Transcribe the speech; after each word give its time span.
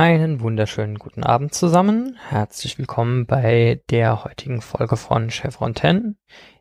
Einen 0.00 0.40
wunderschönen 0.40 0.96
guten 1.00 1.24
Abend 1.24 1.54
zusammen. 1.54 2.16
Herzlich 2.28 2.78
willkommen 2.78 3.26
bei 3.26 3.82
der 3.90 4.22
heutigen 4.22 4.62
Folge 4.62 4.96
von 4.96 5.28
Chevron 5.28 5.74
10. 5.74 6.16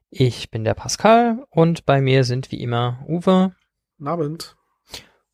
Ich 0.09 0.49
bin 0.49 0.63
der 0.63 0.73
Pascal 0.73 1.45
und 1.51 1.85
bei 1.85 2.01
mir 2.01 2.23
sind 2.23 2.51
wie 2.51 2.59
immer 2.59 3.05
Uwe. 3.07 3.55
Guten 3.97 4.07
Abend. 4.07 4.57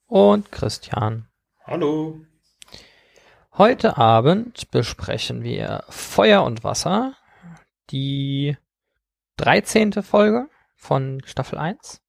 Und 0.05 0.51
Christian. 0.51 1.29
Hallo. 1.63 2.19
Heute 3.53 3.95
Abend 3.95 4.69
besprechen 4.69 5.43
wir 5.43 5.85
Feuer 5.87 6.43
und 6.43 6.65
Wasser, 6.65 7.15
die 7.89 8.57
13. 9.37 9.93
Folge 10.03 10.49
von 10.75 11.21
Staffel 11.23 11.57
1. 11.57 12.02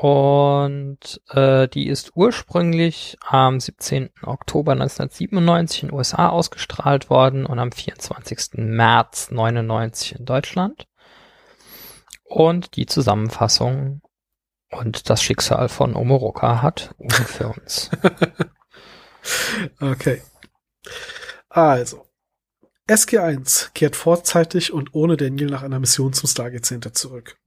Und 0.00 1.20
äh, 1.28 1.68
die 1.68 1.86
ist 1.86 2.12
ursprünglich 2.14 3.18
am 3.20 3.60
17. 3.60 4.08
Oktober 4.22 4.72
1997 4.72 5.82
in 5.82 5.88
den 5.90 5.94
USA 5.94 6.30
ausgestrahlt 6.30 7.10
worden 7.10 7.44
und 7.44 7.58
am 7.58 7.70
24. 7.70 8.52
März 8.54 9.30
99 9.30 10.18
in 10.18 10.24
Deutschland. 10.24 10.88
Und 12.24 12.76
die 12.76 12.86
Zusammenfassung 12.86 14.00
und 14.70 15.10
das 15.10 15.22
Schicksal 15.22 15.68
von 15.68 15.94
Omoroka 15.94 16.62
hat 16.62 16.94
Uwe 16.98 17.24
für 17.24 17.48
uns. 17.48 17.90
okay. 19.82 20.22
Also, 21.50 22.06
SG1 22.90 23.70
kehrt 23.72 23.94
vorzeitig 23.94 24.72
und 24.72 24.96
ohne 24.96 25.16
Daniel 25.16 25.46
nach 25.48 25.62
einer 25.62 25.78
Mission 25.78 26.12
zum 26.12 26.28
Stargate 26.28 26.66
Center 26.66 26.92
zurück. 26.92 27.38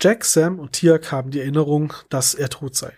Jack, 0.00 0.24
Sam 0.24 0.60
und 0.60 0.72
Tiak 0.72 1.10
haben 1.10 1.32
die 1.32 1.40
Erinnerung, 1.40 1.92
dass 2.10 2.34
er 2.34 2.48
tot 2.48 2.76
sei. 2.76 2.96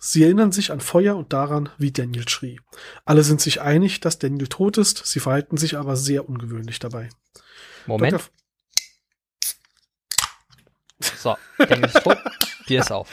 Sie 0.00 0.24
erinnern 0.24 0.50
sich 0.50 0.72
an 0.72 0.80
Feuer 0.80 1.14
und 1.16 1.32
daran, 1.32 1.68
wie 1.78 1.92
Daniel 1.92 2.28
schrie. 2.28 2.60
Alle 3.04 3.22
sind 3.22 3.40
sich 3.40 3.60
einig, 3.60 4.00
dass 4.00 4.18
Daniel 4.18 4.48
tot 4.48 4.76
ist, 4.76 5.06
sie 5.06 5.20
verhalten 5.20 5.56
sich 5.56 5.76
aber 5.76 5.96
sehr 5.96 6.28
ungewöhnlich 6.28 6.80
dabei. 6.80 7.10
Moment. 7.86 8.12
Dr. 8.12 8.30
So, 11.16 11.36
Daniel 11.58 11.84
ist 11.84 12.02
tot, 12.02 12.18
Bier 12.66 12.80
ist 12.80 12.90
auf. 12.90 13.08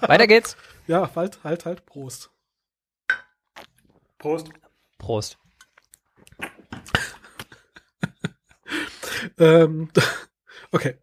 Weiter 0.00 0.26
geht's. 0.26 0.56
Ja, 0.88 1.08
halt, 1.14 1.44
halt, 1.44 1.64
halt, 1.64 1.86
Prost. 1.86 2.30
Prost. 4.18 4.48
Prost. 4.98 5.38
Ähm, 9.38 9.90
okay. 10.72 10.96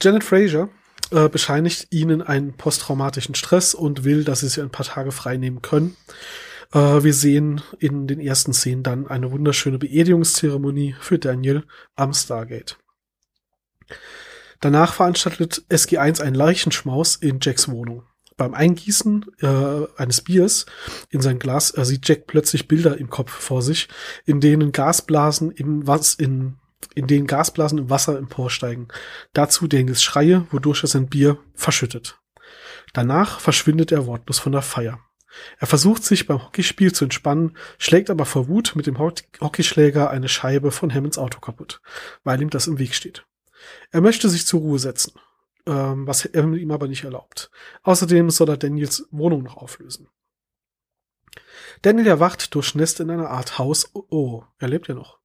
Janet 0.00 0.24
Fraser 0.24 0.68
äh, 1.10 1.28
bescheinigt 1.28 1.88
ihnen 1.90 2.22
einen 2.22 2.56
posttraumatischen 2.56 3.34
Stress 3.34 3.74
und 3.74 4.04
will, 4.04 4.24
dass 4.24 4.40
sie 4.40 4.48
sich 4.48 4.62
ein 4.62 4.70
paar 4.70 4.86
Tage 4.86 5.12
frei 5.12 5.36
nehmen 5.36 5.62
können. 5.62 5.96
Äh, 6.72 7.02
wir 7.04 7.14
sehen 7.14 7.62
in 7.78 8.06
den 8.06 8.20
ersten 8.20 8.52
Szenen 8.52 8.82
dann 8.82 9.06
eine 9.06 9.30
wunderschöne 9.30 9.78
Beerdigungszeremonie 9.78 10.96
für 11.00 11.18
Daniel 11.18 11.64
am 11.94 12.12
Stargate. 12.12 12.78
Danach 14.60 14.94
veranstaltet 14.94 15.64
SG1 15.68 16.20
einen 16.20 16.34
Leichenschmaus 16.34 17.16
in 17.16 17.38
Jacks 17.40 17.68
Wohnung. 17.68 18.04
Beim 18.36 18.54
Eingießen 18.54 19.26
äh, 19.40 19.86
eines 19.96 20.22
Biers 20.22 20.66
in 21.10 21.20
sein 21.20 21.38
Glas 21.38 21.76
äh, 21.76 21.84
sieht 21.84 22.08
Jack 22.08 22.26
plötzlich 22.26 22.66
Bilder 22.66 22.98
im 22.98 23.08
Kopf 23.08 23.30
vor 23.30 23.62
sich, 23.62 23.88
in 24.24 24.40
denen 24.40 24.72
Gasblasen 24.72 25.52
im 25.52 25.86
was 25.86 26.14
in 26.14 26.56
in 26.94 27.06
denen 27.06 27.26
Gasblasen 27.26 27.78
im 27.78 27.90
Wasser 27.90 28.18
emporsteigen. 28.18 28.88
Dazu 29.32 29.66
Daniels 29.66 30.02
Schreie, 30.02 30.46
wodurch 30.50 30.82
er 30.84 30.88
sein 30.88 31.08
Bier 31.08 31.38
verschüttet. 31.54 32.18
Danach 32.92 33.40
verschwindet 33.40 33.92
er 33.92 34.06
wortlos 34.06 34.38
von 34.38 34.52
der 34.52 34.62
Feier. 34.62 35.00
Er 35.58 35.66
versucht 35.66 36.04
sich 36.04 36.26
beim 36.26 36.44
Hockeyspiel 36.44 36.92
zu 36.92 37.04
entspannen, 37.04 37.56
schlägt 37.78 38.10
aber 38.10 38.24
vor 38.24 38.48
Wut 38.48 38.76
mit 38.76 38.86
dem 38.86 38.98
Hockeyschläger 38.98 40.10
eine 40.10 40.28
Scheibe 40.28 40.70
von 40.70 40.94
Hammonds 40.94 41.18
Auto 41.18 41.40
kaputt, 41.40 41.80
weil 42.22 42.40
ihm 42.40 42.50
das 42.50 42.66
im 42.68 42.78
Weg 42.78 42.94
steht. 42.94 43.26
Er 43.90 44.00
möchte 44.00 44.28
sich 44.28 44.46
zur 44.46 44.60
Ruhe 44.60 44.78
setzen, 44.78 45.12
ähm, 45.66 46.06
was 46.06 46.24
er 46.24 46.44
ihm 46.44 46.70
aber 46.70 46.86
nicht 46.86 47.04
erlaubt. 47.04 47.50
Außerdem 47.82 48.30
soll 48.30 48.50
er 48.50 48.56
Daniels 48.56 49.08
Wohnung 49.10 49.42
noch 49.42 49.56
auflösen. 49.56 50.08
Daniel 51.82 52.06
erwacht 52.06 52.54
durchnässt 52.54 53.00
in 53.00 53.10
einer 53.10 53.30
Art 53.30 53.58
Haus. 53.58 53.90
Oh, 53.94 54.04
oh 54.10 54.44
er 54.58 54.68
lebt 54.68 54.88
ja 54.88 54.94
noch. 54.94 55.18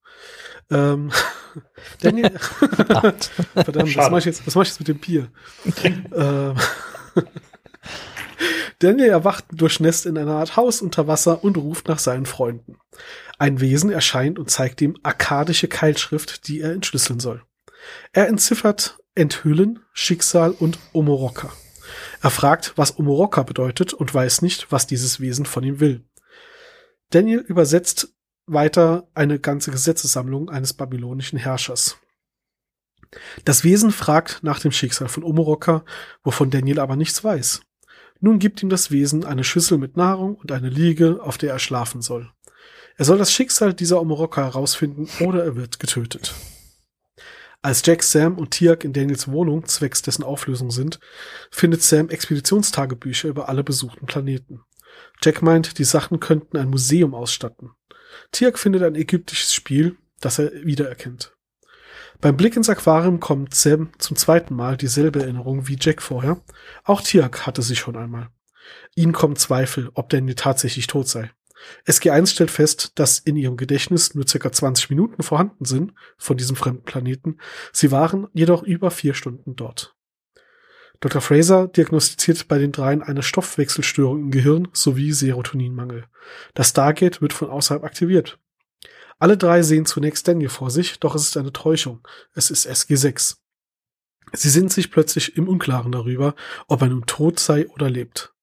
Ähm, 0.69 1.11
Daniel, 2.01 2.31
verdammt, 2.39 3.95
was 3.95 4.09
mache 4.09 4.19
ich 4.19 4.25
jetzt, 4.25 4.45
was 4.45 4.55
mach 4.55 4.63
ich 4.63 4.69
jetzt 4.69 4.79
mit 4.79 4.87
dem 4.87 4.99
Bier? 4.99 5.31
ähm, 6.15 6.55
Daniel 8.79 9.09
erwacht 9.09 9.45
durchnässt 9.51 10.05
in 10.05 10.17
einer 10.17 10.35
Art 10.35 10.55
Haus 10.55 10.81
unter 10.81 11.07
Wasser 11.07 11.43
und 11.43 11.57
ruft 11.57 11.87
nach 11.87 11.99
seinen 11.99 12.25
Freunden. 12.25 12.77
Ein 13.37 13.59
Wesen 13.59 13.89
erscheint 13.89 14.39
und 14.39 14.49
zeigt 14.49 14.81
ihm 14.81 14.97
akkadische 15.03 15.67
Keilschrift, 15.67 16.47
die 16.47 16.61
er 16.61 16.71
entschlüsseln 16.71 17.19
soll. 17.19 17.43
Er 18.13 18.27
entziffert 18.27 18.97
Enthüllen, 19.15 19.79
Schicksal 19.91 20.51
und 20.51 20.79
Omoroka. 20.93 21.51
Er 22.21 22.29
fragt, 22.29 22.73
was 22.75 22.97
Omoroka 22.97 23.43
bedeutet 23.43 23.93
und 23.93 24.13
weiß 24.13 24.41
nicht, 24.41 24.71
was 24.71 24.87
dieses 24.87 25.19
Wesen 25.19 25.45
von 25.45 25.63
ihm 25.63 25.79
will. 25.79 26.05
Daniel 27.09 27.39
übersetzt 27.39 28.13
weiter 28.51 29.07
eine 29.13 29.39
ganze 29.39 29.71
Gesetzessammlung 29.71 30.49
eines 30.49 30.73
babylonischen 30.73 31.39
Herrschers. 31.39 31.97
Das 33.45 33.63
Wesen 33.63 33.91
fragt 33.91 34.43
nach 34.43 34.59
dem 34.59 34.71
Schicksal 34.71 35.07
von 35.07 35.23
Omoroka, 35.23 35.83
wovon 36.23 36.49
Daniel 36.51 36.79
aber 36.79 36.95
nichts 36.95 37.23
weiß. 37.23 37.61
Nun 38.19 38.39
gibt 38.39 38.61
ihm 38.61 38.69
das 38.69 38.91
Wesen 38.91 39.23
eine 39.23 39.43
Schüssel 39.43 39.77
mit 39.77 39.97
Nahrung 39.97 40.35
und 40.35 40.51
eine 40.51 40.69
Liege, 40.69 41.19
auf 41.21 41.37
der 41.37 41.51
er 41.51 41.59
schlafen 41.59 42.01
soll. 42.01 42.31
Er 42.97 43.05
soll 43.05 43.17
das 43.17 43.31
Schicksal 43.31 43.73
dieser 43.73 44.01
Omoroka 44.01 44.43
herausfinden 44.43 45.07
oder 45.25 45.43
er 45.43 45.55
wird 45.55 45.79
getötet. 45.79 46.35
Als 47.61 47.85
Jack, 47.85 48.03
Sam 48.03 48.37
und 48.37 48.51
Tiak 48.51 48.83
in 48.83 48.93
Daniels 48.93 49.29
Wohnung 49.29 49.65
zwecks 49.65 50.01
dessen 50.01 50.23
Auflösung 50.23 50.71
sind, 50.71 50.99
findet 51.51 51.81
Sam 51.81 52.09
Expeditionstagebücher 52.09 53.27
über 53.27 53.49
alle 53.49 53.63
besuchten 53.63 54.05
Planeten. 54.05 54.61
Jack 55.21 55.41
meint, 55.41 55.77
die 55.77 55.83
Sachen 55.83 56.19
könnten 56.19 56.57
ein 56.57 56.69
Museum 56.69 57.13
ausstatten. 57.13 57.71
Tiak 58.31 58.57
findet 58.57 58.83
ein 58.83 58.95
ägyptisches 58.95 59.53
Spiel, 59.53 59.97
das 60.19 60.39
er 60.39 60.51
wiedererkennt. 60.65 61.33
Beim 62.21 62.35
Blick 62.35 62.55
ins 62.57 62.69
Aquarium 62.69 63.19
kommt 63.19 63.55
Sam 63.55 63.91
zum 63.97 64.17
zweiten 64.17 64.53
Mal 64.53 64.75
dieselbe 64.75 65.21
Erinnerung 65.21 65.67
wie 65.67 65.77
Jack 65.79 66.01
vorher. 66.01 66.41
Auch 66.83 67.01
Tiak 67.01 67.45
hatte 67.47 67.61
sie 67.61 67.77
schon 67.77 67.95
einmal. 67.95 68.29
Ihnen 68.95 69.13
kommen 69.13 69.37
Zweifel, 69.37 69.89
ob 69.93 70.09
Daniel 70.09 70.35
tatsächlich 70.35 70.87
tot 70.87 71.07
sei. 71.07 71.31
SG1 71.85 72.27
stellt 72.27 72.51
fest, 72.51 72.93
dass 72.95 73.19
in 73.19 73.35
ihrem 73.35 73.57
Gedächtnis 73.57 74.15
nur 74.15 74.27
circa 74.27 74.51
20 74.51 74.89
Minuten 74.89 75.23
vorhanden 75.23 75.65
sind 75.65 75.93
von 76.17 76.37
diesem 76.37 76.55
fremden 76.55 76.83
Planeten. 76.83 77.37
Sie 77.73 77.91
waren 77.91 78.27
jedoch 78.33 78.63
über 78.63 78.91
vier 78.91 79.13
Stunden 79.13 79.55
dort. 79.55 79.95
Dr. 81.01 81.21
Fraser 81.21 81.67
diagnostiziert 81.67 82.47
bei 82.47 82.57
den 82.57 82.71
dreien 82.71 83.01
eine 83.01 83.23
Stoffwechselstörung 83.23 84.19
im 84.19 84.31
Gehirn 84.31 84.67
sowie 84.73 85.13
Serotoninmangel. 85.13 86.05
Das 86.53 86.69
Stargate 86.69 87.21
wird 87.21 87.31
von 87.31 87.49
außerhalb 87.49 87.83
aktiviert. 87.83 88.37
Alle 89.17 89.37
drei 89.37 89.61
sehen 89.61 89.85
zunächst 89.85 90.27
Daniel 90.27 90.49
vor 90.49 90.71
sich, 90.71 90.99
doch 90.99 91.15
es 91.15 91.23
ist 91.23 91.37
eine 91.37 91.53
Täuschung. 91.53 92.05
Es 92.33 92.51
ist 92.51 92.67
SG6. 92.67 93.37
Sie 94.33 94.49
sind 94.49 94.71
sich 94.71 94.91
plötzlich 94.91 95.37
im 95.37 95.47
Unklaren 95.47 95.91
darüber, 95.91 96.35
ob 96.67 96.81
er 96.81 96.89
nun 96.89 97.05
tot 97.05 97.39
sei 97.39 97.67
oder 97.69 97.89
lebt. 97.89 98.33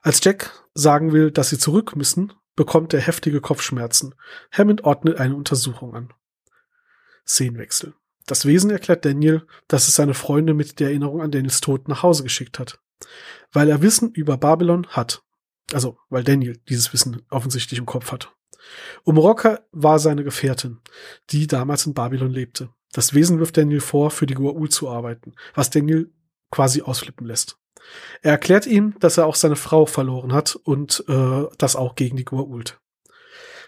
Als 0.00 0.22
Jack 0.22 0.64
sagen 0.74 1.12
will, 1.12 1.30
dass 1.30 1.50
sie 1.50 1.58
zurück 1.58 1.96
müssen, 1.96 2.32
bekommt 2.54 2.94
er 2.94 3.00
heftige 3.00 3.40
Kopfschmerzen. 3.40 4.14
Hammond 4.50 4.84
ordnet 4.84 5.18
eine 5.18 5.36
Untersuchung 5.36 5.94
an. 5.94 6.12
Szenenwechsel. 7.26 7.94
Das 8.26 8.44
Wesen 8.44 8.70
erklärt 8.70 9.04
Daniel, 9.04 9.46
dass 9.68 9.88
es 9.88 9.94
seine 9.94 10.14
Freunde 10.14 10.52
mit 10.52 10.80
der 10.80 10.88
Erinnerung 10.88 11.22
an 11.22 11.30
Daniels 11.30 11.60
Tod 11.60 11.88
nach 11.88 12.02
Hause 12.02 12.24
geschickt 12.24 12.58
hat. 12.58 12.80
Weil 13.52 13.68
er 13.68 13.82
Wissen 13.82 14.10
über 14.10 14.36
Babylon 14.36 14.86
hat. 14.88 15.22
Also, 15.72 15.98
weil 16.10 16.24
Daniel 16.24 16.58
dieses 16.68 16.92
Wissen 16.92 17.22
offensichtlich 17.30 17.78
im 17.78 17.86
Kopf 17.86 18.12
hat. 18.12 18.32
Umroka 19.04 19.60
war 19.70 19.98
seine 19.98 20.24
Gefährtin, 20.24 20.80
die 21.30 21.46
damals 21.46 21.86
in 21.86 21.94
Babylon 21.94 22.30
lebte. 22.30 22.70
Das 22.92 23.14
Wesen 23.14 23.38
wirft 23.38 23.56
Daniel 23.56 23.80
vor, 23.80 24.10
für 24.10 24.26
die 24.26 24.36
Gua'ul 24.36 24.70
zu 24.70 24.88
arbeiten, 24.88 25.34
was 25.54 25.70
Daniel 25.70 26.12
quasi 26.50 26.82
ausflippen 26.82 27.26
lässt. 27.26 27.58
Er 28.22 28.32
erklärt 28.32 28.66
ihm, 28.66 28.96
dass 28.98 29.18
er 29.18 29.26
auch 29.26 29.36
seine 29.36 29.56
Frau 29.56 29.86
verloren 29.86 30.32
hat 30.32 30.56
und 30.56 31.04
äh, 31.08 31.44
das 31.58 31.76
auch 31.76 31.94
gegen 31.94 32.16
die 32.16 32.26
Gua'uld. 32.26 32.78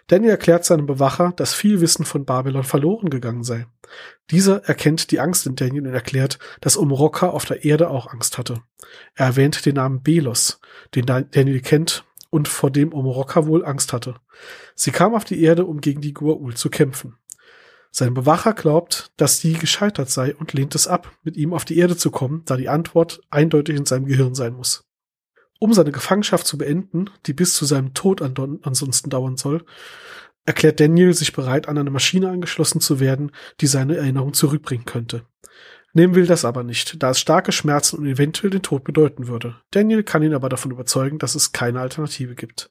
Danny 0.08 0.28
erklärt 0.28 0.64
seinem 0.64 0.86
Bewacher, 0.86 1.32
dass 1.36 1.54
viel 1.54 1.80
Wissen 1.82 2.04
von 2.04 2.24
Babylon 2.24 2.64
verloren 2.64 3.10
gegangen 3.10 3.44
sei. 3.44 3.66
Dieser 4.30 4.64
erkennt 4.64 5.10
die 5.10 5.20
Angst 5.20 5.46
in 5.46 5.54
Daniel 5.54 5.86
und 5.86 5.94
erklärt, 5.94 6.38
dass 6.60 6.76
Umroka 6.76 7.28
auf 7.28 7.44
der 7.44 7.64
Erde 7.64 7.90
auch 7.90 8.08
Angst 8.08 8.38
hatte. 8.38 8.62
Er 9.14 9.26
erwähnt 9.26 9.64
den 9.66 9.76
Namen 9.76 10.02
Belos, 10.02 10.60
den 10.94 11.04
Daniel 11.04 11.60
kennt 11.60 12.04
und 12.30 12.48
vor 12.48 12.70
dem 12.70 12.92
Umroka 12.92 13.46
wohl 13.46 13.64
Angst 13.64 13.92
hatte. 13.92 14.14
Sie 14.74 14.92
kam 14.92 15.14
auf 15.14 15.24
die 15.24 15.42
Erde, 15.42 15.66
um 15.66 15.80
gegen 15.80 16.00
die 16.00 16.14
Gua'ul 16.14 16.54
zu 16.54 16.70
kämpfen. 16.70 17.16
Sein 17.90 18.14
Bewacher 18.14 18.54
glaubt, 18.54 19.12
dass 19.18 19.40
sie 19.40 19.54
gescheitert 19.54 20.10
sei 20.10 20.34
und 20.34 20.54
lehnt 20.54 20.74
es 20.74 20.86
ab, 20.86 21.10
mit 21.22 21.36
ihm 21.36 21.52
auf 21.52 21.66
die 21.66 21.78
Erde 21.78 21.96
zu 21.96 22.10
kommen, 22.10 22.42
da 22.46 22.56
die 22.56 22.68
Antwort 22.68 23.20
eindeutig 23.30 23.76
in 23.76 23.86
seinem 23.86 24.06
Gehirn 24.06 24.34
sein 24.34 24.54
muss. 24.54 24.87
Um 25.58 25.72
seine 25.72 25.92
Gefangenschaft 25.92 26.46
zu 26.46 26.56
beenden, 26.56 27.06
die 27.26 27.32
bis 27.32 27.54
zu 27.54 27.64
seinem 27.64 27.94
Tod 27.94 28.22
ansonsten 28.22 29.10
dauern 29.10 29.36
soll, 29.36 29.64
erklärt 30.46 30.80
Daniel 30.80 31.12
sich 31.14 31.32
bereit, 31.32 31.68
an 31.68 31.76
eine 31.76 31.90
Maschine 31.90 32.30
angeschlossen 32.30 32.80
zu 32.80 33.00
werden, 33.00 33.32
die 33.60 33.66
seine 33.66 33.96
Erinnerung 33.96 34.34
zurückbringen 34.34 34.84
könnte. 34.84 35.26
Nehmen 35.92 36.14
will 36.14 36.26
das 36.26 36.44
aber 36.44 36.62
nicht, 36.64 37.02
da 37.02 37.10
es 37.10 37.20
starke 37.20 37.50
Schmerzen 37.50 37.98
und 37.98 38.06
eventuell 38.06 38.50
den 38.50 38.62
Tod 38.62 38.84
bedeuten 38.84 39.26
würde. 39.26 39.56
Daniel 39.70 40.04
kann 40.04 40.22
ihn 40.22 40.34
aber 40.34 40.48
davon 40.48 40.70
überzeugen, 40.70 41.18
dass 41.18 41.34
es 41.34 41.52
keine 41.52 41.80
Alternative 41.80 42.34
gibt. 42.34 42.70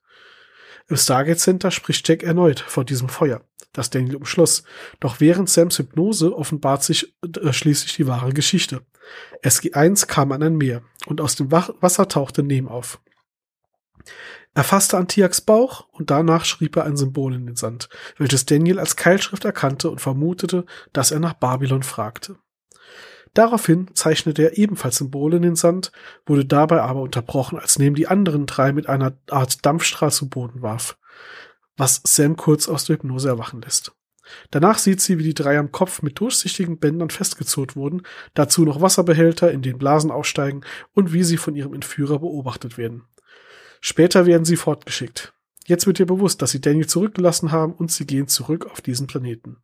Im 0.87 0.95
Stargate 0.95 1.39
Center 1.39 1.71
spricht 1.71 2.07
Jack 2.07 2.23
erneut 2.23 2.61
vor 2.61 2.85
diesem 2.85 3.09
Feuer, 3.09 3.41
das 3.73 3.89
Daniel 3.89 4.15
umschloss. 4.15 4.63
Doch 4.99 5.19
während 5.19 5.49
Sams 5.49 5.77
Hypnose 5.77 6.35
offenbart 6.35 6.83
sich 6.83 7.15
äh, 7.23 7.53
schließlich 7.53 7.95
die 7.95 8.07
wahre 8.07 8.33
Geschichte. 8.33 8.81
SG-1 9.43 10.07
kam 10.07 10.31
an 10.31 10.43
ein 10.43 10.57
Meer 10.57 10.81
und 11.05 11.21
aus 11.21 11.35
dem 11.35 11.51
Wasser 11.51 12.07
tauchte 12.07 12.43
Nem 12.43 12.67
auf. 12.67 12.99
Er 14.53 14.63
fasste 14.63 14.97
Antiaks 14.97 15.41
Bauch 15.41 15.87
und 15.91 16.09
danach 16.09 16.43
schrieb 16.43 16.75
er 16.77 16.85
ein 16.85 16.97
Symbol 16.97 17.35
in 17.35 17.45
den 17.45 17.55
Sand, 17.55 17.89
welches 18.17 18.45
Daniel 18.45 18.79
als 18.79 18.95
Keilschrift 18.95 19.45
erkannte 19.45 19.89
und 19.89 20.01
vermutete, 20.01 20.65
dass 20.93 21.11
er 21.11 21.19
nach 21.19 21.33
Babylon 21.33 21.83
fragte. 21.83 22.37
Daraufhin 23.35 23.93
zeichnete 23.93 24.41
er 24.41 24.57
ebenfalls 24.57 24.97
Symbole 24.97 25.37
in 25.37 25.43
den 25.43 25.55
Sand, 25.55 25.91
wurde 26.25 26.43
dabei 26.43 26.81
aber 26.81 27.01
unterbrochen, 27.01 27.59
als 27.59 27.77
neben 27.77 27.95
die 27.95 28.07
anderen 28.07 28.47
drei 28.47 28.71
mit 28.71 28.89
einer 28.89 29.13
Art 29.29 29.63
Dampfstrahl 29.63 30.11
zu 30.11 30.27
Boden 30.27 30.63
warf, 30.63 30.97
was 31.77 32.01
Sam 32.03 32.35
kurz 32.35 32.67
aus 32.67 32.85
der 32.85 32.95
Hypnose 32.95 33.29
erwachen 33.29 33.61
lässt. 33.61 33.93
Danach 34.51 34.77
sieht 34.77 34.99
sie, 34.99 35.17
wie 35.19 35.23
die 35.23 35.33
drei 35.33 35.57
am 35.57 35.71
Kopf 35.71 36.01
mit 36.01 36.19
durchsichtigen 36.19 36.79
Bändern 36.79 37.09
festgezurrt 37.09 37.75
wurden, 37.75 38.01
dazu 38.33 38.65
noch 38.65 38.81
Wasserbehälter, 38.81 39.51
in 39.51 39.61
denen 39.61 39.79
Blasen 39.79 40.11
aufsteigen 40.11 40.61
und 40.93 41.13
wie 41.13 41.23
sie 41.23 41.37
von 41.37 41.55
ihrem 41.55 41.73
Entführer 41.73 42.19
beobachtet 42.19 42.77
werden. 42.77 43.03
Später 43.79 44.25
werden 44.25 44.43
sie 44.43 44.57
fortgeschickt. 44.57 45.33
Jetzt 45.65 45.85
wird 45.85 45.99
ihr 45.99 46.05
bewusst, 46.05 46.41
dass 46.41 46.51
sie 46.51 46.61
Daniel 46.61 46.87
zurückgelassen 46.87 47.51
haben 47.51 47.73
und 47.73 47.91
sie 47.91 48.05
gehen 48.05 48.27
zurück 48.27 48.65
auf 48.65 48.81
diesen 48.81 49.07
Planeten. 49.07 49.57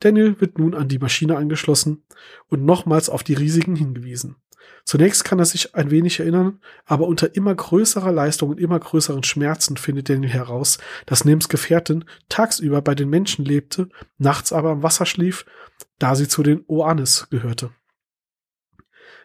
Daniel 0.00 0.40
wird 0.40 0.58
nun 0.58 0.74
an 0.74 0.88
die 0.88 0.98
Maschine 0.98 1.36
angeschlossen 1.36 2.04
und 2.48 2.64
nochmals 2.64 3.10
auf 3.10 3.22
die 3.22 3.34
Risiken 3.34 3.76
hingewiesen. 3.76 4.36
Zunächst 4.84 5.24
kann 5.24 5.38
er 5.38 5.44
sich 5.44 5.74
ein 5.74 5.90
wenig 5.90 6.20
erinnern, 6.20 6.60
aber 6.84 7.06
unter 7.06 7.34
immer 7.34 7.54
größerer 7.54 8.12
Leistung 8.12 8.50
und 8.50 8.60
immer 8.60 8.78
größeren 8.78 9.22
Schmerzen 9.22 9.76
findet 9.76 10.08
Daniel 10.08 10.32
heraus, 10.32 10.78
dass 11.06 11.24
Nems 11.24 11.48
Gefährtin 11.48 12.04
tagsüber 12.28 12.82
bei 12.82 12.94
den 12.94 13.08
Menschen 13.08 13.44
lebte, 13.44 13.88
nachts 14.18 14.52
aber 14.52 14.70
am 14.70 14.82
Wasser 14.82 15.06
schlief, 15.06 15.44
da 15.98 16.14
sie 16.14 16.28
zu 16.28 16.42
den 16.42 16.64
Oanes 16.66 17.28
gehörte. 17.30 17.70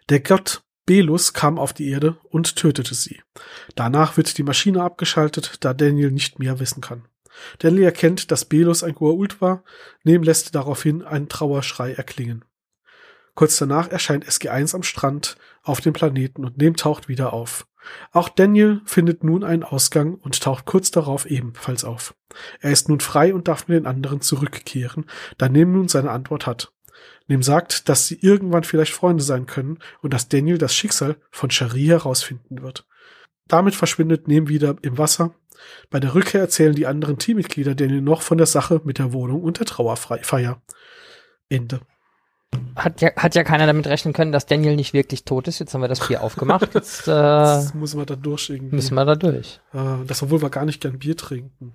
Der 0.10 0.20
Gott 0.20 0.62
Belus 0.86 1.34
kam 1.34 1.58
auf 1.58 1.74
die 1.74 1.90
Erde 1.90 2.18
und 2.30 2.56
tötete 2.58 2.94
sie. 2.94 3.22
Danach 3.74 4.18
wird 4.18 4.38
die 4.38 4.44
Maschine 4.44 4.84
abgeschaltet, 4.84 5.58
da 5.62 5.74
Daniel 5.74 6.12
nicht 6.12 6.38
mehr 6.38 6.60
wissen 6.60 6.82
kann. 6.82 7.08
Daniel 7.60 7.84
erkennt, 7.84 8.32
dass 8.32 8.46
Belus 8.46 8.84
ein 8.84 8.94
Goa'uld 8.94 9.42
war, 9.42 9.64
Nem 10.04 10.22
lässt 10.22 10.54
daraufhin 10.54 11.02
einen 11.02 11.28
Trauerschrei 11.28 11.94
erklingen. 11.94 12.46
Kurz 13.36 13.58
danach 13.58 13.90
erscheint 13.90 14.26
SG-1 14.26 14.76
am 14.76 14.84
Strand 14.84 15.38
auf 15.64 15.82
dem 15.82 15.94
Planeten 15.94 16.46
und 16.46 16.58
Nem 16.58 16.76
taucht 16.76 17.08
wieder 17.08 17.34
auf. 17.34 17.68
Auch 18.12 18.30
Daniel 18.30 18.82
findet 18.86 19.24
nun 19.24 19.44
einen 19.44 19.64
Ausgang 19.64 20.16
und 20.16 20.42
taucht 20.42 20.66
kurz 20.66 20.90
darauf 20.90 21.26
ebenfalls 21.26 21.84
auf. 21.84 22.16
Er 22.60 22.72
ist 22.72 22.90
nun 22.90 23.00
frei 23.00 23.34
und 23.34 23.48
darf 23.48 23.68
mit 23.68 23.78
den 23.78 23.86
anderen 23.86 24.22
zurückkehren, 24.22 25.06
da 25.38 25.50
Nem 25.50 25.72
nun 25.72 25.88
seine 25.88 26.12
Antwort 26.12 26.48
hat. 26.48 26.72
Nem 27.28 27.44
sagt, 27.44 27.90
dass 27.90 28.08
sie 28.08 28.18
irgendwann 28.22 28.64
vielleicht 28.64 28.94
Freunde 28.94 29.24
sein 29.24 29.46
können 29.46 29.80
und 30.02 30.14
dass 30.14 30.30
Daniel 30.30 30.58
das 30.58 30.74
Schicksal 30.74 31.18
von 31.30 31.52
Shari 31.52 31.86
herausfinden 31.86 32.64
wird. 32.64 32.88
Damit 33.48 33.76
verschwindet 33.76 34.28
Nem 34.28 34.48
wieder 34.48 34.76
im 34.82 34.98
Wasser 34.98 35.36
bei 35.90 36.00
der 36.00 36.16
Rückkehr 36.16 36.42
erzählen 36.42 36.76
die 36.76 36.88
anderen 36.88 37.18
Teammitglieder 37.18 37.76
Daniel 37.76 38.02
noch 38.02 38.22
von 38.22 38.38
der 38.38 38.48
Sache 38.48 38.82
mit 38.84 39.00
der 39.00 39.14
Wohnung 39.14 39.42
und 39.44 39.60
der 39.60 39.66
Trauerfeier. 39.66 40.62
Ende. 41.50 41.82
Hat 42.76 43.02
ja, 43.02 43.12
hat 43.16 43.36
ja 43.36 43.44
keiner 43.44 43.66
damit 43.68 43.88
rechnen 43.88 44.14
können, 44.14 44.32
dass 44.32 44.46
Daniel 44.46 44.76
nicht 44.76 44.94
wirklich 44.94 45.24
tot 45.24 45.48
ist. 45.48 45.60
Jetzt 45.60 45.74
haben 45.74 45.82
wir 45.82 45.88
das 45.88 46.08
Bier 46.08 46.22
aufgemacht. 46.22 46.70
Jetzt, 46.74 47.08
äh, 47.08 47.12
das 47.12 47.74
müssen 47.74 48.00
wir 48.00 48.06
da 48.06 48.16
durch 48.16 48.50
irgendwie. 48.50 48.76
Müssen 48.76 48.96
wir 48.96 49.06
da 49.06 49.16
durch. 49.16 49.60
Äh, 49.74 50.06
das, 50.06 50.24
obwohl 50.24 50.42
wir 50.42 50.50
gar 50.50 50.66
nicht 50.66 50.82
gern 50.82 51.00
Bier 51.00 51.18
trinken. 51.18 51.74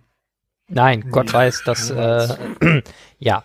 Nein, 0.69 1.11
Gott 1.11 1.29
ja. 1.29 1.35
weiß, 1.35 1.65
dass, 1.65 1.91
äh, 1.91 2.29
ja. 3.19 3.45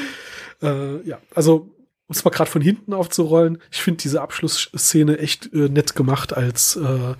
äh, 0.62 1.00
ja, 1.08 1.18
also 1.34 1.70
um 2.08 2.14
es 2.14 2.24
mal 2.24 2.30
gerade 2.30 2.50
von 2.50 2.62
hinten 2.62 2.92
aufzurollen, 2.92 3.58
ich 3.72 3.82
finde 3.82 4.02
diese 4.02 4.22
Abschlussszene 4.22 5.18
echt 5.18 5.52
äh, 5.52 5.68
nett 5.68 5.96
gemacht, 5.96 6.36
als 6.36 6.76
äh, 6.76 7.14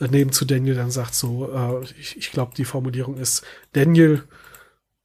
neben 0.00 0.32
zu 0.32 0.46
Daniel 0.46 0.74
dann 0.74 0.90
sagt 0.90 1.14
so, 1.14 1.52
äh, 1.52 1.84
ich, 2.00 2.16
ich 2.16 2.30
glaube, 2.30 2.54
die 2.56 2.64
Formulierung 2.64 3.18
ist, 3.18 3.44
Daniel, 3.72 4.24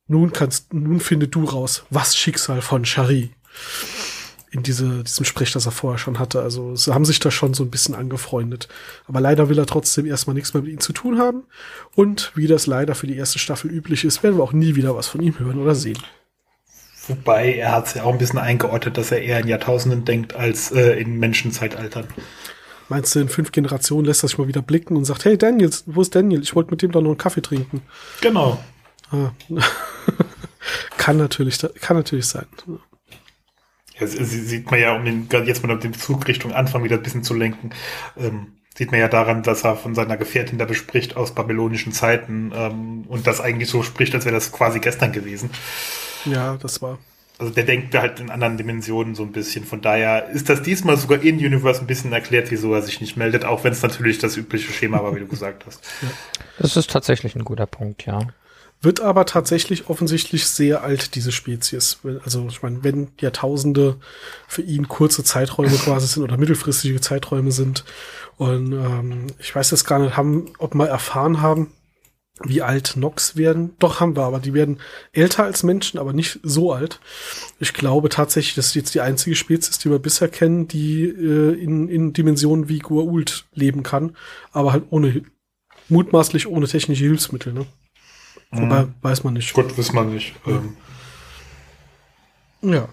nun 0.08 0.32
kannst, 0.32 0.74
nun 0.74 1.02
finde 1.02 1.28
du 1.28 1.44
raus, 1.44 1.86
was 1.90 2.16
Schicksal 2.16 2.62
von 2.62 2.86
Shari 2.86 3.32
in 4.50 4.64
diese, 4.64 5.04
diesem 5.04 5.26
Sprech, 5.26 5.52
das 5.52 5.66
er 5.66 5.72
vorher 5.72 5.98
schon 5.98 6.20
hatte. 6.20 6.42
Also 6.42 6.76
sie 6.76 6.94
haben 6.94 7.06
sich 7.06 7.20
da 7.20 7.32
schon 7.32 7.54
so 7.54 7.64
ein 7.64 7.70
bisschen 7.70 7.96
angefreundet. 7.96 8.68
Aber 9.08 9.20
leider 9.20 9.50
will 9.50 9.60
er 9.60 9.66
trotzdem 9.66 10.06
erstmal 10.06 10.34
nichts 10.36 10.54
mehr 10.54 10.64
mit 10.64 10.72
ihm 10.72 10.80
zu 10.80 10.94
tun 10.94 11.20
haben. 11.20 11.44
Und 11.96 12.32
wie 12.36 12.48
das 12.48 12.66
leider 12.66 12.96
für 12.96 13.08
die 13.08 13.18
erste 13.18 13.40
Staffel 13.40 13.70
üblich 13.70 14.06
ist, 14.06 14.24
werden 14.24 14.38
wir 14.38 14.44
auch 14.44 14.54
nie 14.54 14.76
wieder 14.76 14.96
was 14.96 15.08
von 15.08 15.22
ihm 15.22 15.38
hören 15.38 15.60
oder 15.60 15.76
sehen. 15.76 16.00
Wobei 17.08 17.54
er 17.54 17.72
hat 17.72 17.88
es 17.88 17.94
ja 17.94 18.04
auch 18.04 18.12
ein 18.12 18.18
bisschen 18.18 18.40
eingeordnet, 18.40 18.98
dass 18.98 19.12
er 19.12 19.22
eher 19.22 19.40
in 19.40 19.48
Jahrtausenden 19.48 20.06
denkt 20.06 20.36
als 20.36 20.72
äh, 20.72 21.00
in 21.00 21.20
Menschenzeitaltern. 21.20 22.08
Meinst 22.90 23.16
du, 23.16 23.20
in 23.20 23.30
fünf 23.30 23.52
Generationen 23.52 24.06
lässt 24.06 24.24
er 24.24 24.30
sich 24.30 24.38
mal 24.38 24.48
wieder 24.48 24.62
blicken 24.62 24.96
und 24.96 25.06
sagt, 25.06 25.26
hey 25.26 25.38
Daniel, 25.38 25.70
wo 25.86 26.02
ist 26.02 26.16
Daniel? 26.16 26.42
Ich 26.42 26.56
wollte 26.56 26.72
mit 26.72 26.82
dem 26.82 26.92
doch 26.92 27.02
noch 27.02 27.10
einen 27.10 27.18
Kaffee 27.18 27.42
trinken. 27.42 27.82
Genau. 28.22 28.62
Ah. 29.12 29.32
kann 30.98 31.18
natürlich, 31.18 31.60
kann 31.82 31.98
natürlich 31.98 32.28
sein. 32.28 32.46
Ja, 34.00 34.08
sieht 34.08 34.70
man 34.70 34.80
ja, 34.80 34.96
um 34.96 35.06
den, 35.06 35.28
jetzt 35.46 35.66
mal 35.66 35.78
den 35.78 35.94
Zug 35.94 36.28
Richtung 36.28 36.54
Anfang 36.54 36.84
wieder 36.84 36.98
ein 36.98 37.04
bisschen 37.04 37.24
zu 37.24 37.34
lenken, 37.34 37.72
ähm, 38.18 38.54
sieht 38.78 38.92
man 38.92 39.00
ja 39.00 39.08
daran, 39.08 39.42
dass 39.42 39.64
er 39.64 39.76
von 39.76 39.96
seiner 39.96 40.18
Gefährtin 40.18 40.60
da 40.60 40.66
bespricht 40.66 41.18
aus 41.18 41.34
babylonischen 41.34 41.94
Zeiten 41.94 42.52
ähm, 42.56 43.06
und 43.08 43.26
das 43.26 43.42
eigentlich 43.42 43.70
so 43.70 43.82
spricht, 43.82 44.14
als 44.14 44.26
wäre 44.26 44.36
das 44.36 44.52
quasi 44.52 44.80
gestern 44.80 45.12
gewesen. 45.12 45.50
Ja, 46.26 46.58
das 46.62 46.82
war. 46.82 47.00
Also 47.40 47.54
der 47.54 47.66
denkt 47.66 47.94
halt 47.96 48.20
in 48.20 48.32
anderen 48.32 48.58
Dimensionen 48.58 49.14
so 49.14 49.24
ein 49.24 49.32
bisschen. 49.32 49.64
Von 49.64 49.82
daher 49.82 50.30
ist 50.30 50.50
das 50.50 50.64
diesmal 50.64 50.98
sogar 50.98 51.22
in 51.22 51.38
Universe 51.38 51.82
ein 51.82 51.88
bisschen 51.88 52.12
erklärt, 52.12 52.50
wieso 52.50 52.74
er 52.74 52.82
sich 52.82 53.00
nicht 53.00 53.16
meldet, 53.16 53.46
auch 53.46 53.64
wenn 53.64 53.72
es 53.72 53.84
natürlich 53.84 54.18
das 54.18 54.38
übliche 54.38 54.72
Schema 54.72 55.04
war, 55.04 55.16
wie 55.16 55.20
du 55.20 55.28
gesagt 55.28 55.66
hast. 55.66 55.80
Das 56.58 56.76
ist 56.78 56.90
tatsächlich 56.90 57.36
ein 57.36 57.46
guter 57.46 57.68
Punkt, 57.68 58.06
ja. 58.06 58.20
Wird 58.80 59.02
aber 59.02 59.26
tatsächlich 59.26 59.90
offensichtlich 59.90 60.46
sehr 60.46 60.84
alt, 60.84 61.16
diese 61.16 61.32
Spezies. 61.32 61.98
Also 62.24 62.48
ich 62.48 62.62
meine, 62.62 62.84
wenn 62.84 63.10
Jahrtausende 63.20 63.98
für 64.48 64.62
ihn 64.62 64.88
kurze 64.88 65.24
Zeiträume 65.24 65.76
quasi 65.78 66.06
sind 66.08 66.24
oder 66.24 66.38
mittelfristige 66.38 67.02
Zeiträume 67.02 67.52
sind. 67.52 67.86
Und 68.38 68.74
ähm, 68.74 69.28
ich 69.40 69.56
weiß 69.56 69.72
jetzt 69.72 69.86
gar 69.86 69.98
nicht, 69.98 70.16
haben, 70.16 70.54
ob 70.60 70.76
wir 70.76 70.88
erfahren 70.88 71.42
haben, 71.42 71.72
wie 72.44 72.62
alt 72.62 72.96
Nox 72.98 73.36
werden. 73.36 73.74
Doch 73.80 74.00
haben 74.00 74.16
wir, 74.16 74.24
aber 74.24 74.40
die 74.40 74.54
werden 74.54 74.80
älter 75.12 75.44
als 75.44 75.64
Menschen, 75.64 76.00
aber 76.00 76.14
nicht 76.14 76.40
so 76.44 76.72
alt. 76.72 77.00
Ich 77.60 77.74
glaube 77.74 78.10
tatsächlich, 78.10 78.56
das 78.56 78.68
ist 78.68 78.76
jetzt 78.76 78.94
die 78.94 79.02
einzige 79.02 79.36
Spezies, 79.36 79.80
die 79.80 79.90
wir 79.90 80.00
bisher 80.00 80.28
kennen, 80.28 80.68
die 80.68 81.04
äh, 81.04 81.54
in, 81.54 81.88
in 81.90 82.14
Dimensionen 82.14 82.70
wie 82.70 82.82
Gua'uld 82.82 83.46
leben 83.54 83.82
kann, 83.82 84.16
aber 84.52 84.72
halt 84.74 84.84
ohne, 84.92 85.24
mutmaßlich 85.90 86.48
ohne 86.48 86.68
technische 86.68 87.06
Hilfsmittel, 87.06 87.54
ne? 87.54 87.66
Mhm. 88.52 88.62
Wobei, 88.62 88.88
weiß 89.02 89.24
man 89.24 89.34
nicht. 89.34 89.54
Gut, 89.54 89.78
weiß 89.78 89.94
man 89.94 90.14
nicht. 90.14 90.36
Ähm. 90.46 90.78
Ja. 92.62 92.88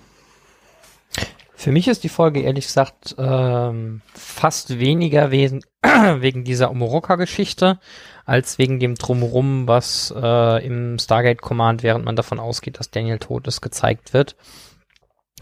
Für 1.54 1.73
mich 1.73 1.88
ist 1.88 2.04
die 2.04 2.11
Folge 2.11 2.42
ehrlich 2.42 2.66
gesagt 2.66 3.14
ähm, 3.16 4.02
fast 4.12 4.78
weniger 4.78 5.30
wegen, 5.30 5.62
wegen 5.82 6.44
dieser 6.44 6.70
Omoroka-Geschichte 6.70 7.78
als 8.26 8.58
wegen 8.58 8.80
dem 8.80 8.96
Drumherum, 8.96 9.66
was 9.66 10.12
äh, 10.14 10.66
im 10.66 10.99
Stargate 10.99 11.40
Command, 11.40 11.82
während 11.82 12.04
man 12.04 12.16
davon 12.16 12.38
ausgeht, 12.38 12.78
dass 12.78 12.90
Daniel 12.90 13.18
tot 13.18 13.46
ist, 13.46 13.61
gezeigt 13.61 14.12
wird. 14.12 14.37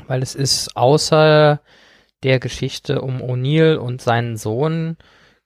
Weil 0.07 0.23
es 0.23 0.35
ist 0.35 0.77
außer 0.77 1.61
der 2.23 2.39
Geschichte 2.39 3.01
um 3.03 3.21
O'Neill 3.21 3.77
und 3.77 4.01
seinen 4.01 4.37
Sohn, 4.37 4.97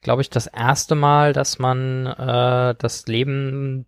glaube 0.01 0.21
ich, 0.21 0.29
das 0.29 0.47
erste 0.47 0.95
Mal, 0.95 1.33
dass 1.33 1.59
man 1.59 2.05
äh, 2.05 2.75
das 2.77 3.07
Leben 3.07 3.87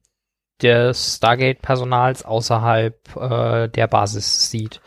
des 0.62 1.16
Stargate-Personals 1.18 2.24
außerhalb 2.24 3.16
äh, 3.16 3.68
der 3.70 3.88
Basis 3.88 4.50
sieht. 4.50 4.82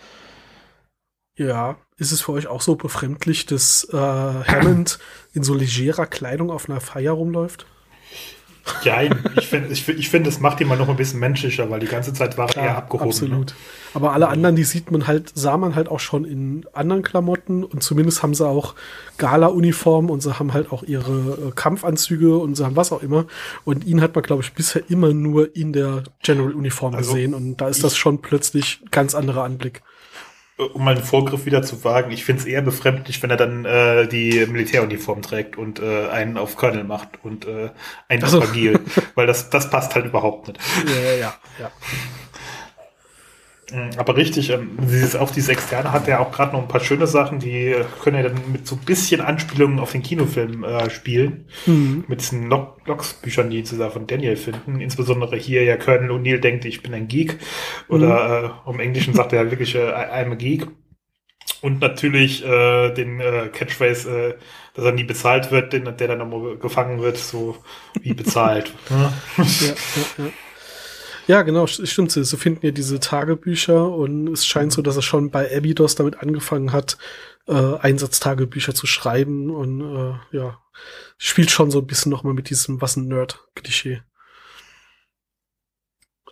Ja, 1.37 1.77
ist 1.97 2.13
es 2.13 2.21
für 2.21 2.33
euch 2.33 2.47
auch 2.47 2.61
so 2.61 2.77
befremdlich, 2.77 3.47
dass 3.47 3.89
äh, 3.93 3.97
Hammond 3.97 4.99
in 5.33 5.43
so 5.43 5.55
legerer 5.55 6.07
Kleidung 6.07 6.51
auf 6.51 6.69
einer 6.69 6.81
Feier 6.81 7.13
rumläuft? 7.13 7.67
Ja, 8.85 9.03
ich 9.03 9.47
finde, 9.47 9.73
ich, 9.73 9.89
ich 9.89 10.09
finde, 10.09 10.29
es 10.29 10.41
macht 10.41 10.61
ihn 10.61 10.69
mal 10.69 10.79
noch 10.79 10.89
ein 10.89 10.97
bisschen 10.97 11.21
menschlicher, 11.21 11.69
weil 11.71 11.81
die 11.81 11.87
ganze 11.87 12.13
Zeit 12.13 12.39
war 12.39 12.49
er 12.57 12.63
eher 12.63 12.77
abgehoben. 12.77 13.11
Absolut. 13.11 13.47
Ne? 13.49 13.55
Aber 13.95 14.13
alle 14.13 14.29
anderen, 14.29 14.57
die 14.57 14.65
sieht 14.65 14.91
man 14.91 15.07
halt, 15.07 15.33
sah 15.35 15.57
man 15.57 15.75
halt 15.75 15.89
auch 15.89 16.01
schon 16.01 16.25
in 16.25 16.65
anderen 16.73 17.03
Klamotten 17.03 17.65
und 17.65 17.83
zumindest 17.83 18.23
haben 18.23 18.35
sie 18.35 18.47
auch 18.47 18.75
Gala-Uniformen 19.19 20.11
und 20.11 20.23
sie 20.23 20.39
haben 20.39 20.53
halt 20.53 20.73
auch 20.73 20.83
ihre 20.83 21.49
äh, 21.49 21.53
Kampfanzüge 21.55 22.39
und 22.39 22.57
sie 22.57 22.65
haben 22.65 22.77
was 22.77 22.93
auch 22.93 23.03
immer. 23.03 23.27
Und 23.65 23.85
ihn 23.85 24.01
hat 24.01 24.15
man, 24.15 24.23
glaube 24.23 24.43
ich, 24.43 24.53
bisher 24.53 24.83
immer 24.89 25.13
nur 25.13 25.55
in 25.57 25.73
der 25.73 26.05
General-Uniform 26.23 26.95
also, 26.95 27.13
gesehen 27.13 27.35
und 27.35 27.57
da 27.57 27.69
ist 27.69 27.83
das 27.83 27.97
schon 27.97 28.23
plötzlich 28.23 28.81
ganz 28.91 29.15
anderer 29.15 29.45
Anblick 29.45 29.83
um 30.69 30.85
mal 30.85 30.95
einen 30.95 31.05
Vorgriff 31.05 31.47
wieder 31.47 31.63
zu 31.63 31.85
wagen, 31.85 32.11
ich 32.11 32.25
finde 32.25 32.43
es 32.43 32.47
eher 32.47 32.63
befremdlich, 32.63 33.23
wenn 33.23 33.31
er 33.31 33.37
dann 33.37 33.65
äh, 33.65 34.07
die 34.07 34.47
Militäruniform 34.47 35.23
trägt 35.23 35.57
und 35.57 35.81
äh, 35.81 36.09
einen 36.09 36.37
auf 36.39 36.57
Colonel 36.57 36.85
macht 36.85 37.23
und 37.23 37.47
äh, 37.47 37.71
einen 38.09 38.25
also. 38.25 38.39
auf 38.39 38.51
Agil, 38.51 38.81
weil 39.15 39.27
das, 39.27 39.51
das 39.51 39.71
passt 39.71 39.95
halt 39.95 40.07
überhaupt 40.07 40.49
nicht. 40.49 40.61
Ja, 40.87 41.13
ja, 41.13 41.35
ja. 41.59 41.71
Mhm, 43.73 43.91
aber 43.97 44.17
richtig, 44.17 44.51
ähm, 44.51 44.77
dieses, 44.81 45.17
auch 45.17 45.31
dieses 45.31 45.49
Externe 45.49 45.93
hat 45.93 46.07
ja 46.07 46.19
auch 46.19 46.31
gerade 46.31 46.53
noch 46.53 46.63
ein 46.63 46.69
paar 46.69 46.81
schöne 46.81 47.07
Sachen, 47.07 47.39
die 47.39 47.75
können 48.03 48.17
ja 48.17 48.29
dann 48.29 48.53
mit 48.53 48.67
so 48.67 48.77
ein 48.77 48.85
bisschen 48.85 49.21
Anspielungen 49.21 49.79
auf 49.79 49.93
den 49.93 50.03
Kinofilm 50.03 50.63
äh, 50.65 50.91
spielen. 50.91 51.47
Mhm. 51.67 52.05
Mit 52.07 52.21
diesen 52.21 52.49
Logs-Büchern, 52.51 53.51
die 53.51 53.65
sie 53.65 53.79
da 53.79 53.91
von 53.91 54.07
Daniel 54.07 54.37
finden. 54.37 54.81
Insbesondere 54.81 55.37
hier 55.37 55.65
ja 55.65 55.77
Colonel 55.77 56.11
O'Neill 56.11 56.39
denkt, 56.39 56.65
ich 56.67 56.83
bin 56.83 56.93
ein 56.93 57.09
Geek. 57.09 57.39
Oder 57.89 58.53
mhm. 58.67 58.69
äh, 58.69 58.71
im 58.75 58.81
Englischen 58.81 59.15
sagt 59.15 59.33
er 59.33 59.51
wirklich, 59.51 59.75
äh, 59.75 59.91
I'm 59.91 60.33
a 60.33 60.35
Geek. 60.35 60.67
Und 61.63 61.81
natürlich 61.81 62.45
äh, 62.45 62.93
den 62.93 63.21
äh, 63.21 63.49
Catchphrase, 63.53 64.11
äh, 64.11 64.35
dass 64.75 64.85
er 64.85 64.93
nie 64.93 65.05
bezahlt 65.05 65.51
wird, 65.51 65.73
den, 65.73 65.85
der 65.85 66.09
dann 66.09 66.19
nochmal 66.19 66.57
gefangen 66.57 67.01
wird, 67.01 67.17
so 67.17 67.57
wie 68.01 68.15
bezahlt. 68.15 68.73
ja, 68.91 69.13
ja, 69.39 69.45
ja. 70.19 70.31
Ja, 71.27 71.43
genau, 71.43 71.67
stimmt. 71.67 72.11
So 72.11 72.37
finden 72.37 72.67
ja 72.67 72.73
diese 72.73 72.99
Tagebücher 73.01 73.89
und 73.89 74.29
es 74.29 74.47
scheint 74.47 74.73
so, 74.73 74.83
dass 74.83 74.97
er 74.97 75.03
schon 75.03 75.31
bei 75.31 75.57
Abydos 75.57 75.95
damit 75.95 76.19
angefangen 76.19 76.73
hat, 76.73 76.99
äh, 77.47 77.77
Einsatztagebücher 77.77 78.75
zu 78.75 78.87
schreiben 78.87 79.51
und 79.51 79.81
äh, 79.81 80.37
ja, 80.37 80.59
spielt 81.19 81.51
schon 81.51 81.71
so 81.71 81.81
ein 81.81 81.87
bisschen 81.87 82.11
nochmal 82.11 82.35
mit 82.35 82.51
diesem 82.51 82.81
was 82.81 82.97
ein 82.97 83.09
Nerd-Klischee. 83.09 84.03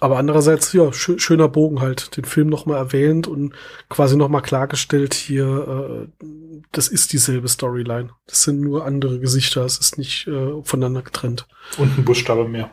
Aber 0.03 0.17
andererseits, 0.17 0.73
ja, 0.73 0.95
schö 0.95 1.19
schöner 1.19 1.49
Bogen 1.49 1.83
halt, 1.83 2.17
den 2.17 2.25
Film 2.25 2.49
nochmal 2.49 2.79
erwähnt 2.79 3.29
und 3.29 3.53
quasi 3.91 4.17
nochmal 4.17 4.41
klargestellt 4.41 5.13
hier, 5.13 6.09
äh, 6.11 6.27
das 6.73 6.89
ist 6.89 7.13
dieselbe 7.13 7.49
Storyline. 7.49 8.09
Das 8.27 8.43
sind 8.45 8.63
nur 8.63 8.87
andere 8.87 9.21
Gesichter, 9.21 9.63
es 9.67 9.77
ist 9.79 9.99
nicht 9.99 10.27
äh, 10.27 10.63
voneinander 10.63 11.03
getrennt. 11.03 11.47
Und 11.77 11.99
ein 11.99 12.05
Buchstabe 12.05 12.49
mehr. 12.49 12.71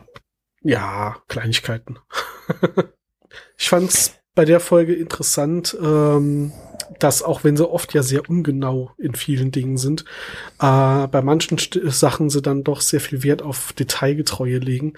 Ja, 0.62 1.16
Kleinigkeiten. 1.28 1.98
ich 3.56 3.68
fand's 3.68 4.14
bei 4.34 4.44
der 4.44 4.60
Folge 4.60 4.94
interessant, 4.94 5.76
ähm, 5.82 6.52
dass 7.00 7.22
auch 7.22 7.44
wenn 7.44 7.56
sie 7.56 7.68
oft 7.68 7.92
ja 7.92 8.02
sehr 8.02 8.28
ungenau 8.30 8.92
in 8.96 9.14
vielen 9.14 9.50
Dingen 9.50 9.76
sind, 9.76 10.04
äh, 10.60 11.06
bei 11.08 11.22
manchen 11.22 11.58
St 11.58 11.80
Sachen 11.86 12.30
sie 12.30 12.40
dann 12.40 12.64
doch 12.64 12.80
sehr 12.80 13.00
viel 13.00 13.24
Wert 13.24 13.42
auf 13.42 13.72
Detailgetreue 13.72 14.58
legen. 14.58 14.94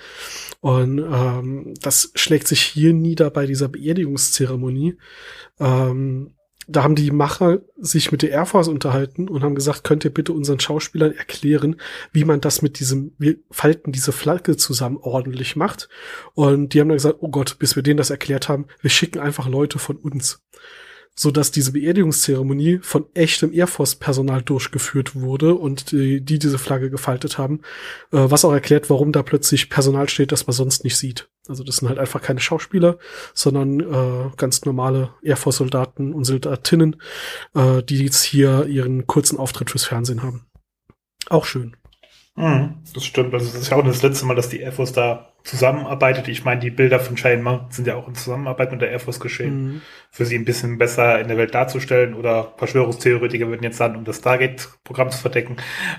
Und 0.61 0.99
ähm, 0.99 1.75
das 1.81 2.13
schlägt 2.15 2.49
sich 2.49 2.61
hier 2.61 2.93
nieder 2.93 3.31
bei 3.31 3.47
dieser 3.47 3.69
Beerdigungszeremonie. 3.69 4.99
Ähm, 5.59 6.35
da 6.71 6.85
haben 6.85 6.95
die 6.95 7.11
Macher 7.11 7.61
sich 7.79 8.13
mit 8.13 8.23
der 8.23 8.31
Air 8.31 8.47
Force 8.47 8.69
unterhalten 8.69 9.29
und 9.29 9.43
haben 9.43 9.55
gesagt, 9.55 9.83
könnt 9.83 10.05
ihr 10.05 10.15
bitte 10.15 10.33
unseren 10.33 10.61
Schauspielern 10.61 11.13
erklären, 11.13 11.81
wie 12.13 12.25
man 12.25 12.41
das 12.41 12.63
mit 12.63 12.79
diesem, 12.79 13.13
wir 13.19 13.37
falten 13.51 13.93
diese 13.93 14.13
Flagge 14.13 14.57
zusammen 14.57 14.99
ordentlich 14.99 15.57
macht. 15.57 15.89
Und 16.35 16.73
die 16.73 16.81
haben 16.81 16.89
dann 16.89 16.97
gesagt, 16.97 17.19
oh 17.21 17.31
Gott, 17.31 17.59
bis 17.59 17.75
wir 17.75 17.83
denen 17.83 17.97
das 17.97 18.11
erklärt 18.11 18.49
haben, 18.49 18.67
wir 18.81 18.91
schicken 18.91 19.19
einfach 19.19 19.49
Leute 19.49 19.79
von 19.79 19.97
uns 19.97 20.43
so 21.15 21.31
dass 21.31 21.51
diese 21.51 21.73
Beerdigungszeremonie 21.73 22.79
von 22.83 23.07
echtem 23.15 23.53
Air 23.53 23.67
Force 23.67 23.95
Personal 23.95 24.43
durchgeführt 24.43 25.15
wurde 25.15 25.55
und 25.55 25.93
die, 25.93 26.21
die 26.21 26.39
diese 26.39 26.59
Flagge 26.59 26.91
gefaltet 26.91 27.37
haben, 27.37 27.61
äh, 28.13 28.19
was 28.19 28.45
auch 28.45 28.53
erklärt, 28.53 28.89
warum 28.91 29.13
da 29.13 29.23
plötzlich 29.23 29.71
Personal 29.71 30.09
steht, 30.09 30.33
das 30.33 30.47
man 30.47 30.55
sonst 30.55 30.85
nicht 30.85 30.97
sieht. 30.97 31.29
Also 31.49 31.65
das 31.65 31.77
sind 31.77 31.89
halt 31.89 31.99
einfach 31.99 32.23
keine 32.23 32.41
Schauspieler, 32.41 32.99
sondern 33.35 33.81
äh, 33.81 34.31
ganz 34.37 34.65
normale 34.65 35.15
Air 35.23 35.37
Force 35.37 35.57
Soldaten 35.57 36.13
und 36.13 36.25
Soldatinnen, 36.25 36.97
äh, 37.55 37.83
die 37.83 38.05
jetzt 38.05 38.23
hier 38.23 38.67
ihren 38.67 39.07
kurzen 39.07 39.39
Auftritt 39.39 39.71
fürs 39.71 39.85
Fernsehen 39.85 40.23
haben. 40.23 40.47
Auch 41.29 41.45
schön. 41.45 41.77
Mhm, 42.37 42.77
das 42.95 43.05
stimmt. 43.05 43.35
Also 43.35 43.47
das 43.47 43.63
ist 43.63 43.71
ja 43.71 43.77
auch 43.77 43.85
das 43.85 44.03
letzte 44.03 44.27
Mal, 44.27 44.37
dass 44.37 44.49
die 44.49 44.61
Air 44.61 44.73
Force 44.73 44.93
da 44.93 45.30
zusammenarbeitet. 45.45 46.29
Ich 46.29 46.45
meine, 46.45 46.61
die 46.61 46.71
Bilder 46.71 47.01
von 47.01 47.17
Cheyenne 47.17 47.43
Mountain 47.43 47.71
sind 47.71 47.87
ja 47.87 47.97
auch 47.97 48.09
in 48.09 48.15
Zusammenarbeit 48.15 48.73
mit 48.73 48.81
der 48.81 48.91
Air 48.91 49.01
Force 49.01 49.21
geschehen, 49.21 49.65
mhm. 49.65 49.81
für 50.11 50.25
sie 50.25 50.37
ein 50.37 50.45
bisschen 50.45 50.79
besser 50.79 51.21
in 51.21 51.29
der 51.29 51.37
Welt 51.37 51.55
darzustellen. 51.55 52.15
Oder 52.15 52.55
Verschwörungstheoretiker 52.57 53.49
würden 53.49 53.63
jetzt 53.63 53.79
sagen, 53.79 53.97
um 53.97 54.05
das 54.05 54.19
Stargate-Programm 54.19 55.11
zu 55.11 55.19
verdecken. 55.19 55.57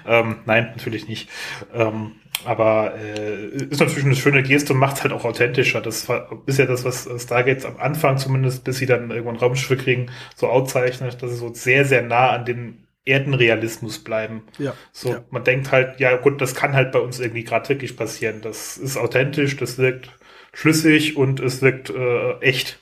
Ähm, 0.08 0.38
nein, 0.46 0.72
natürlich 0.76 1.08
nicht. 1.08 1.30
Ähm, 1.74 2.14
aber 2.46 2.96
äh, 2.96 3.66
ist 3.70 3.80
natürlich 3.80 4.06
eine 4.06 4.16
schöne 4.16 4.44
Geste 4.44 4.74
und 4.74 4.80
macht 4.80 4.98
es 4.98 5.04
halt 5.04 5.14
auch 5.14 5.26
authentischer. 5.26 5.82
Das 5.82 6.08
ist 6.46 6.60
ja 6.60 6.66
das, 6.66 6.86
was 6.86 7.08
Stargate 7.22 7.66
am 7.66 7.78
Anfang 7.78 8.18
zumindest, 8.18 8.64
bis 8.64 8.78
sie 8.78 8.86
dann 8.86 9.12
irgendwann 9.12 9.36
Raumschiffe 9.36 9.78
kriegen, 9.78 10.10
so 10.36 10.48
auszeichnet, 10.48 11.22
dass 11.22 11.32
es 11.32 11.40
so 11.40 11.54
sehr, 11.54 11.86
sehr 11.86 12.02
nah 12.02 12.32
an 12.32 12.46
den 12.46 12.88
Erdenrealismus 13.06 14.04
bleiben. 14.04 14.44
Ja. 14.60 14.76
So, 14.92 15.10
ja. 15.14 15.26
man 15.32 15.44
denkt 15.44 15.72
halt, 15.72 16.00
ja 16.00 16.16
gut, 16.18 16.42
das 16.42 16.56
kann 16.56 16.74
halt 16.74 16.92
bei 16.92 17.00
uns 17.00 17.20
irgendwie 17.20 17.44
gerade 17.44 17.70
wirklich 17.70 17.98
passieren. 17.98 18.42
Das 18.42 18.78
ist 18.78 18.98
authentisch, 18.98 19.58
das 19.58 19.78
wirkt 19.78 20.12
schlüssig 20.54 21.18
und 21.18 21.40
es 21.40 21.62
wirkt 21.62 21.90
äh, 21.90 22.40
echt 22.40 22.80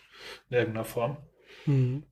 in 0.50 0.58
irgendeiner 0.58 0.86
Form. 0.86 1.18
Mhm. 1.66 2.04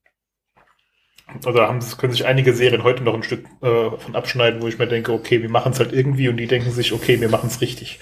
Also 1.43 1.61
haben, 1.61 1.79
können 1.97 2.13
sich 2.13 2.25
einige 2.25 2.53
Serien 2.53 2.83
heute 2.83 3.03
noch 3.03 3.13
ein 3.13 3.23
Stück 3.23 3.45
äh, 3.61 3.97
von 3.97 4.15
abschneiden, 4.15 4.61
wo 4.61 4.67
ich 4.67 4.79
mir 4.79 4.87
denke, 4.87 5.11
okay, 5.11 5.41
wir 5.41 5.49
machen 5.49 5.73
es 5.73 5.79
halt 5.79 5.91
irgendwie 5.91 6.29
und 6.29 6.37
die 6.37 6.47
denken 6.47 6.71
sich, 6.71 6.93
okay, 6.93 7.19
wir 7.19 7.27
machen 7.27 7.47
es 7.47 7.59
richtig. 7.59 7.99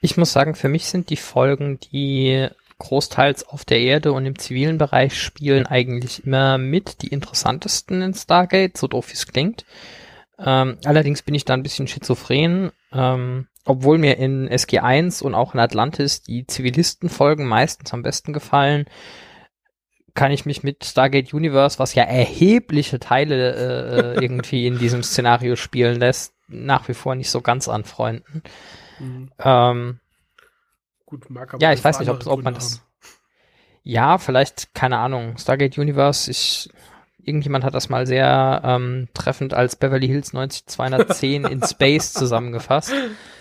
Ich 0.00 0.16
muss 0.16 0.32
sagen, 0.32 0.54
für 0.54 0.68
mich 0.68 0.86
sind 0.86 1.10
die 1.10 1.16
Folgen, 1.16 1.78
die 1.80 2.48
großteils 2.78 3.48
auf 3.48 3.64
der 3.64 3.80
Erde 3.80 4.12
und 4.12 4.26
im 4.26 4.38
zivilen 4.38 4.78
Bereich 4.78 5.20
spielen 5.20 5.66
eigentlich 5.66 6.24
immer 6.24 6.58
mit 6.58 7.02
die 7.02 7.08
interessantesten 7.08 8.02
in 8.02 8.14
Stargate, 8.14 8.76
so 8.76 8.86
doof 8.86 9.08
wie 9.08 9.14
es 9.14 9.26
klingt. 9.26 9.64
Ähm, 10.38 10.78
allerdings 10.84 11.22
bin 11.22 11.34
ich 11.34 11.44
da 11.44 11.54
ein 11.54 11.62
bisschen 11.62 11.86
schizophren, 11.86 12.72
ähm, 12.92 13.46
obwohl 13.64 13.98
mir 13.98 14.18
in 14.18 14.48
SG1 14.48 15.22
und 15.22 15.34
auch 15.34 15.54
in 15.54 15.60
Atlantis 15.60 16.22
die 16.22 16.46
Zivilistenfolgen 16.46 17.46
meistens 17.46 17.92
am 17.92 18.02
besten 18.02 18.32
gefallen, 18.32 18.86
kann 20.14 20.30
ich 20.30 20.46
mich 20.46 20.62
mit 20.62 20.84
Stargate 20.84 21.32
Universe, 21.32 21.78
was 21.78 21.94
ja 21.94 22.04
erhebliche 22.04 23.00
Teile 23.00 24.14
äh, 24.16 24.22
irgendwie 24.22 24.66
in 24.66 24.78
diesem 24.78 25.02
Szenario 25.02 25.56
spielen 25.56 25.98
lässt, 25.98 26.34
nach 26.46 26.88
wie 26.88 26.94
vor 26.94 27.14
nicht 27.14 27.30
so 27.30 27.40
ganz 27.40 27.68
anfreunden. 27.68 28.42
Mhm. 29.00 29.30
Ähm, 29.38 30.00
Gut, 31.14 31.30
mag 31.30 31.54
aber 31.54 31.62
Ja, 31.62 31.72
ich 31.72 31.84
weiß 31.84 32.00
nicht, 32.00 32.08
ob, 32.08 32.26
ob 32.26 32.42
man 32.42 32.54
das. 32.54 32.78
Haben. 32.78 32.82
Ja, 33.84 34.18
vielleicht, 34.18 34.74
keine 34.74 34.98
Ahnung, 34.98 35.38
Stargate 35.38 35.78
Universe, 35.78 36.28
ich, 36.28 36.70
irgendjemand 37.22 37.64
hat 37.64 37.74
das 37.74 37.88
mal 37.88 38.04
sehr 38.04 38.62
ähm, 38.64 39.06
treffend 39.14 39.54
als 39.54 39.76
Beverly 39.76 40.08
Hills 40.08 40.32
90210 40.32 41.44
in 41.44 41.62
Space 41.66 42.12
zusammengefasst. 42.14 42.92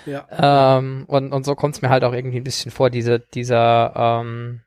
Ja. 0.05 0.77
Ähm, 0.77 1.05
und, 1.07 1.33
und 1.33 1.45
so 1.45 1.55
kommt 1.55 1.73
es 1.73 1.81
mir 1.81 1.89
halt 1.89 2.03
auch 2.03 2.13
irgendwie 2.13 2.37
ein 2.37 2.43
bisschen 2.43 2.69
vor, 2.69 2.91
diese, 2.91 3.19
dieser 3.19 3.93
ähm, 3.95 4.61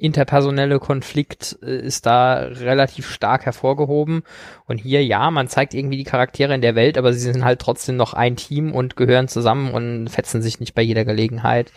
interpersonelle 0.00 0.80
Konflikt 0.80 1.58
äh, 1.62 1.78
ist 1.78 2.06
da 2.06 2.34
relativ 2.34 3.08
stark 3.08 3.44
hervorgehoben. 3.44 4.22
Und 4.66 4.78
hier, 4.78 5.04
ja, 5.04 5.30
man 5.30 5.46
zeigt 5.46 5.74
irgendwie 5.74 5.98
die 5.98 6.04
Charaktere 6.04 6.54
in 6.54 6.62
der 6.62 6.74
Welt, 6.74 6.98
aber 6.98 7.12
sie 7.12 7.30
sind 7.32 7.44
halt 7.44 7.60
trotzdem 7.60 7.96
noch 7.96 8.14
ein 8.14 8.34
Team 8.34 8.72
und 8.72 8.96
gehören 8.96 9.28
zusammen 9.28 9.72
und 9.72 10.08
fetzen 10.08 10.42
sich 10.42 10.58
nicht 10.58 10.74
bei 10.74 10.82
jeder 10.82 11.04
Gelegenheit. 11.04 11.70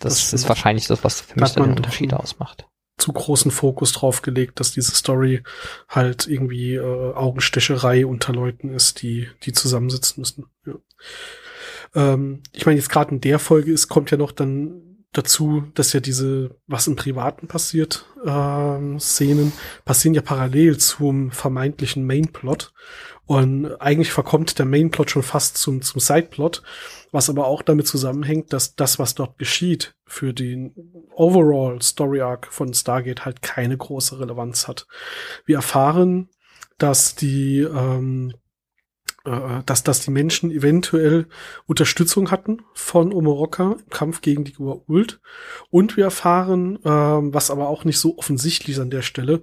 Das, 0.00 0.14
das 0.14 0.32
ist 0.32 0.48
wahrscheinlich 0.48 0.86
das, 0.86 1.02
was 1.04 1.20
für 1.20 1.40
mich 1.40 1.52
den 1.52 1.64
Unterschied 1.64 2.14
ausmacht. 2.14 2.66
Zu 2.98 3.12
großen 3.12 3.50
Fokus 3.50 3.92
drauf 3.92 4.22
gelegt, 4.22 4.58
dass 4.58 4.72
diese 4.72 4.92
Story 4.94 5.42
halt 5.88 6.26
irgendwie 6.26 6.74
äh, 6.74 7.14
Augenstecherei 7.14 8.06
unter 8.06 8.32
Leuten 8.32 8.70
ist, 8.74 9.02
die, 9.02 9.28
die 9.44 9.52
zusammensitzen 9.52 10.20
müssen. 10.20 10.46
Ja. 10.66 10.74
Ähm, 11.94 12.42
ich 12.52 12.66
meine, 12.66 12.78
jetzt 12.78 12.90
gerade 12.90 13.12
in 13.12 13.20
der 13.20 13.38
Folge 13.38 13.72
ist, 13.72 13.88
kommt 13.88 14.10
ja 14.10 14.16
noch 14.16 14.32
dann 14.32 14.87
dazu, 15.12 15.64
dass 15.74 15.92
ja 15.92 16.00
diese, 16.00 16.56
was 16.66 16.86
im 16.86 16.96
Privaten 16.96 17.48
passiert, 17.48 18.06
ähm, 18.26 19.00
Szenen, 19.00 19.52
passieren 19.84 20.14
ja 20.14 20.22
parallel 20.22 20.78
zum 20.78 21.30
vermeintlichen 21.30 22.06
Mainplot. 22.06 22.72
Und 23.26 23.66
eigentlich 23.80 24.10
verkommt 24.10 24.58
der 24.58 24.66
Mainplot 24.66 25.10
schon 25.10 25.22
fast 25.22 25.58
zum, 25.58 25.82
zum 25.82 26.00
Sideplot 26.00 26.62
was 27.12 27.30
aber 27.30 27.46
auch 27.46 27.62
damit 27.62 27.86
zusammenhängt, 27.86 28.52
dass 28.52 28.74
das, 28.74 28.98
was 28.98 29.14
dort 29.14 29.38
geschieht, 29.38 29.94
für 30.04 30.32
den 30.32 30.74
Overall 31.14 31.80
Story 31.82 32.20
Arc 32.20 32.52
von 32.52 32.72
Stargate 32.74 33.24
halt 33.24 33.42
keine 33.42 33.76
große 33.76 34.20
Relevanz 34.20 34.68
hat. 34.68 34.86
Wir 35.44 35.56
erfahren, 35.56 36.28
dass 36.76 37.14
die 37.14 37.60
ähm, 37.60 38.32
äh, 38.32 38.36
dass, 39.66 39.82
dass 39.82 40.00
die 40.00 40.10
Menschen 40.10 40.50
eventuell 40.50 41.26
Unterstützung 41.66 42.30
hatten 42.30 42.62
von 42.74 43.12
Omoroka 43.12 43.76
im 43.78 43.90
Kampf 43.90 44.20
gegen 44.20 44.44
die 44.44 44.54
Goa'uld. 44.54 45.18
Und 45.70 45.96
wir 45.96 46.04
erfahren, 46.04 46.78
ähm, 46.84 47.34
was 47.34 47.50
aber 47.50 47.68
auch 47.68 47.84
nicht 47.84 47.98
so 47.98 48.16
offensichtlich 48.18 48.76
ist 48.76 48.82
an 48.82 48.90
der 48.90 49.02
Stelle, 49.02 49.42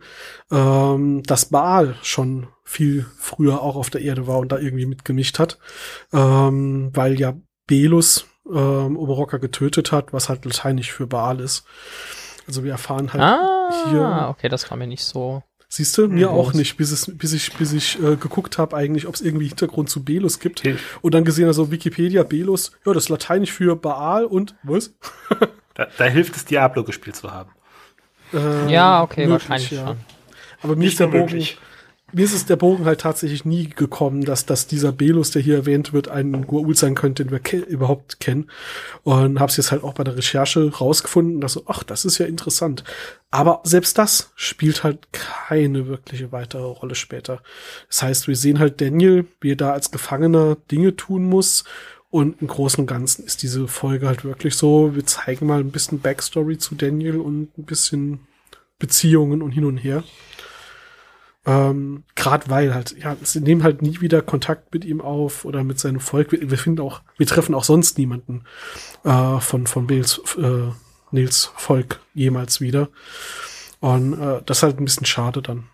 ähm, 0.51 1.23
dass 1.23 1.45
Baal 1.45 1.95
schon 2.01 2.47
viel 2.63 3.05
früher 3.17 3.61
auch 3.61 3.75
auf 3.75 3.89
der 3.89 4.01
Erde 4.01 4.27
war 4.27 4.39
und 4.39 4.51
da 4.51 4.57
irgendwie 4.57 4.85
mitgemischt 4.87 5.39
hat, 5.39 5.59
ähm, 6.11 6.91
weil 6.93 7.19
ja 7.19 7.35
Belus 7.67 8.25
ähm, 8.47 8.97
Omoroka 8.97 9.37
getötet 9.37 9.91
hat, 9.91 10.13
was 10.13 10.29
halt 10.29 10.45
lateinisch 10.45 10.91
für 10.91 11.07
Baal 11.07 11.39
ist. 11.39 11.65
Also 12.47 12.63
wir 12.63 12.71
erfahren 12.71 13.11
halt 13.13 13.23
ah, 13.23 13.89
hier. 13.89 14.27
okay, 14.29 14.49
das 14.49 14.69
war 14.69 14.77
mir 14.77 14.87
nicht 14.87 15.03
so. 15.03 15.43
Siehst 15.75 15.98
du, 15.98 16.08
mir 16.08 16.29
Mhm. 16.29 16.36
auch 16.36 16.53
nicht, 16.53 16.77
bis, 16.77 16.91
es, 16.94 17.12
bis 17.17 17.34
ich, 17.34 17.51
bis 17.51 17.74
ich 17.74 18.01
äh, 18.01 18.15
geguckt 18.15 18.58
habe, 18.58 18.77
eigentlich, 18.77 19.08
ob 19.08 19.15
es 19.15 19.20
irgendwie 19.20 19.48
Hintergrund 19.48 19.89
zu 19.89 20.05
Belus 20.05 20.39
gibt. 20.39 20.62
Okay. 20.62 20.77
Und 21.01 21.13
dann 21.13 21.25
gesehen, 21.25 21.48
also 21.48 21.70
Wikipedia, 21.70 22.24
Belus, 22.24 22.72
ja, 22.86 22.94
das 22.94 23.03
ist 23.03 23.10
lateinisch 23.10 23.51
für 23.51 23.75
Baal 23.75 24.24
und 24.24 24.55
was? 24.63 24.94
Da, 25.74 25.88
da 25.98 26.05
hilft 26.05 26.38
es, 26.38 26.46
Diablo 26.46 26.86
gespielt 26.86 27.17
zu 27.17 27.29
haben. 27.34 27.51
Äh, 28.34 28.72
ja, 28.72 29.03
okay, 29.03 29.27
möglich, 29.27 29.50
wahrscheinlich 29.50 29.72
ja. 29.72 29.88
schon. 29.88 29.98
Aber 30.62 30.75
mir 30.77 30.86
Nicht 30.86 30.94
ist 30.94 31.00
der 31.01 31.08
Bogen, 31.08 31.20
möglich. 31.20 31.58
Mir 32.12 32.24
ist 32.24 32.33
es 32.33 32.45
der 32.45 32.55
Bogen 32.55 32.85
halt 32.85 33.01
tatsächlich 33.01 33.45
nie 33.45 33.67
gekommen, 33.67 34.24
dass, 34.24 34.45
dass 34.45 34.67
dieser 34.67 34.91
Belus, 34.91 35.31
der 35.31 35.41
hier 35.41 35.55
erwähnt 35.55 35.91
wird, 35.91 36.07
ein 36.07 36.45
Goa'uld 36.45 36.77
sein 36.77 36.95
könnte, 36.95 37.24
den 37.24 37.31
wir 37.31 37.39
ke 37.39 37.57
überhaupt 37.57 38.19
kennen. 38.19 38.50
Und 39.03 39.39
habe 39.39 39.50
es 39.50 39.57
jetzt 39.57 39.71
halt 39.71 39.83
auch 39.83 39.93
bei 39.93 40.03
der 40.03 40.15
Recherche 40.15 40.71
rausgefunden, 40.71 41.41
dass 41.41 41.53
so, 41.53 41.63
ach, 41.65 41.83
das 41.83 42.05
ist 42.05 42.17
ja 42.19 42.25
interessant. 42.25 42.83
Aber 43.31 43.62
selbst 43.63 43.97
das 43.97 44.31
spielt 44.35 44.83
halt 44.83 45.12
keine 45.12 45.88
wirkliche 45.88 46.31
weitere 46.31 46.63
Rolle 46.63 46.95
später. 46.95 47.41
Das 47.89 48.03
heißt, 48.03 48.27
wir 48.27 48.35
sehen 48.35 48.59
halt 48.59 48.79
Daniel, 48.81 49.25
wie 49.41 49.53
er 49.53 49.57
da 49.57 49.74
als 49.74 49.91
Gefangener 49.91 50.57
Dinge 50.71 50.95
tun 50.95 51.25
muss. 51.25 51.63
Und 52.12 52.41
im 52.41 52.47
Großen 52.47 52.79
und 52.79 52.88
Ganzen 52.88 53.25
ist 53.25 53.43
diese 53.43 53.67
Folge 53.67 54.07
halt 54.07 54.24
wirklich 54.24 54.55
so, 54.55 54.95
wir 54.95 55.05
zeigen 55.05 55.47
mal 55.47 55.59
ein 55.59 55.71
bisschen 55.71 56.00
Backstory 56.00 56.57
zu 56.57 56.75
Daniel 56.75 57.17
und 57.17 57.57
ein 57.57 57.65
bisschen 57.65 58.19
Beziehungen 58.79 59.41
und 59.41 59.51
hin 59.51 59.65
und 59.65 59.77
her. 59.77 60.03
Ähm, 61.45 62.03
Gerade 62.15 62.49
weil 62.49 62.73
halt, 62.73 62.95
ja, 62.97 63.15
sie 63.21 63.39
nehmen 63.39 63.63
halt 63.63 63.81
nie 63.81 64.01
wieder 64.01 64.21
Kontakt 64.21 64.73
mit 64.73 64.83
ihm 64.83 64.99
auf 64.99 65.45
oder 65.45 65.63
mit 65.63 65.79
seinem 65.79 65.99
Volk. 65.99 66.31
Wir, 66.31 66.49
wir 66.49 66.57
finden 66.57 66.81
auch, 66.81 67.01
wir 67.17 67.27
treffen 67.27 67.53
auch 67.53 67.63
sonst 67.63 67.97
niemanden 67.97 68.43
äh, 69.03 69.39
von, 69.39 69.67
von 69.67 69.87
Bales, 69.87 70.21
äh, 70.37 70.71
Nils 71.11 71.51
Volk 71.55 71.99
jemals 72.13 72.61
wieder. 72.61 72.89
Und 73.79 74.13
äh, 74.13 74.41
das 74.45 74.57
ist 74.57 74.63
halt 74.63 74.79
ein 74.79 74.85
bisschen 74.85 75.05
schade 75.05 75.41
dann. 75.41 75.67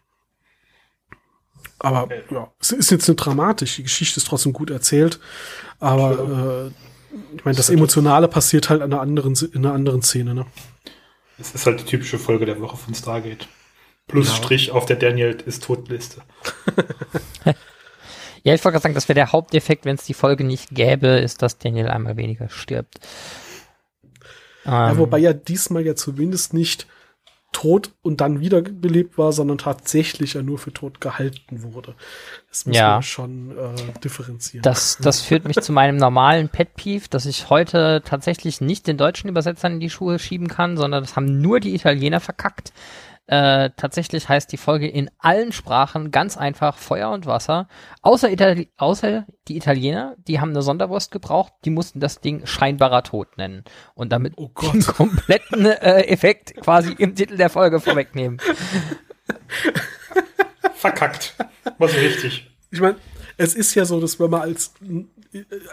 Aber 1.80 2.08
ja, 2.30 2.52
es 2.60 2.72
ist 2.72 2.92
jetzt 2.92 3.08
nicht 3.08 3.18
dramatisch. 3.18 3.78
Die 3.78 3.84
Geschichte 3.84 4.20
ist 4.20 4.28
trotzdem 4.28 4.54
gut 4.54 4.70
erzählt. 4.70 5.20
Aber 5.80 6.72
äh, 6.72 7.16
ich 7.36 7.46
meine, 7.46 7.58
das 7.58 7.70
Emotionale 7.70 8.28
passiert 8.28 8.70
halt 8.70 8.82
an 8.82 8.94
einer 8.94 9.02
anderen, 9.02 9.36
in 9.54 9.66
einer 9.66 9.74
anderen 9.74 10.02
Szene. 10.02 10.36
Ne? 10.36 10.46
Es 11.40 11.56
ist 11.56 11.66
halt 11.66 11.80
die 11.80 11.86
typische 11.86 12.20
Folge 12.20 12.46
der 12.46 12.60
Woche 12.62 12.78
von 12.78 12.94
Stargate. 12.94 13.48
Plus 14.08 14.28
Genau. 14.28 14.38
Strich 14.38 14.72
auf 14.72 14.86
der 14.86 14.98
Daniel 14.98 15.38
ist 15.46 15.64
Totliste. 15.64 16.22
Ja, 18.44 18.56
ich 18.56 18.64
wollte 18.66 18.74
gerade 18.74 18.82
sagen, 18.82 18.96
das 18.96 19.08
wäre 19.08 19.14
der 19.14 19.32
Haupteffekt, 19.34 19.86
wenn 19.86 19.98
es 19.98 20.04
die 20.06 20.16
Folge 20.16 20.44
nicht 20.44 20.70
gäbe, 20.72 21.10
ist, 21.10 21.44
dass 21.44 21.60
Daniel 21.60 21.90
einmal 21.90 22.18
weniger 22.18 22.50
stirbt. 22.50 23.00
Ja, 24.66 24.90
Ähm, 24.92 24.98
wobei 24.98 25.20
ja 25.20 25.34
diesmal 25.34 25.86
ja 25.86 25.96
zumindest 25.96 26.52
nicht 26.52 26.88
tot 27.52 27.92
und 28.02 28.20
dann 28.22 28.40
wiederbelebt 28.40 29.18
war, 29.20 29.32
sondern 29.34 29.58
tatsächlich 29.60 30.34
ja 30.34 30.42
nur 30.42 30.58
für 30.58 30.74
tot 30.74 31.02
gehalten 31.02 31.62
wurde. 31.62 31.94
Das 32.50 32.66
muss 32.66 32.78
Ja. 32.78 32.94
man 32.94 33.04
schon 33.04 33.52
äh, 33.58 34.00
differenzieren. 34.04 34.64
Das, 34.64 34.98
das 35.00 35.22
führt 35.22 35.46
mich 35.46 35.58
zu 35.60 35.72
meinem 35.72 35.98
normalen 35.98 36.48
Pet 36.50 36.76
Peeve, 36.76 37.10
dass 37.10 37.28
ich 37.28 37.50
heute 37.52 38.02
tatsächlich 38.06 38.60
nicht 38.62 38.88
den 38.88 38.98
deutschen 38.98 39.30
Übersetzern 39.30 39.74
in 39.74 39.80
die 39.82 39.90
Schuhe 39.92 40.18
schieben 40.18 40.48
kann, 40.48 40.78
sondern 40.78 41.04
das 41.04 41.16
haben 41.16 41.42
nur 41.42 41.60
die 41.60 41.76
Italiener 41.76 42.22
verkackt. 42.22 42.72
Äh, 43.32 43.70
tatsächlich 43.78 44.28
heißt 44.28 44.52
die 44.52 44.58
Folge 44.58 44.90
in 44.90 45.10
allen 45.18 45.54
Sprachen 45.54 46.12
ganz 46.12 46.36
einfach 46.36 46.78
Feuer 46.78 47.12
und 47.12 47.26
Wasser. 47.26 47.70
Außer, 48.02 48.30
Itali 48.30 48.70
außer 48.76 49.26
die 49.48 49.56
Italiener, 49.56 50.18
die 50.18 50.42
haben 50.42 50.50
eine 50.50 50.62
Sonderwurst 50.62 51.12
gebraucht, 51.12 51.54
die 51.64 51.70
mussten 51.70 52.02
das 52.02 52.20
Ding 52.20 52.46
scheinbarer 52.46 53.04
Tod 53.04 53.38
nennen. 53.38 53.64
Und 53.94 54.12
damit 54.12 54.34
Oh 54.36 54.50
Gott. 54.54 54.74
den 54.74 54.82
kompletten 54.82 55.66
äh, 55.66 56.02
Effekt 56.08 56.60
quasi 56.60 56.92
im 56.98 57.16
Titel 57.16 57.38
der 57.38 57.50
Folge 57.50 57.80
vorwegnehmen. 57.80 58.38
Verkackt. 60.74 61.34
Was 61.78 61.96
richtig. 61.96 62.52
ich 62.70 62.82
meine, 62.82 62.98
es 63.38 63.56
ist 63.56 63.74
ja 63.76 63.86
so, 63.86 64.02
dass 64.02 64.20
wenn 64.20 64.30
man 64.30 64.42
als, 64.42 64.74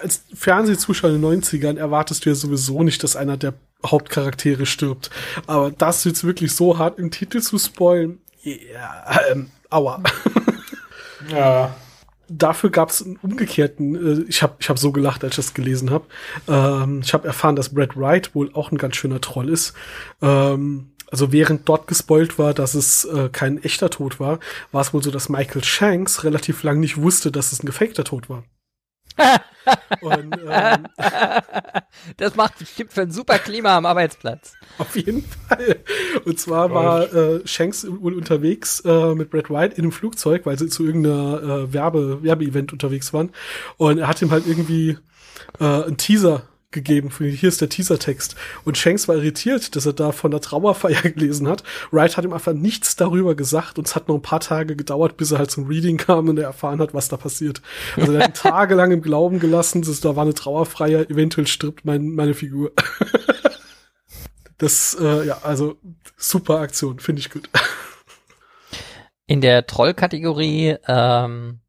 als 0.00 0.22
Fernsehzuschauer 0.32 1.10
in 1.10 1.20
den 1.20 1.42
90ern 1.42 1.76
erwartest 1.76 2.24
du 2.24 2.28
ja 2.28 2.36
sowieso 2.36 2.84
nicht, 2.84 3.02
dass 3.02 3.16
einer 3.16 3.36
der 3.36 3.54
Hauptcharaktere 3.84 4.66
stirbt. 4.66 5.10
Aber 5.46 5.70
das 5.70 6.04
jetzt 6.04 6.24
wirklich 6.24 6.54
so 6.54 6.78
hart 6.78 6.98
im 6.98 7.10
Titel 7.10 7.40
zu 7.40 7.58
spoilen, 7.58 8.20
yeah, 8.44 9.20
ähm, 9.30 9.50
aua. 9.70 10.02
Ja. 11.28 11.74
dafür 12.28 12.70
gab 12.70 12.90
es 12.90 13.02
einen 13.02 13.16
umgekehrten, 13.16 14.22
äh, 14.22 14.24
ich 14.28 14.42
habe 14.42 14.54
ich 14.60 14.68
hab 14.68 14.78
so 14.78 14.92
gelacht, 14.92 15.24
als 15.24 15.32
ich 15.32 15.44
das 15.46 15.54
gelesen 15.54 15.90
habe. 15.90 16.06
Ähm, 16.46 17.00
ich 17.02 17.12
habe 17.12 17.26
erfahren, 17.26 17.56
dass 17.56 17.74
Brad 17.74 17.96
Wright 17.96 18.34
wohl 18.36 18.52
auch 18.54 18.70
ein 18.70 18.78
ganz 18.78 18.96
schöner 18.96 19.20
Troll 19.20 19.48
ist. 19.48 19.74
Ähm, 20.22 20.92
also 21.10 21.32
während 21.32 21.68
dort 21.68 21.86
gespoilt 21.88 22.38
war, 22.38 22.54
dass 22.54 22.74
es 22.74 23.04
äh, 23.04 23.30
kein 23.30 23.62
echter 23.64 23.90
Tod 23.90 24.20
war, 24.20 24.38
war 24.72 24.80
es 24.82 24.94
wohl 24.94 25.02
so, 25.02 25.10
dass 25.10 25.28
Michael 25.28 25.64
Shanks 25.64 26.22
relativ 26.22 26.62
lang 26.62 26.80
nicht 26.80 26.98
wusste, 26.98 27.32
dass 27.32 27.52
es 27.52 27.62
ein 27.62 27.66
gefakter 27.66 28.04
Tod 28.04 28.28
war. 28.28 28.44
Und 30.00 30.36
ähm, 30.48 30.86
Das 32.16 32.36
macht 32.36 32.58
bestimmt 32.58 32.92
für 32.92 33.02
ein 33.02 33.10
super 33.10 33.38
Klima 33.38 33.76
am 33.76 33.86
Arbeitsplatz. 33.86 34.54
Auf 34.78 34.96
jeden 34.96 35.24
Fall. 35.24 35.76
Und 36.24 36.38
zwar 36.38 36.72
war 36.72 37.12
äh, 37.12 37.46
Shanks 37.46 37.86
wohl 37.88 38.14
unterwegs 38.14 38.80
äh, 38.80 39.14
mit 39.14 39.30
Brad 39.30 39.50
White 39.50 39.76
in 39.76 39.84
einem 39.84 39.92
Flugzeug, 39.92 40.46
weil 40.46 40.58
sie 40.58 40.68
zu 40.68 40.84
irgendeiner 40.84 41.42
äh, 41.42 41.72
Werbe 41.72 42.22
Werbeevent 42.22 42.72
unterwegs 42.72 43.12
waren. 43.12 43.30
Und 43.76 43.98
er 43.98 44.08
hat 44.08 44.22
ihm 44.22 44.30
halt 44.30 44.46
irgendwie 44.46 44.96
äh, 45.60 45.64
einen 45.64 45.96
Teaser 45.96 46.42
gegeben. 46.70 47.10
Hier 47.18 47.48
ist 47.48 47.60
der 47.60 47.68
Teasertext. 47.68 48.36
Und 48.64 48.76
Shanks 48.76 49.08
war 49.08 49.16
irritiert, 49.16 49.74
dass 49.74 49.86
er 49.86 49.94
da 49.94 50.12
von 50.12 50.30
der 50.30 50.40
Trauerfeier 50.40 51.00
gelesen 51.10 51.48
hat. 51.48 51.62
Wright 51.90 52.16
hat 52.16 52.24
ihm 52.24 52.32
einfach 52.32 52.52
nichts 52.52 52.96
darüber 52.96 53.34
gesagt 53.34 53.78
und 53.78 53.86
es 53.86 53.96
hat 53.96 54.08
noch 54.08 54.16
ein 54.16 54.22
paar 54.22 54.40
Tage 54.40 54.76
gedauert, 54.76 55.16
bis 55.16 55.32
er 55.32 55.38
halt 55.38 55.50
zum 55.50 55.66
Reading 55.66 55.96
kam 55.96 56.28
und 56.28 56.38
er 56.38 56.44
erfahren 56.44 56.80
hat, 56.80 56.92
was 56.92 57.08
da 57.08 57.16
passiert. 57.16 57.62
Also 57.96 58.12
er 58.12 58.24
hat 58.24 58.30
ihn 58.30 58.34
tagelang 58.50 58.92
im 58.92 59.02
Glauben 59.02 59.40
gelassen, 59.40 59.82
dass 59.82 60.00
da 60.00 60.16
war 60.16 60.24
eine 60.24 60.34
Trauerfeier, 60.34 61.10
eventuell 61.10 61.46
stirbt 61.46 61.84
mein, 61.84 62.10
meine 62.10 62.34
Figur. 62.34 62.72
Das, 64.60 64.96
äh, 65.00 65.24
ja, 65.24 65.38
also 65.44 65.76
super 66.16 66.58
Aktion, 66.58 66.98
finde 66.98 67.20
ich 67.20 67.30
gut. 67.30 67.48
In 69.26 69.40
der 69.40 69.66
Troll-Kategorie, 69.66 70.76
ähm, 70.88 71.60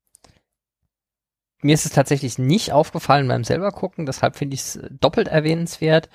mir 1.62 1.74
ist 1.74 1.86
es 1.86 1.92
tatsächlich 1.92 2.38
nicht 2.38 2.72
aufgefallen 2.72 3.28
beim 3.28 3.44
selber 3.44 3.72
gucken, 3.72 4.06
deshalb 4.06 4.36
finde 4.36 4.56
ich 4.56 4.62
es 4.62 4.80
doppelt 4.92 5.28
erwähnenswert. 5.28 6.10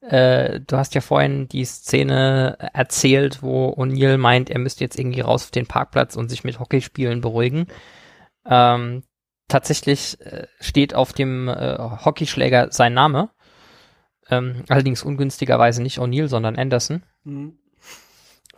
Äh, 0.00 0.60
du 0.60 0.76
hast 0.76 0.94
ja 0.94 1.00
vorhin 1.00 1.48
die 1.48 1.64
Szene 1.64 2.56
erzählt, 2.72 3.42
wo 3.42 3.70
O'Neill 3.70 4.16
meint, 4.16 4.50
er 4.50 4.58
müsste 4.58 4.84
jetzt 4.84 4.98
irgendwie 4.98 5.20
raus 5.20 5.44
auf 5.44 5.50
den 5.50 5.66
Parkplatz 5.66 6.16
und 6.16 6.28
sich 6.28 6.44
mit 6.44 6.58
Hockeyspielen 6.58 7.20
beruhigen. 7.20 7.66
Ähm, 8.46 9.02
tatsächlich 9.48 10.20
äh, 10.20 10.46
steht 10.60 10.94
auf 10.94 11.12
dem 11.12 11.48
äh, 11.48 11.78
Hockeyschläger 11.78 12.72
sein 12.72 12.94
Name. 12.94 13.30
Ähm, 14.30 14.64
allerdings 14.68 15.02
ungünstigerweise 15.02 15.82
nicht 15.82 15.98
O'Neill, 15.98 16.28
sondern 16.28 16.56
Anderson. 16.56 17.02
Mhm. 17.24 17.58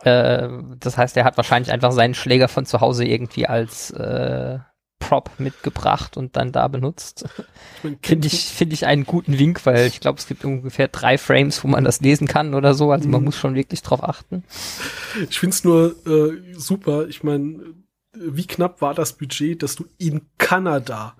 Äh, 0.01 0.47
das 0.79 0.97
heißt, 0.97 1.17
er 1.17 1.25
hat 1.25 1.37
wahrscheinlich 1.37 1.73
einfach 1.73 1.91
seinen 1.91 2.13
Schläger 2.13 2.47
von 2.47 2.65
zu 2.65 2.79
Hause 2.79 3.05
irgendwie 3.05 3.47
als 3.47 3.91
äh, 3.91 4.59
Prop 5.07 5.29
mitgebracht 5.37 6.17
und 6.17 6.35
dann 6.37 6.51
da 6.51 6.67
benutzt. 6.67 7.25
Finde 8.01 8.27
ich, 8.27 8.45
finde 8.45 8.73
ich 8.73 8.85
einen 8.85 9.05
guten 9.05 9.37
Wink, 9.37 9.65
weil 9.65 9.87
ich 9.87 9.99
glaube, 9.99 10.19
es 10.19 10.27
gibt 10.27 10.45
ungefähr 10.45 10.87
drei 10.87 11.17
Frames, 11.17 11.63
wo 11.63 11.67
man 11.67 11.83
das 11.83 12.01
lesen 12.01 12.27
kann 12.27 12.53
oder 12.53 12.73
so. 12.73 12.91
Also 12.91 13.07
man 13.09 13.21
Mhm. 13.21 13.25
muss 13.25 13.37
schon 13.37 13.55
wirklich 13.55 13.81
drauf 13.81 14.03
achten. 14.03 14.43
Ich 15.29 15.39
finde 15.39 15.53
es 15.55 15.63
nur 15.63 15.95
äh, 16.07 16.53
super. 16.55 17.07
Ich 17.07 17.23
meine, 17.23 17.59
wie 18.15 18.45
knapp 18.47 18.81
war 18.81 18.93
das 18.93 19.13
Budget, 19.13 19.61
dass 19.63 19.75
du 19.75 19.85
in 19.97 20.21
Kanada 20.37 21.15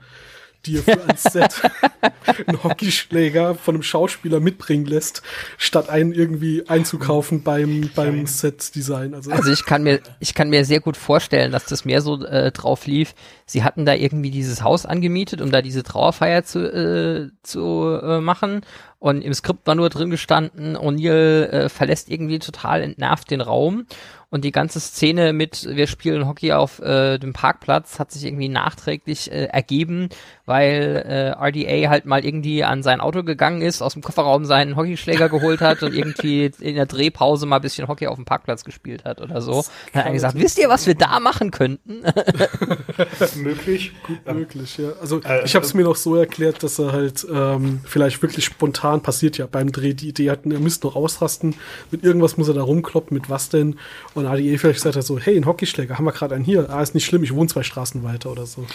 dir 0.66 0.84
für 0.84 1.04
ein 1.08 1.18
Set 1.18 1.62
einen 2.48 2.64
Hockeyschläger 2.64 3.56
von 3.56 3.76
einem 3.76 3.84
Schauspieler 3.84 4.40
mitbringen 4.40 4.86
lässt, 4.86 5.22
statt 5.58 5.90
einen 5.90 6.14
irgendwie 6.14 6.68
einzukaufen 6.68 7.44
beim, 7.44 7.90
beim 7.96 8.26
Set-Design. 8.26 9.14
Also, 9.14 9.32
Also 9.32 9.52
ich 9.52 9.66
kann 9.66 9.84
mir, 9.84 10.00
ich 10.20 10.34
kann 10.34 10.50
mir 10.50 10.66
sehr 10.66 10.80
gut 10.80 10.98
vorstellen, 10.98 11.52
dass 11.52 11.66
das 11.66 11.86
mehr 11.86 12.02
so 12.02 12.24
äh, 12.26 12.52
drauf 12.52 12.86
lief. 12.88 13.14
Sie 13.46 13.64
hatten 13.64 13.86
da 13.86 13.94
irgendwie 13.94 14.32
dieses 14.32 14.64
Haus 14.64 14.86
angemietet, 14.86 15.42
um 15.42 15.52
da 15.52 15.62
diese 15.62 15.84
Trauerfeier 15.84 16.44
zu, 16.44 16.60
äh, 16.60 17.30
zu 17.44 18.00
äh, 18.02 18.20
machen. 18.20 18.62
Und 19.04 19.22
im 19.22 19.34
Skript 19.34 19.68
war 19.68 19.76
nur 19.76 19.90
drin 19.90 20.12
gestanden, 20.12 20.78
O'Neill 20.78 21.50
äh, 21.50 21.68
verlässt 21.68 22.10
irgendwie 22.10 22.40
total 22.40 22.82
entnervt 22.82 23.32
den 23.32 23.42
Raum 23.42 23.86
und 24.34 24.44
die 24.44 24.52
ganze 24.52 24.80
Szene 24.80 25.32
mit 25.32 25.64
wir 25.70 25.86
spielen 25.86 26.26
Hockey 26.26 26.54
auf 26.54 26.80
äh, 26.80 27.20
dem 27.20 27.34
Parkplatz 27.34 28.00
hat 28.00 28.12
sich 28.12 28.26
irgendwie 28.26 28.50
nachträglich 28.50 29.32
äh, 29.32 29.44
ergeben, 29.44 30.10
weil 30.48 31.04
äh, 31.08 31.30
RDA 31.38 31.92
halt 31.92 32.06
mal 32.06 32.26
irgendwie 32.26 32.64
an 32.64 32.82
sein 32.82 33.00
Auto 33.00 33.22
gegangen 33.22 33.62
ist, 33.62 33.84
aus 33.84 33.94
dem 33.94 34.02
Kofferraum 34.02 34.46
seinen 34.46 34.76
Hockeyschläger 34.76 35.30
geholt 35.30 35.62
hat 35.62 35.84
und 35.84 35.94
irgendwie 35.94 36.52
in 36.60 36.74
der 36.74 36.88
Drehpause 36.88 37.46
mal 37.46 37.58
ein 37.58 37.62
bisschen 37.62 37.88
Hockey 37.88 38.08
auf 38.08 38.16
dem 38.16 38.26
Parkplatz 38.26 38.64
gespielt 38.64 39.06
hat 39.06 39.22
oder 39.22 39.40
so. 39.40 39.64
Dann 39.94 40.02
hat 40.02 40.08
er 40.08 40.14
gesagt, 40.14 40.36
wisst 40.40 40.58
ihr, 40.58 40.68
was 40.68 40.88
wir 40.88 40.96
da 40.96 41.20
machen 41.20 41.52
könnten? 41.52 42.02
möglich. 43.36 43.92
Gut 44.08 44.18
Ähm, 44.26 44.40
möglich, 44.40 44.80
ja. 44.80 44.94
Also 45.00 45.22
äh, 45.22 45.46
ich 45.46 45.54
habe 45.54 45.64
es 45.64 45.76
mir 45.76 45.84
noch 45.84 45.96
so 45.96 46.16
erklärt, 46.16 46.64
dass 46.64 46.80
er 46.80 46.92
halt 46.92 47.24
ähm, 47.32 47.82
vielleicht 47.86 48.20
wirklich 48.24 48.46
spontan 48.46 48.93
passiert 49.02 49.38
ja 49.38 49.48
beim 49.48 49.72
Dreh 49.72 49.94
die 49.94 50.10
Idee 50.10 50.30
hatten, 50.30 50.52
er 50.52 50.60
müsste 50.60 50.88
noch 50.88 50.96
ausrasten, 50.96 51.56
mit 51.92 52.04
irgendwas 52.04 52.38
muss 52.38 52.48
er 52.48 52.54
da 52.54 52.62
rumkloppen, 52.62 53.16
mit 53.16 53.30
was 53.30 53.50
denn? 53.50 53.78
Und 54.14 54.26
ADE 54.26 54.58
vielleicht 54.58 54.80
gesagt 54.80 54.96
hat 54.96 55.04
so, 55.04 55.20
hey, 55.20 55.36
ein 55.36 55.46
Hockeyschläger, 55.46 55.98
haben 55.98 56.06
wir 56.06 56.12
gerade 56.12 56.36
einen 56.36 56.44
hier? 56.44 56.70
Ah, 56.70 56.82
ist 56.82 56.94
nicht 56.94 57.06
schlimm, 57.06 57.24
ich 57.24 57.34
wohne 57.34 57.50
zwei 57.50 57.64
Straßen 57.64 58.04
weiter 58.04 58.32
oder 58.32 58.46
so. 58.46 58.66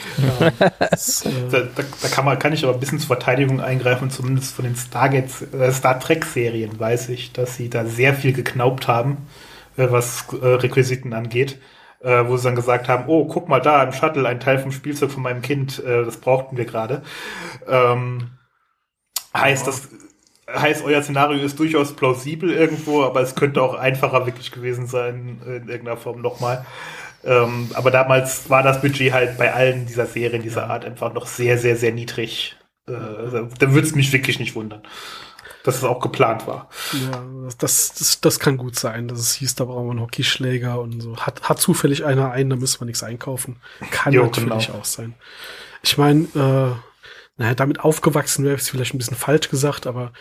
Ja, 0.41 0.71
das, 0.91 1.25
äh, 1.25 1.31
Da, 1.51 1.61
da, 1.61 1.83
da 2.03 2.09
kann, 2.09 2.25
man, 2.25 2.39
kann 2.39 2.53
ich 2.53 2.65
aber 2.65 2.75
ein 2.75 2.81
bisschen 2.81 2.99
zur 2.99 3.09
Verteidigung 3.09 3.61
eingreifen, 3.61 4.11
zumindest 4.11 4.55
von 4.55 4.65
den 4.65 4.77
Stargate, 4.77 5.31
äh, 5.55 5.73
Star 5.73 6.01
Trek-Serien 6.01 6.79
weiß 6.79 7.09
ich, 7.11 7.33
dass 7.33 7.57
sie 7.57 7.71
da 7.71 7.85
sehr 7.87 8.15
viel 8.15 8.33
geknaubt 8.33 8.89
haben, 8.89 9.19
äh, 9.77 9.87
was 9.91 10.27
äh, 10.41 10.47
Requisiten 10.47 11.13
angeht. 11.13 11.59
Äh, 12.01 12.29
wo 12.29 12.37
sie 12.37 12.45
dann 12.45 12.55
gesagt 12.55 12.89
haben, 12.89 13.09
oh, 13.09 13.25
guck 13.27 13.49
mal 13.49 13.59
da 13.59 13.83
im 13.83 13.93
Shuttle, 13.93 14.29
ein 14.29 14.39
Teil 14.39 14.61
vom 14.61 14.71
Spielzeug 14.71 15.11
von 15.11 15.25
meinem 15.25 15.43
Kind, 15.43 15.83
äh, 15.85 16.05
das 16.05 16.19
brauchten 16.19 16.57
wir 16.57 16.65
gerade. 16.65 17.03
Ähm, 17.67 18.31
heißt, 19.35 19.67
das 19.67 19.89
heißt, 20.53 20.85
euer 20.85 21.03
Szenario 21.03 21.43
ist 21.43 21.59
durchaus 21.59 21.95
plausibel 21.95 22.51
irgendwo, 22.51 23.03
aber 23.03 23.21
es 23.21 23.35
könnte 23.35 23.63
auch 23.63 23.75
einfacher 23.75 24.27
wirklich 24.27 24.51
gewesen 24.51 24.87
sein, 24.87 25.41
in 25.47 25.69
irgendeiner 25.69 25.97
Form 25.97 26.23
nochmal. 26.23 26.65
Ähm, 27.25 27.71
aber 27.75 27.91
damals 27.91 28.49
war 28.49 28.63
das 28.63 28.81
Budget 28.81 29.13
halt 29.13 29.39
bei 29.39 29.53
allen 29.53 29.87
dieser 29.87 30.07
Serien 30.07 30.43
dieser 30.43 30.71
Art 30.71 30.85
einfach 30.85 31.13
noch 31.13 31.27
sehr, 31.27 31.59
sehr, 31.59 31.77
sehr 31.77 31.93
niedrig. 31.93 32.57
Äh, 32.87 32.93
da 32.93 33.73
würde 33.73 33.87
es 33.87 33.95
mich 33.95 34.13
wirklich 34.13 34.39
nicht 34.39 34.55
wundern, 34.55 34.83
dass 35.65 35.77
es 35.77 35.85
auch 35.85 36.01
geplant 36.01 36.47
war. 36.47 36.71
ja, 36.93 37.23
das, 37.59 37.93
das, 37.93 38.21
das 38.21 38.39
kann 38.39 38.57
gut 38.57 38.79
sein, 38.79 39.09
dass 39.09 39.19
es 39.19 39.35
hieß, 39.35 39.57
da 39.57 39.65
brauchen 39.65 39.87
wir 39.87 39.91
einen 39.91 40.01
Hockeyschläger 40.01 40.81
und 40.81 41.01
so. 41.01 41.17
Hat, 41.19 41.43
hat 41.49 41.61
zufällig 41.61 42.05
einer 42.05 42.31
einen, 42.31 42.51
da 42.51 42.57
müssen 42.57 42.81
wir 42.81 42.87
nichts 42.87 43.03
einkaufen. 43.03 43.57
Kann 43.91 44.13
Jo, 44.13 44.25
natürlich 44.25 44.67
genau. 44.69 44.79
auch 44.79 44.85
sein. 44.85 45.15
Ich 45.83 45.99
meine, 45.99 46.23
äh, 46.35 46.88
naja, 47.39 47.55
damit 47.55 47.81
aufgewachsen 47.81 48.45
wäre 48.45 48.57
es 48.57 48.69
vielleicht 48.69 48.95
ein 48.95 48.99
bisschen 48.99 49.17
falsch 49.17 49.49
gesagt, 49.49 49.87
aber 49.87 50.13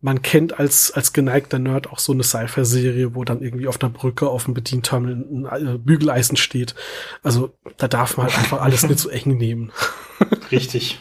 man 0.00 0.20
kennt 0.20 0.58
als, 0.58 0.90
als 0.90 1.12
geneigter 1.12 1.60
Nerd 1.60 1.88
auch 1.88 2.00
so 2.00 2.12
eine 2.12 2.24
Sci-Fi-Serie, 2.24 3.14
wo 3.14 3.24
dann 3.24 3.40
irgendwie 3.40 3.68
auf 3.68 3.80
einer 3.80 3.90
Brücke 3.90 4.28
auf 4.28 4.46
dem 4.46 4.54
Bedienterminal 4.54 5.60
ein 5.60 5.74
äh, 5.76 5.78
Bügeleisen 5.78 6.36
steht. 6.36 6.74
Also 7.22 7.54
da 7.76 7.86
darf 7.86 8.16
man 8.16 8.26
halt 8.26 8.36
einfach 8.38 8.60
alles 8.60 8.82
nicht 8.82 8.98
so 8.98 9.08
eng 9.10 9.36
nehmen. 9.36 9.70
Richtig. 10.50 11.00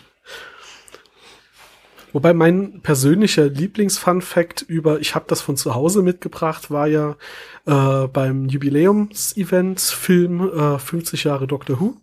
Wobei 2.14 2.34
mein 2.34 2.82
persönlicher 2.82 3.48
Lieblings-Fun-Fact 3.48 4.64
über, 4.64 5.00
ich 5.00 5.16
habe 5.16 5.26
das 5.28 5.42
von 5.42 5.58
zu 5.58 5.76
Hause 5.76 6.02
mitgebracht, 6.02 6.72
war 6.72 6.88
ja 6.88 7.16
äh, 7.66 8.08
beim 8.08 8.50
Jubiläums-Event-Film 8.50 10.50
äh, 10.50 10.80
50 10.80 11.24
Jahre 11.24 11.48
Doctor 11.48 11.80
Who, 11.80 11.96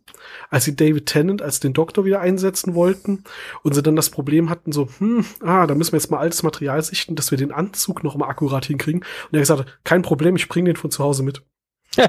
als 0.50 0.64
sie 0.64 0.74
David 0.76 1.06
Tennant 1.06 1.42
als 1.42 1.60
den 1.60 1.74
Doktor 1.74 2.04
wieder 2.04 2.20
einsetzen 2.20 2.74
wollten 2.74 3.24
und 3.62 3.74
sie 3.74 3.82
dann 3.82 3.96
das 3.96 4.10
Problem 4.10 4.50
hatten, 4.50 4.72
so, 4.72 4.88
hm, 4.98 5.24
ah, 5.42 5.66
da 5.66 5.74
müssen 5.74 5.92
wir 5.92 5.98
jetzt 5.98 6.10
mal 6.10 6.18
altes 6.18 6.42
Material 6.42 6.82
sichten, 6.82 7.14
dass 7.14 7.30
wir 7.30 7.38
den 7.38 7.52
Anzug 7.52 8.04
noch 8.04 8.16
mal 8.16 8.28
akkurat 8.28 8.66
hinkriegen. 8.66 9.00
Und 9.00 9.32
er 9.32 9.40
hat 9.40 9.42
gesagt, 9.42 9.78
kein 9.84 10.02
Problem, 10.02 10.36
ich 10.36 10.48
bringe 10.48 10.70
den 10.70 10.76
von 10.76 10.90
zu 10.90 11.02
Hause 11.04 11.22
mit. 11.22 11.42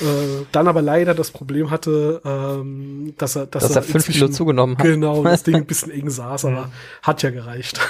äh, 0.00 0.44
dann 0.52 0.68
aber 0.68 0.82
leider 0.82 1.14
das 1.14 1.30
Problem 1.30 1.70
hatte, 1.70 2.20
ähm, 2.24 3.14
dass 3.18 3.36
er, 3.36 3.46
dass, 3.46 3.64
Dass 3.64 3.76
er 3.76 3.82
fünf 3.82 4.06
Kilo 4.06 4.28
zugenommen 4.28 4.76
hat. 4.78 4.84
Genau, 4.84 5.22
das 5.22 5.42
Ding 5.42 5.56
ein 5.56 5.66
bisschen 5.66 5.90
eng 5.92 6.10
saß, 6.10 6.46
aber 6.46 6.70
hat 7.02 7.22
ja 7.22 7.30
gereicht. 7.30 7.80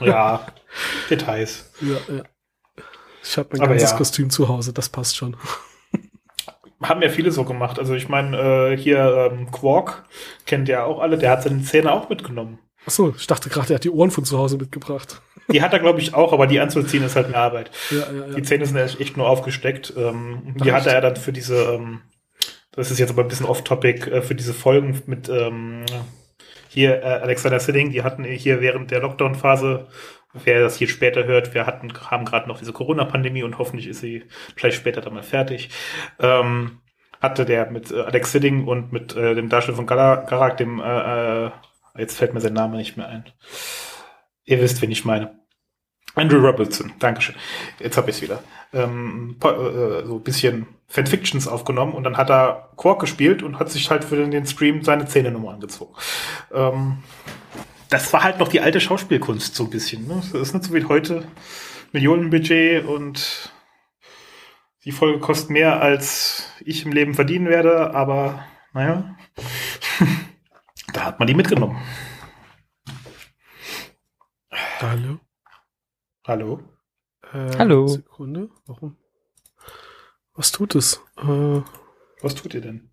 Ja, 0.00 0.46
Details. 1.10 1.70
ja, 1.80 2.14
ja. 2.14 2.22
Ich 3.22 3.36
habe 3.36 3.48
mein 3.52 3.60
Aber 3.60 3.70
ganzes 3.70 3.90
ja. 3.90 3.96
Kostüm 3.96 4.30
zu 4.30 4.48
Hause, 4.48 4.72
das 4.72 4.88
passt 4.88 5.16
schon. 5.16 5.36
Haben 6.82 7.02
ja 7.02 7.08
viele 7.08 7.32
so 7.32 7.44
gemacht. 7.44 7.78
Also 7.78 7.94
ich 7.94 8.08
meine, 8.08 8.36
äh, 8.38 8.76
hier 8.76 9.30
ähm, 9.32 9.50
Quark 9.50 10.04
kennt 10.46 10.68
ja 10.68 10.84
auch 10.84 11.00
alle, 11.00 11.18
der 11.18 11.32
hat 11.32 11.42
seine 11.42 11.62
Zähne 11.62 11.92
auch 11.92 12.08
mitgenommen. 12.08 12.58
Ach 12.86 12.90
so, 12.90 13.14
ich 13.16 13.26
dachte 13.26 13.50
gerade, 13.50 13.74
er 13.74 13.76
hat 13.76 13.84
die 13.84 13.90
Ohren 13.90 14.10
von 14.10 14.24
zu 14.24 14.38
Hause 14.38 14.56
mitgebracht. 14.56 15.20
Die 15.50 15.62
hat 15.62 15.72
er, 15.72 15.78
glaube 15.78 16.00
ich, 16.00 16.14
auch, 16.14 16.32
aber 16.32 16.46
die 16.46 16.60
anzuziehen 16.60 17.02
ist 17.02 17.16
halt 17.16 17.30
mehr 17.30 17.40
Arbeit. 17.40 17.70
Ja, 17.90 17.98
ja, 17.98 18.26
ja. 18.28 18.34
Die 18.34 18.42
Zähne 18.42 18.66
sind 18.66 18.76
echt 18.76 19.00
echt 19.00 19.16
nur 19.16 19.28
aufgesteckt. 19.28 19.92
Ähm, 19.96 20.54
die 20.62 20.68
echt? 20.70 20.86
er 20.86 21.00
dann 21.00 21.16
für 21.16 21.32
diese, 21.32 21.74
ähm, 21.74 22.02
das 22.72 22.90
ist 22.90 22.98
jetzt 22.98 23.10
aber 23.10 23.22
ein 23.22 23.28
bisschen 23.28 23.46
off-topic, 23.46 24.10
äh, 24.10 24.22
für 24.22 24.34
diese 24.34 24.52
Folgen 24.54 25.02
mit 25.06 25.28
ähm, 25.28 25.86
hier 26.68 27.02
äh, 27.02 27.06
Alexander 27.06 27.60
Siding, 27.60 27.90
die 27.90 28.02
hatten 28.02 28.24
hier 28.24 28.60
während 28.60 28.90
der 28.90 29.00
Lockdown-Phase, 29.00 29.86
wer 30.34 30.60
das 30.60 30.76
hier 30.76 30.88
später 30.88 31.24
hört, 31.24 31.54
wir 31.54 31.64
hatten, 31.66 31.92
haben 32.10 32.26
gerade 32.26 32.46
noch 32.46 32.58
diese 32.58 32.74
Corona-Pandemie 32.74 33.42
und 33.42 33.56
hoffentlich 33.58 33.88
ist 33.88 34.00
sie 34.00 34.24
vielleicht 34.54 34.76
später 34.76 35.00
dann 35.00 35.14
mal 35.14 35.22
fertig. 35.22 35.70
Ähm, 36.18 36.80
hatte 37.20 37.44
der 37.46 37.70
mit 37.70 37.90
äh, 37.90 38.02
Alex 38.02 38.32
Siding 38.32 38.66
und 38.66 38.92
mit 38.92 39.16
äh, 39.16 39.34
dem 39.34 39.48
Darsteller 39.48 39.76
von 39.76 39.86
Gara- 39.86 40.26
Garak, 40.28 40.58
dem, 40.58 40.78
äh, 40.78 41.46
äh, 41.46 41.50
jetzt 41.96 42.18
fällt 42.18 42.34
mir 42.34 42.40
sein 42.40 42.52
Name 42.52 42.76
nicht 42.76 42.96
mehr 42.96 43.08
ein. 43.08 43.24
Ihr 44.44 44.60
wisst, 44.60 44.80
wen 44.82 44.90
ich 44.90 45.04
meine. 45.04 45.37
Andrew 46.18 46.44
Robertson, 46.44 46.92
Dankeschön. 46.98 47.34
Jetzt 47.78 47.96
habe 47.96 48.10
ich 48.10 48.16
es 48.16 48.22
wieder. 48.22 48.42
Ähm, 48.72 49.36
äh, 49.42 50.06
so 50.06 50.16
ein 50.16 50.22
bisschen 50.22 50.66
Fanfictions 50.88 51.46
aufgenommen 51.46 51.92
und 51.92 52.04
dann 52.04 52.16
hat 52.16 52.30
er 52.30 52.70
Quark 52.76 53.00
gespielt 53.00 53.42
und 53.42 53.58
hat 53.58 53.70
sich 53.70 53.90
halt 53.90 54.04
für 54.04 54.16
den, 54.16 54.30
den 54.30 54.46
Stream 54.46 54.82
seine 54.82 55.06
Zähnenummer 55.06 55.52
angezogen. 55.52 55.94
Ähm, 56.52 56.98
das 57.90 58.12
war 58.12 58.22
halt 58.22 58.38
noch 58.38 58.48
die 58.48 58.60
alte 58.60 58.80
Schauspielkunst 58.80 59.54
so 59.54 59.64
ein 59.64 59.70
bisschen. 59.70 60.06
Ne? 60.06 60.22
Das 60.32 60.42
ist 60.42 60.54
nicht 60.54 60.64
so 60.64 60.74
wie 60.74 60.84
heute 60.84 61.24
Millionenbudget 61.92 62.84
und 62.84 63.52
die 64.84 64.92
Folge 64.92 65.20
kostet 65.20 65.50
mehr, 65.50 65.80
als 65.80 66.50
ich 66.64 66.84
im 66.84 66.92
Leben 66.92 67.14
verdienen 67.14 67.48
werde, 67.48 67.94
aber 67.94 68.44
naja, 68.72 69.16
da 70.92 71.04
hat 71.04 71.18
man 71.18 71.26
die 71.26 71.34
mitgenommen. 71.34 71.78
Hallo? 74.80 75.18
Hallo? 76.28 76.60
Äh, 77.32 77.56
Hallo. 77.56 77.88
Sekunde, 77.88 78.50
warum? 78.66 78.98
Was 80.34 80.52
tut 80.52 80.74
es? 80.74 81.00
Äh, 81.16 81.62
Was 82.20 82.34
tut 82.34 82.52
ihr 82.52 82.60
denn? 82.60 82.90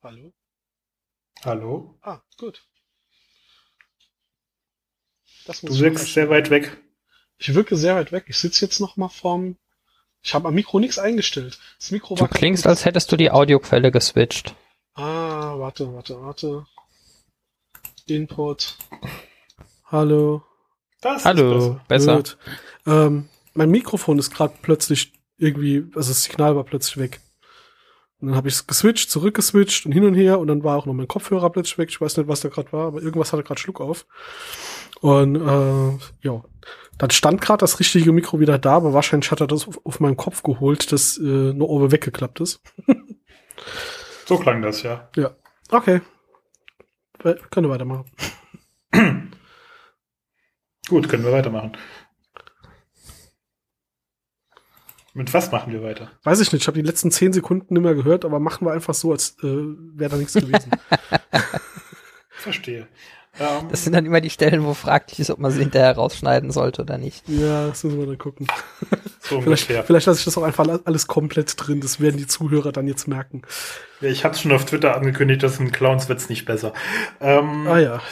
hallo? 0.00 0.32
Hallo? 1.44 1.98
Ah, 2.02 2.20
gut. 2.38 2.64
Das 5.46 5.60
Du 5.60 5.76
wirkst 5.80 6.14
sehr 6.14 6.30
weit 6.30 6.50
weg. 6.50 6.80
Ich 7.38 7.52
wirke 7.52 7.76
sehr 7.76 7.96
weit 7.96 8.12
weg. 8.12 8.26
Ich 8.28 8.38
sitze 8.38 8.64
jetzt 8.64 8.78
noch 8.78 8.96
mal 8.96 9.08
vorm. 9.08 9.56
Ich 10.22 10.34
habe 10.34 10.46
am 10.46 10.54
Mikro 10.54 10.78
nichts 10.78 11.00
eingestellt. 11.00 11.58
Das 11.80 11.90
Mikro 11.90 12.14
Du 12.14 12.20
war 12.20 12.28
klingst, 12.28 12.68
als 12.68 12.84
hättest 12.84 13.10
du 13.10 13.16
die 13.16 13.32
Audioquelle 13.32 13.90
geswitcht. 13.90 14.54
Ah, 14.94 15.58
warte, 15.58 15.92
warte, 15.92 16.20
warte. 16.22 16.64
Input. 18.06 18.78
Hallo. 19.86 20.45
Das 21.06 21.24
Hallo, 21.24 21.78
besser. 21.86 22.16
Gut. 22.16 22.36
Ähm, 22.84 23.28
mein 23.54 23.70
Mikrofon 23.70 24.18
ist 24.18 24.34
gerade 24.34 24.54
plötzlich 24.60 25.12
irgendwie, 25.38 25.84
also 25.94 26.10
das 26.10 26.24
Signal 26.24 26.56
war 26.56 26.64
plötzlich 26.64 26.96
weg. 26.98 27.20
Und 28.18 28.28
dann 28.28 28.36
habe 28.36 28.48
ich 28.48 28.54
es 28.54 28.66
geswitcht, 28.66 29.08
zurückgeswitcht 29.08 29.86
und 29.86 29.92
hin 29.92 30.04
und 30.04 30.14
her 30.14 30.40
und 30.40 30.48
dann 30.48 30.64
war 30.64 30.76
auch 30.76 30.84
noch 30.84 30.94
mein 30.94 31.06
Kopfhörer 31.06 31.50
plötzlich 31.50 31.78
weg. 31.78 31.90
Ich 31.90 32.00
weiß 32.00 32.16
nicht, 32.16 32.26
was 32.26 32.40
da 32.40 32.48
gerade 32.48 32.72
war, 32.72 32.88
aber 32.88 33.02
irgendwas 33.02 33.32
hatte 33.32 33.44
gerade 33.44 33.60
Schluck 33.60 33.80
auf. 33.80 34.04
Und 35.00 35.36
äh, 35.36 36.26
ja, 36.26 36.42
dann 36.98 37.10
stand 37.12 37.40
gerade 37.40 37.60
das 37.60 37.78
richtige 37.78 38.10
Mikro 38.10 38.40
wieder 38.40 38.58
da, 38.58 38.72
aber 38.72 38.92
wahrscheinlich 38.92 39.30
hat 39.30 39.40
er 39.40 39.46
das 39.46 39.68
auf, 39.68 39.78
auf 39.86 40.00
meinem 40.00 40.16
Kopf 40.16 40.42
geholt, 40.42 40.90
das 40.90 41.18
äh, 41.18 41.22
nur 41.22 41.68
oben 41.68 41.92
weggeklappt 41.92 42.40
ist. 42.40 42.60
So 44.24 44.38
klang 44.38 44.60
das, 44.60 44.82
ja. 44.82 45.08
Ja, 45.14 45.36
okay. 45.70 46.00
We 47.22 47.38
können 47.50 47.68
wir 47.68 47.74
weitermachen. 47.74 48.10
Gut, 50.88 51.08
können 51.08 51.24
wir 51.24 51.32
weitermachen. 51.32 51.72
Mit 55.14 55.32
was 55.32 55.50
machen 55.50 55.72
wir 55.72 55.82
weiter? 55.82 56.10
Weiß 56.24 56.40
ich 56.40 56.52
nicht, 56.52 56.62
ich 56.62 56.66
habe 56.68 56.78
die 56.80 56.86
letzten 56.86 57.10
zehn 57.10 57.32
Sekunden 57.32 57.72
nicht 57.74 57.82
mehr 57.82 57.94
gehört, 57.94 58.24
aber 58.26 58.38
machen 58.38 58.66
wir 58.66 58.72
einfach 58.72 58.92
so, 58.94 59.12
als 59.12 59.36
äh, 59.42 59.46
wäre 59.46 60.10
da 60.10 60.16
nichts 60.16 60.34
gewesen. 60.34 60.70
Verstehe. 62.28 62.86
Ähm, 63.40 63.68
Das 63.70 63.82
sind 63.82 63.94
dann 63.94 64.04
immer 64.04 64.20
die 64.20 64.28
Stellen, 64.30 64.64
wo 64.64 64.74
fraglich 64.74 65.18
ist, 65.18 65.30
ob 65.30 65.38
man 65.38 65.50
sie 65.50 65.60
hinterher 65.60 65.94
rausschneiden 65.96 66.50
sollte 66.50 66.82
oder 66.82 66.98
nicht. 66.98 67.26
ja, 67.28 67.68
das 67.68 67.82
müssen 67.84 67.98
wir 67.98 68.06
dann 68.06 68.18
gucken. 68.18 68.46
so 69.20 69.40
Vielleicht, 69.40 69.64
vielleicht 69.64 70.06
lasse 70.06 70.18
ich 70.18 70.24
das 70.26 70.36
auch 70.36 70.42
einfach 70.42 70.66
alles 70.84 71.06
komplett 71.06 71.54
drin. 71.56 71.80
Das 71.80 71.98
werden 71.98 72.18
die 72.18 72.26
Zuhörer 72.26 72.72
dann 72.72 72.86
jetzt 72.86 73.08
merken. 73.08 73.40
Ja, 74.02 74.10
ich 74.10 74.22
hatte 74.24 74.38
schon 74.38 74.52
auf 74.52 74.66
Twitter 74.66 74.94
angekündigt, 74.96 75.42
dass 75.42 75.58
ein 75.58 75.72
Clowns 75.72 76.10
wird's 76.10 76.28
nicht 76.28 76.44
besser. 76.44 76.74
Ähm, 77.20 77.66
Ah 77.66 77.78
ja. 77.78 78.02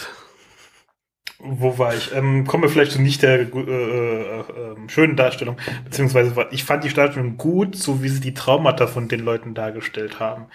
Wo 1.46 1.78
war 1.78 1.94
ich? 1.94 2.14
Ähm, 2.14 2.46
kommen 2.46 2.62
wir 2.62 2.70
vielleicht 2.70 2.92
zu 2.92 3.02
nicht 3.02 3.22
der 3.22 3.40
äh, 3.40 3.44
äh, 3.44 4.40
äh, 4.40 4.44
schönen 4.88 5.14
Darstellung, 5.14 5.58
beziehungsweise 5.84 6.34
ich 6.50 6.64
fand 6.64 6.84
die 6.84 6.92
Darstellung 6.92 7.36
gut, 7.36 7.76
so 7.76 8.02
wie 8.02 8.08
sie 8.08 8.20
die 8.20 8.32
Traumata 8.32 8.86
von 8.86 9.08
den 9.08 9.20
Leuten 9.20 9.52
dargestellt 9.52 10.20
haben. 10.20 10.46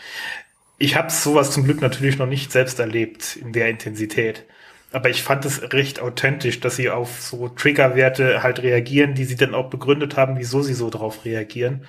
Ich 0.79 0.95
habe 0.95 1.11
sowas 1.11 1.51
zum 1.51 1.65
Glück 1.65 1.81
natürlich 1.81 2.17
noch 2.17 2.25
nicht 2.25 2.51
selbst 2.51 2.79
erlebt 2.79 3.35
in 3.35 3.53
der 3.53 3.69
Intensität. 3.69 4.45
Aber 4.91 5.09
ich 5.09 5.21
fand 5.21 5.45
es 5.45 5.73
recht 5.73 5.99
authentisch, 5.99 6.59
dass 6.59 6.75
sie 6.75 6.89
auf 6.89 7.21
so 7.21 7.49
Triggerwerte 7.49 8.41
halt 8.41 8.63
reagieren, 8.63 9.13
die 9.13 9.25
sie 9.25 9.35
dann 9.35 9.53
auch 9.53 9.69
begründet 9.69 10.17
haben, 10.17 10.37
wieso 10.39 10.63
sie 10.63 10.73
so 10.73 10.89
drauf 10.89 11.25
reagieren, 11.25 11.85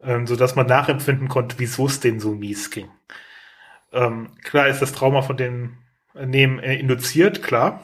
ähm, 0.00 0.28
so 0.28 0.36
dass 0.36 0.54
man 0.54 0.66
nachempfinden 0.66 1.28
konnte, 1.28 1.56
wieso 1.58 1.86
es 1.86 1.98
denen 1.98 2.20
so 2.20 2.32
mies 2.32 2.70
ging. 2.70 2.88
Ähm, 3.92 4.28
klar 4.44 4.68
ist 4.68 4.80
das 4.80 4.92
Trauma 4.92 5.22
von 5.22 5.36
den 5.36 5.78
Nehmen 6.14 6.60
äh, 6.60 6.76
induziert, 6.76 7.42
klar, 7.42 7.82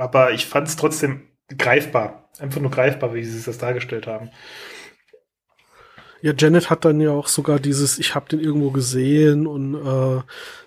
aber 0.00 0.32
ich 0.32 0.46
fand 0.46 0.68
es 0.68 0.76
trotzdem 0.76 1.22
greifbar, 1.56 2.30
einfach 2.38 2.60
nur 2.60 2.70
greifbar, 2.70 3.14
wie 3.14 3.24
sie 3.24 3.42
das 3.42 3.58
dargestellt 3.58 4.06
haben. 4.06 4.30
Ja, 6.22 6.32
Janet 6.36 6.68
hat 6.68 6.84
dann 6.84 7.00
ja 7.00 7.12
auch 7.12 7.28
sogar 7.28 7.58
dieses, 7.58 7.98
ich 7.98 8.14
habe 8.14 8.28
den 8.28 8.40
irgendwo 8.40 8.70
gesehen 8.70 9.46
und 9.46 9.74
äh, 9.74 10.22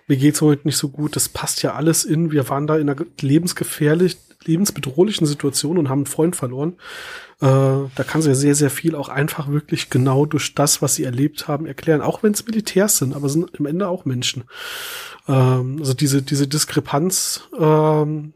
mir 0.08 0.17
geht's 0.17 0.41
heute 0.41 0.67
nicht 0.67 0.78
so 0.78 0.89
gut. 0.89 1.15
Das 1.15 1.30
passt 1.30 1.62
ja 1.62 1.74
alles 1.74 2.06
in. 2.06 2.32
Wir 2.32 2.50
waren 2.50 2.65
da 2.65 2.78
in 2.78 2.89
einer 2.89 3.06
lebensgefährlich, 3.22 4.17
lebensbedrohlichen 4.46 5.28
Situation 5.28 5.78
und 5.78 5.89
haben 5.89 6.00
einen 6.00 6.06
Freund 6.08 6.36
verloren. 6.36 6.78
Äh, 7.39 7.46
da 7.46 8.04
kann 8.06 8.22
sie 8.22 8.30
ja 8.30 8.36
sehr, 8.36 8.56
sehr 8.56 8.72
viel 8.72 8.96
auch 8.96 9.10
einfach 9.10 9.48
wirklich 9.50 9.91
genau 9.91 10.26
durch 10.26 10.56
das, 10.56 10.82
was 10.82 10.96
sie 10.96 11.04
erlebt 11.04 11.48
haben, 11.48 11.67
erklären. 11.67 12.02
Auch 12.02 12.24
wenn 12.24 12.34
es 12.34 12.46
Militärs 12.46 12.98
sind, 12.98 13.15
aber 13.15 13.30
sind 13.30 13.52
im 13.58 13.67
Ende 13.67 13.88
auch 13.88 14.06
Menschen. 14.06 14.46
Ähm, 15.28 15.78
also 15.80 15.93
diese, 15.93 16.24
diese 16.24 16.48
Diskrepanz, 16.48 17.43
ähm, 17.60 18.34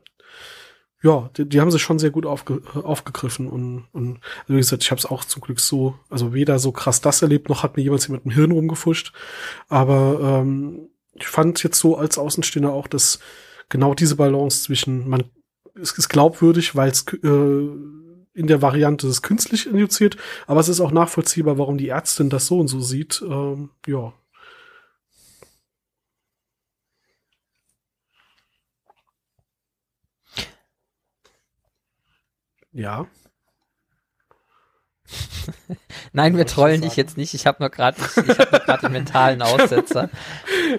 ja, 1.07 1.29
die, 1.37 1.47
die 1.47 1.61
haben 1.61 1.71
sie 1.71 1.79
schon 1.79 1.99
sehr 1.99 2.09
gut 2.09 2.25
aufge, 2.25 2.61
äh, 2.75 2.79
aufgegriffen 2.79 3.47
und, 3.47 3.85
und 3.93 4.19
also 4.41 4.53
wie 4.53 4.57
gesagt, 4.57 4.83
ich 4.83 4.91
habe 4.91 4.99
es 4.99 5.05
auch 5.05 5.23
zum 5.23 5.41
Glück 5.41 5.59
so, 5.59 5.95
also 6.09 6.33
weder 6.33 6.59
so 6.59 6.71
krass 6.71 7.01
das 7.01 7.21
erlebt, 7.21 7.49
noch 7.49 7.63
hat 7.63 7.77
mir 7.77 7.83
jemand 7.83 8.07
mit 8.09 8.25
dem 8.25 8.31
Hirn 8.31 8.51
rumgefuscht. 8.51 9.13
Aber 9.69 10.19
ähm, 10.21 10.89
ich 11.13 11.27
fand 11.27 11.63
jetzt 11.63 11.79
so 11.79 11.97
als 11.97 12.17
Außenstehender 12.17 12.71
auch, 12.71 12.87
dass 12.87 13.19
genau 13.69 13.93
diese 13.93 14.17
Balance 14.17 14.63
zwischen 14.63 15.07
man 15.09 15.23
es 15.79 15.91
ist 15.91 16.09
glaubwürdig, 16.09 16.75
weil 16.75 16.89
es 16.89 17.05
äh, 17.23 17.69
in 18.33 18.47
der 18.47 18.61
Variante 18.61 19.07
ist 19.07 19.21
künstlich 19.21 19.67
induziert, 19.67 20.17
aber 20.47 20.59
es 20.59 20.69
ist 20.69 20.79
auch 20.79 20.91
nachvollziehbar, 20.91 21.57
warum 21.57 21.77
die 21.77 21.89
Ärztin 21.89 22.29
das 22.29 22.47
so 22.47 22.59
und 22.59 22.67
so 22.67 22.79
sieht. 22.81 23.23
Ähm, 23.27 23.69
ja, 23.85 24.13
Ja. 32.77 33.07
Nein, 36.13 36.37
wir 36.37 36.45
trollen 36.45 36.81
dich 36.81 36.95
jetzt 36.95 37.17
nicht. 37.17 37.33
Ich 37.33 37.47
habe 37.47 37.57
nur 37.59 37.71
gerade 37.71 37.97
ich 37.99 38.37
hab 38.37 38.65
gerade 38.65 38.81
den 38.81 38.91
mentalen 38.91 39.41
Aussetzer. 39.43 40.09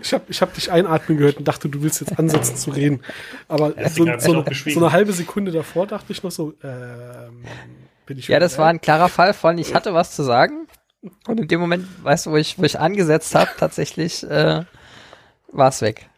Ich 0.00 0.12
habe 0.12 0.24
ich 0.28 0.40
hab 0.40 0.54
dich 0.54 0.70
einatmen 0.70 1.18
gehört 1.18 1.38
und 1.38 1.48
dachte, 1.48 1.68
du 1.68 1.82
willst 1.82 2.00
jetzt 2.00 2.16
ansetzen 2.16 2.56
zu 2.56 2.70
reden. 2.70 3.00
Aber 3.48 3.76
ja, 3.76 3.88
so, 3.88 4.04
so, 4.04 4.11
eine, 4.32 4.54
so, 4.54 4.80
eine, 4.80 4.92
halbe 4.92 5.12
Sekunde 5.12 5.50
davor 5.50 5.88
dachte 5.88 6.12
ich 6.12 6.22
noch 6.22 6.30
so, 6.30 6.54
ähm, 6.62 7.44
bin 8.06 8.18
ich 8.18 8.28
Ja, 8.28 8.38
das 8.38 8.58
war 8.58 8.68
ein 8.68 8.80
klarer 8.80 9.08
Fall 9.08 9.34
von, 9.34 9.58
ich 9.58 9.74
hatte 9.74 9.92
was 9.92 10.14
zu 10.14 10.22
sagen. 10.22 10.68
Und 11.26 11.40
in 11.40 11.48
dem 11.48 11.58
Moment, 11.58 11.84
weißt 12.04 12.26
du, 12.26 12.30
wo 12.30 12.37
ich, 12.37 12.58
wo 12.58 12.62
ich 12.62 12.78
angesetzt 12.78 13.34
habe, 13.34 13.50
tatsächlich 13.58 14.22
äh, 14.22 14.64
war 15.48 15.68
es 15.68 15.82
weg. 15.82 16.08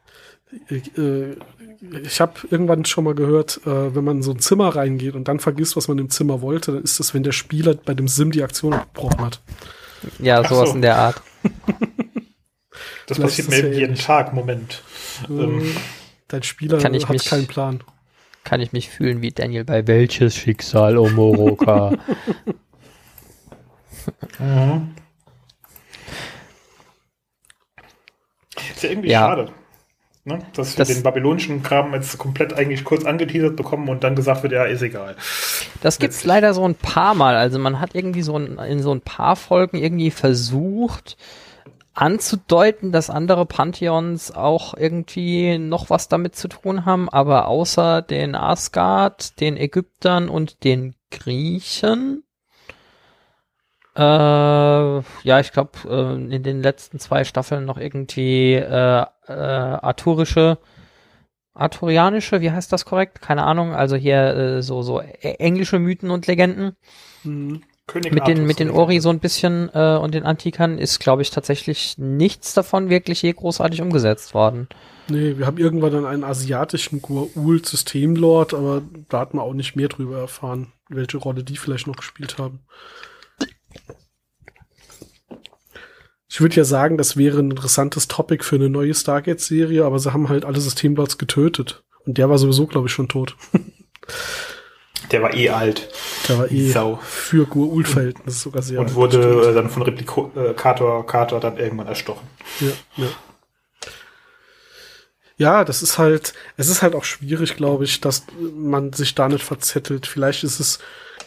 Ich, 0.69 0.99
äh, 0.99 1.37
ich 1.81 2.21
habe 2.21 2.35
irgendwann 2.51 2.85
schon 2.85 3.05
mal 3.05 3.15
gehört, 3.15 3.61
äh, 3.65 3.95
wenn 3.95 4.05
man 4.05 4.19
in 4.19 4.23
so 4.23 4.33
ein 4.33 4.39
Zimmer 4.39 4.77
reingeht 4.77 5.15
und 5.15 5.29
dann 5.29 5.41
vergisst, 5.41 5.77
was 5.77 5.89
man 5.89 5.99
im 5.99 6.11
Zimmer 6.11 6.43
wollte, 6.43 6.73
dann 6.73 6.83
ist 6.83 7.01
das, 7.01 7.15
wenn 7.15 7.23
der 7.23 7.33
Spieler 7.33 7.75
bei 7.75 7.95
dem 7.95 8.07
Sim 8.07 8.33
die 8.33 8.43
Aktion 8.43 8.75
abgebrochen 8.75 9.21
hat. 9.21 9.41
Ja, 10.19 10.47
sowas 10.47 10.71
so. 10.71 10.75
in 10.75 10.83
der 10.83 10.97
Art. 10.97 11.23
das 13.07 13.17
Vielleicht 13.17 13.21
passiert 13.21 13.49
mir 13.49 13.59
ja 13.59 13.67
jeden 13.67 13.85
ähnlich. 13.85 14.05
Tag, 14.05 14.35
Moment. 14.35 14.83
Ähm, 15.29 15.75
Dein 16.29 16.43
Spieler 16.43 16.79
kann 16.79 16.95
ich 16.95 17.05
hat 17.05 17.11
mich, 17.11 17.25
keinen 17.25 17.47
Plan. 17.47 17.83
Kann 18.45 18.61
ich 18.61 18.73
mich 18.73 18.91
fühlen 18.91 19.23
wie 19.23 19.31
Daniel 19.31 19.65
bei 19.65 19.87
Welches 19.87 20.37
Schicksal, 20.37 20.99
Omoroka? 20.99 21.91
mhm. 24.39 24.95
Ist 28.75 28.83
ja 28.83 28.91
irgendwie 28.91 29.11
ja. 29.11 29.21
schade. 29.21 29.53
Ne? 30.25 30.41
Dass 30.55 30.77
wir 30.77 30.85
das, 30.85 30.89
den 30.89 31.03
babylonischen 31.03 31.63
Kram 31.63 31.95
jetzt 31.95 32.19
komplett 32.19 32.53
eigentlich 32.53 32.85
kurz 32.85 33.05
angeteasert 33.07 33.57
bekommen 33.57 33.89
und 33.89 34.05
dann 34.05 34.15
gesagt 34.15 34.43
wird, 34.43 34.53
ja, 34.53 34.65
ist 34.65 34.83
egal. 34.83 35.17
Das 35.81 35.99
gibt 35.99 36.13
es 36.13 36.25
leider 36.25 36.53
so 36.53 36.65
ein 36.65 36.75
paar 36.75 37.15
Mal. 37.15 37.37
Also 37.37 37.59
man 37.59 37.81
hat 37.81 37.95
irgendwie 37.95 38.23
so 38.23 38.37
ein, 38.37 38.59
in 38.59 38.83
so 38.83 38.93
ein 38.93 39.01
paar 39.01 39.35
Folgen 39.37 39.79
irgendwie 39.79 40.11
versucht 40.11 41.17
anzudeuten, 41.95 42.93
dass 42.93 43.11
andere 43.11 43.47
Pantheons 43.47 44.31
auch 44.31 44.75
irgendwie 44.75 45.59
noch 45.59 45.91
was 45.91 46.09
damit 46.09 46.37
zu 46.37 46.49
tun 46.49 46.85
haben, 46.85 47.09
aber 47.09 47.49
außer 47.49 48.03
den 48.03 48.35
Asgard, 48.35 49.41
den 49.41 49.57
Ägyptern 49.57 50.29
und 50.29 50.65
den 50.65 50.95
Griechen 51.11 52.23
äh, 53.97 54.01
ja, 54.01 55.41
ich 55.41 55.53
glaube, 55.53 55.73
äh, 55.89 56.35
in 56.35 56.43
den 56.43 56.63
letzten 56.63 56.99
zwei 56.99 57.25
Staffeln 57.25 57.65
noch 57.65 57.79
irgendwie 57.79 58.55
äh, 58.55 59.05
äh, 59.27 59.33
arturische, 59.33 60.59
arturianische, 61.55 62.41
wie 62.41 62.51
heißt 62.51 62.73
das 62.73 62.85
korrekt? 62.85 63.21
Keine 63.21 63.45
Ahnung. 63.45 63.75
Also 63.75 63.97
hier 63.97 64.37
äh, 64.37 64.63
so 64.63 64.83
so 64.83 65.01
englische 65.01 65.79
Mythen 65.79 66.11
und 66.11 66.27
Legenden. 66.27 66.77
Mhm. 67.25 67.63
König 67.87 68.13
mit 68.13 68.29
den 68.29 68.47
mit 68.47 68.61
den 68.61 68.71
Ori 68.71 69.01
so 69.01 69.11
ein 69.11 69.19
bisschen 69.19 69.69
äh, 69.75 69.97
und 69.97 70.15
den 70.15 70.23
Antikern 70.23 70.79
ist, 70.79 71.01
glaube 71.01 71.23
ich, 71.23 71.31
tatsächlich 71.31 71.99
nichts 71.99 72.55
davon 72.55 72.89
wirklich 72.89 73.23
je 73.23 73.33
großartig 73.33 73.83
umgesetzt 73.83 74.33
worden. 74.33 74.69
Nee, 75.09 75.39
wir 75.39 75.47
haben 75.47 75.59
irgendwann 75.59 75.93
dann 75.93 76.07
einen 76.07 76.23
asiatischen 76.23 77.03
Gua'uld-Systemlord, 77.03 78.55
aber 78.55 78.83
da 79.09 79.19
hat 79.19 79.35
man 79.35 79.45
auch 79.45 79.55
nicht 79.55 79.75
mehr 79.75 79.89
drüber 79.89 80.21
erfahren, 80.21 80.73
welche 80.89 81.19
Rolle 81.19 81.43
die 81.43 81.57
vielleicht 81.57 81.89
noch 81.89 81.97
gespielt 81.97 82.39
haben. 82.39 82.61
Ich 86.29 86.41
würde 86.41 86.55
ja 86.55 86.65
sagen, 86.65 86.97
das 86.97 87.17
wäre 87.17 87.41
ein 87.41 87.51
interessantes 87.51 88.07
Topic 88.07 88.45
für 88.45 88.57
eine 88.57 88.71
neue 88.71 88.95
Stargate-Serie, 88.95 89.85
aber 89.85 89.99
sie 89.99 90.13
haben 90.13 90.29
halt 90.29 90.45
alle 90.45 90.61
Systemlords 90.61 91.19
getötet. 91.19 91.83
Und 92.07 92.19
der 92.19 92.31
war 92.31 92.39
sowieso, 92.39 92.67
glaube 92.67 92.87
ich, 92.87 92.93
schon 92.93 93.09
tot. 93.09 93.37
Der 95.11 95.23
war 95.23 95.35
eh 95.35 95.51
alt. 95.51 95.89
Der 96.29 96.39
war 96.39 96.51
eh 96.51 96.71
Sau. 96.71 97.01
für 97.03 97.47
Gur-Ul-Verhältnisse 97.47 98.39
sogar 98.39 98.63
sehr 98.63 98.81
Und 98.81 98.87
alt, 98.87 98.95
wurde 98.95 99.51
äh, 99.51 99.55
dann 99.55 99.69
von 99.71 99.83
Replikator 99.83 101.05
Carter 101.07 101.41
dann 101.41 101.57
irgendwann 101.57 101.89
erstochen. 101.89 102.27
Ja, 102.61 102.73
ja. 102.97 103.09
Ja, 105.37 105.65
das 105.65 105.83
ist 105.83 105.97
halt, 105.99 106.35
es 106.59 106.69
ist 106.69 106.83
halt 106.83 106.95
auch 106.95 107.05
schwierig, 107.05 107.57
glaube 107.57 107.85
ich, 107.85 108.01
dass 108.03 108.27
man 108.55 108.93
sich 108.93 109.15
da 109.15 109.27
nicht 109.27 109.43
verzettelt. 109.43 110.07
Vielleicht 110.07 110.45
ist 110.45 110.61
es 110.61 110.81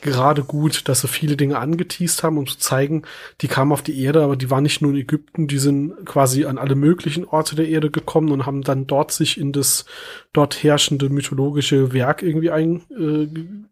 gerade 0.04 0.44
gut, 0.44 0.88
dass 0.88 1.02
sie 1.02 1.08
viele 1.08 1.36
Dinge 1.36 1.58
angeteased 1.58 2.22
haben, 2.22 2.38
um 2.38 2.46
zu 2.46 2.58
zeigen, 2.58 3.04
die 3.42 3.48
kamen 3.48 3.72
auf 3.72 3.82
die 3.82 4.00
Erde, 4.02 4.22
aber 4.24 4.36
die 4.36 4.52
waren 4.52 4.64
nicht 4.64 4.82
nur 4.82 4.92
in 4.92 4.98
Ägypten, 4.98 5.48
die 5.48 5.58
sind 5.58 6.06
quasi 6.06 6.46
an 6.46 6.58
alle 6.58 6.76
möglichen 6.76 7.26
Orte 7.26 7.56
der 7.56 7.68
Erde 7.68 7.90
gekommen 7.90 8.32
und 8.32 8.46
haben 8.46 8.62
dann 8.62 8.86
dort 8.86 9.12
sich 9.12 9.40
in 9.40 9.52
das 9.52 9.86
dort 10.34 10.64
herrschende 10.64 11.10
mythologische 11.10 11.94
Werk 11.94 12.22
irgendwie 12.22 12.52
ein, 12.52 12.84
äh, 12.92 13.28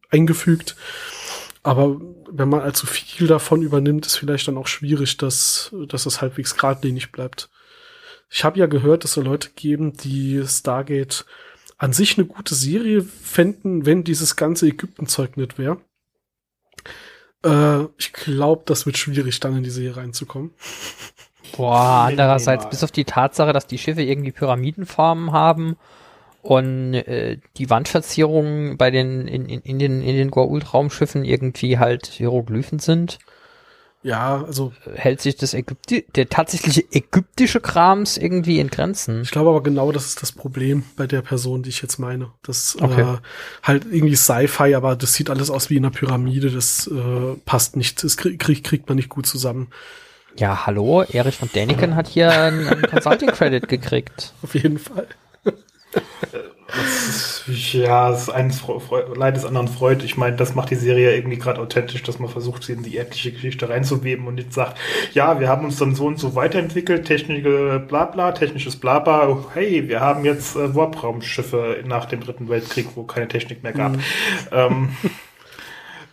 eingefügt. 0.10 0.76
Aber 1.64 2.02
wenn 2.32 2.50
man 2.50 2.62
allzu 2.62 2.88
viel 2.88 3.28
davon 3.28 3.62
übernimmt, 3.62 4.08
ist 4.08 4.16
vielleicht 4.16 4.48
dann 4.48 4.58
auch 4.58 4.68
schwierig, 4.68 5.18
dass, 5.18 5.76
dass 5.88 6.08
es 6.08 6.22
halbwegs 6.22 6.56
geradlinig 6.56 7.12
bleibt. 7.12 7.50
Ich 8.30 8.44
habe 8.44 8.58
ja 8.58 8.66
gehört, 8.66 9.04
dass 9.04 9.18
es 9.18 9.24
Leute 9.24 9.50
geben, 9.56 9.94
die 9.94 10.42
Stargate 10.48 11.26
an 11.78 11.94
sich 11.94 12.18
eine 12.18 12.28
gute 12.28 12.56
Serie 12.56 13.02
fänden, 13.02 13.86
wenn 13.86 14.04
dieses 14.04 14.36
ganze 14.36 14.68
Ägypten-Zeug 14.68 15.36
nicht 15.38 15.58
wäre. 15.58 15.82
Äh, 17.44 17.84
ich 17.98 18.14
glaube, 18.14 18.64
das 18.66 18.86
wird 18.86 18.98
schwierig, 18.98 19.40
dann 19.40 19.58
in 19.58 19.64
die 19.64 19.70
Serie 19.70 19.98
reinzukommen. 19.98 20.52
Boah, 21.58 22.06
andererseits, 22.08 22.70
bis 22.70 22.84
auf 22.84 22.92
die 22.92 23.04
Tatsache, 23.04 23.52
dass 23.52 23.68
die 23.68 23.78
Schiffe 23.78 24.02
irgendwie 24.02 24.32
Pyramidenformen 24.32 25.34
haben 25.34 25.76
und 26.42 26.94
äh, 26.94 27.40
die 27.58 27.70
Wandverzierungen 27.70 28.78
bei 28.78 28.90
den 28.90 29.28
in, 29.28 29.46
in, 29.48 29.62
in 29.62 29.80
den 29.80 30.02
in 30.02 30.16
den 30.16 30.32
Goa'uld-Raumschiffen 30.32 31.26
irgendwie 31.26 31.78
halt 31.78 32.08
Hieroglyphen 32.08 32.80
sind. 32.80 33.20
Ja, 34.04 34.44
also 34.44 34.74
hält 34.96 35.22
sich 35.22 35.36
das 35.36 35.54
Ägypti 35.54 36.06
der 36.16 36.28
tatsächliche 36.28 36.84
ägyptische 36.92 37.60
Krams 37.60 38.18
irgendwie 38.18 38.60
in 38.60 38.70
Grenzen. 38.70 39.22
Ich 39.22 39.30
glaube 39.30 39.52
aber 39.52 39.62
genau, 39.62 39.92
das 39.92 40.08
ist 40.08 40.24
das 40.24 40.32
Problem 40.32 40.84
bei 40.96 41.06
der 41.06 41.22
Person, 41.22 41.62
die 41.62 41.70
ich 41.70 41.84
jetzt 41.84 42.00
meine. 42.00 42.32
Das 42.42 42.76
okay. 42.82 43.02
äh, 43.02 43.18
halt 43.62 43.86
irgendwie 43.92 44.16
Sci-Fi, 44.16 44.74
aber 44.74 44.96
das 44.96 45.14
sieht 45.14 45.30
alles 45.30 45.52
aus 45.52 45.70
wie 45.70 45.78
in 45.78 45.86
einer 45.86 45.94
Pyramide. 45.94 46.50
Das 46.50 46.88
äh, 46.88 47.36
passt 47.46 47.76
nicht. 47.76 48.04
Das 48.04 48.18
krieg, 48.18 48.40
kriegt 48.40 48.90
man 48.90 48.96
nicht 48.96 49.10
gut 49.10 49.28
zusammen. 49.28 49.68
Ja, 50.36 50.66
hallo, 50.66 51.04
Erich 51.04 51.38
von 51.38 51.52
Däniken 51.54 51.96
hat 51.96 52.08
hier 52.08 52.32
einen, 52.32 52.68
einen 52.68 52.82
Consulting 52.84 53.30
Credit 53.30 53.68
gekriegt. 53.68 54.34
Auf 54.42 54.56
jeden 54.56 54.80
Fall. 54.80 55.08
Ja, 57.52 58.12
es 58.12 58.24
ist 58.24 58.30
eines 58.30 58.62
Fre 58.62 59.14
Leid 59.16 59.36
des 59.36 59.46
anderen 59.46 59.68
Freud. 59.68 60.06
Ich 60.06 60.16
meine, 60.16 60.36
das 60.36 60.56
macht 60.56 60.70
die 60.70 60.76
Serie 60.76 61.16
irgendwie 61.16 61.38
gerade 61.38 61.60
authentisch, 61.60 62.02
dass 62.04 62.20
man 62.20 62.30
versucht, 62.30 62.64
sie 62.64 62.74
in 62.74 62.84
die 62.84 62.96
ehrliche 62.96 63.32
Geschichte 63.32 63.68
reinzuweben 63.68 64.28
und 64.28 64.36
nicht 64.36 64.54
sagt, 64.54 64.78
ja, 65.14 65.40
wir 65.40 65.50
haben 65.50 65.66
uns 65.66 65.78
dann 65.78 65.96
so 65.96 66.06
und 66.06 66.18
so 66.20 66.36
weiterentwickelt, 66.36 67.06
technische 67.06 67.84
Blabla, 67.88 68.32
technisches 68.32 68.78
Blabla, 68.78 69.46
hey, 69.54 69.88
wir 69.90 70.00
haben 70.00 70.24
jetzt 70.24 70.56
äh, 70.56 70.74
Warp-Raumschiffe 70.74 71.84
nach 71.86 72.06
dem 72.06 72.22
Dritten 72.22 72.48
Weltkrieg, 72.48 72.88
wo 72.96 73.04
keine 73.04 73.28
Technik 73.28 73.64
mehr 73.64 73.74
gab. 73.74 73.94
Mhm. 73.94 74.02
Ähm, 74.52 74.90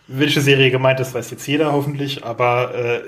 welche 0.07 0.41
Serie 0.41 0.71
gemeint 0.71 0.99
ist, 0.99 1.13
weiß 1.13 1.31
jetzt 1.31 1.47
jeder 1.47 1.71
hoffentlich, 1.71 2.25
aber 2.25 2.73
äh, 2.75 3.01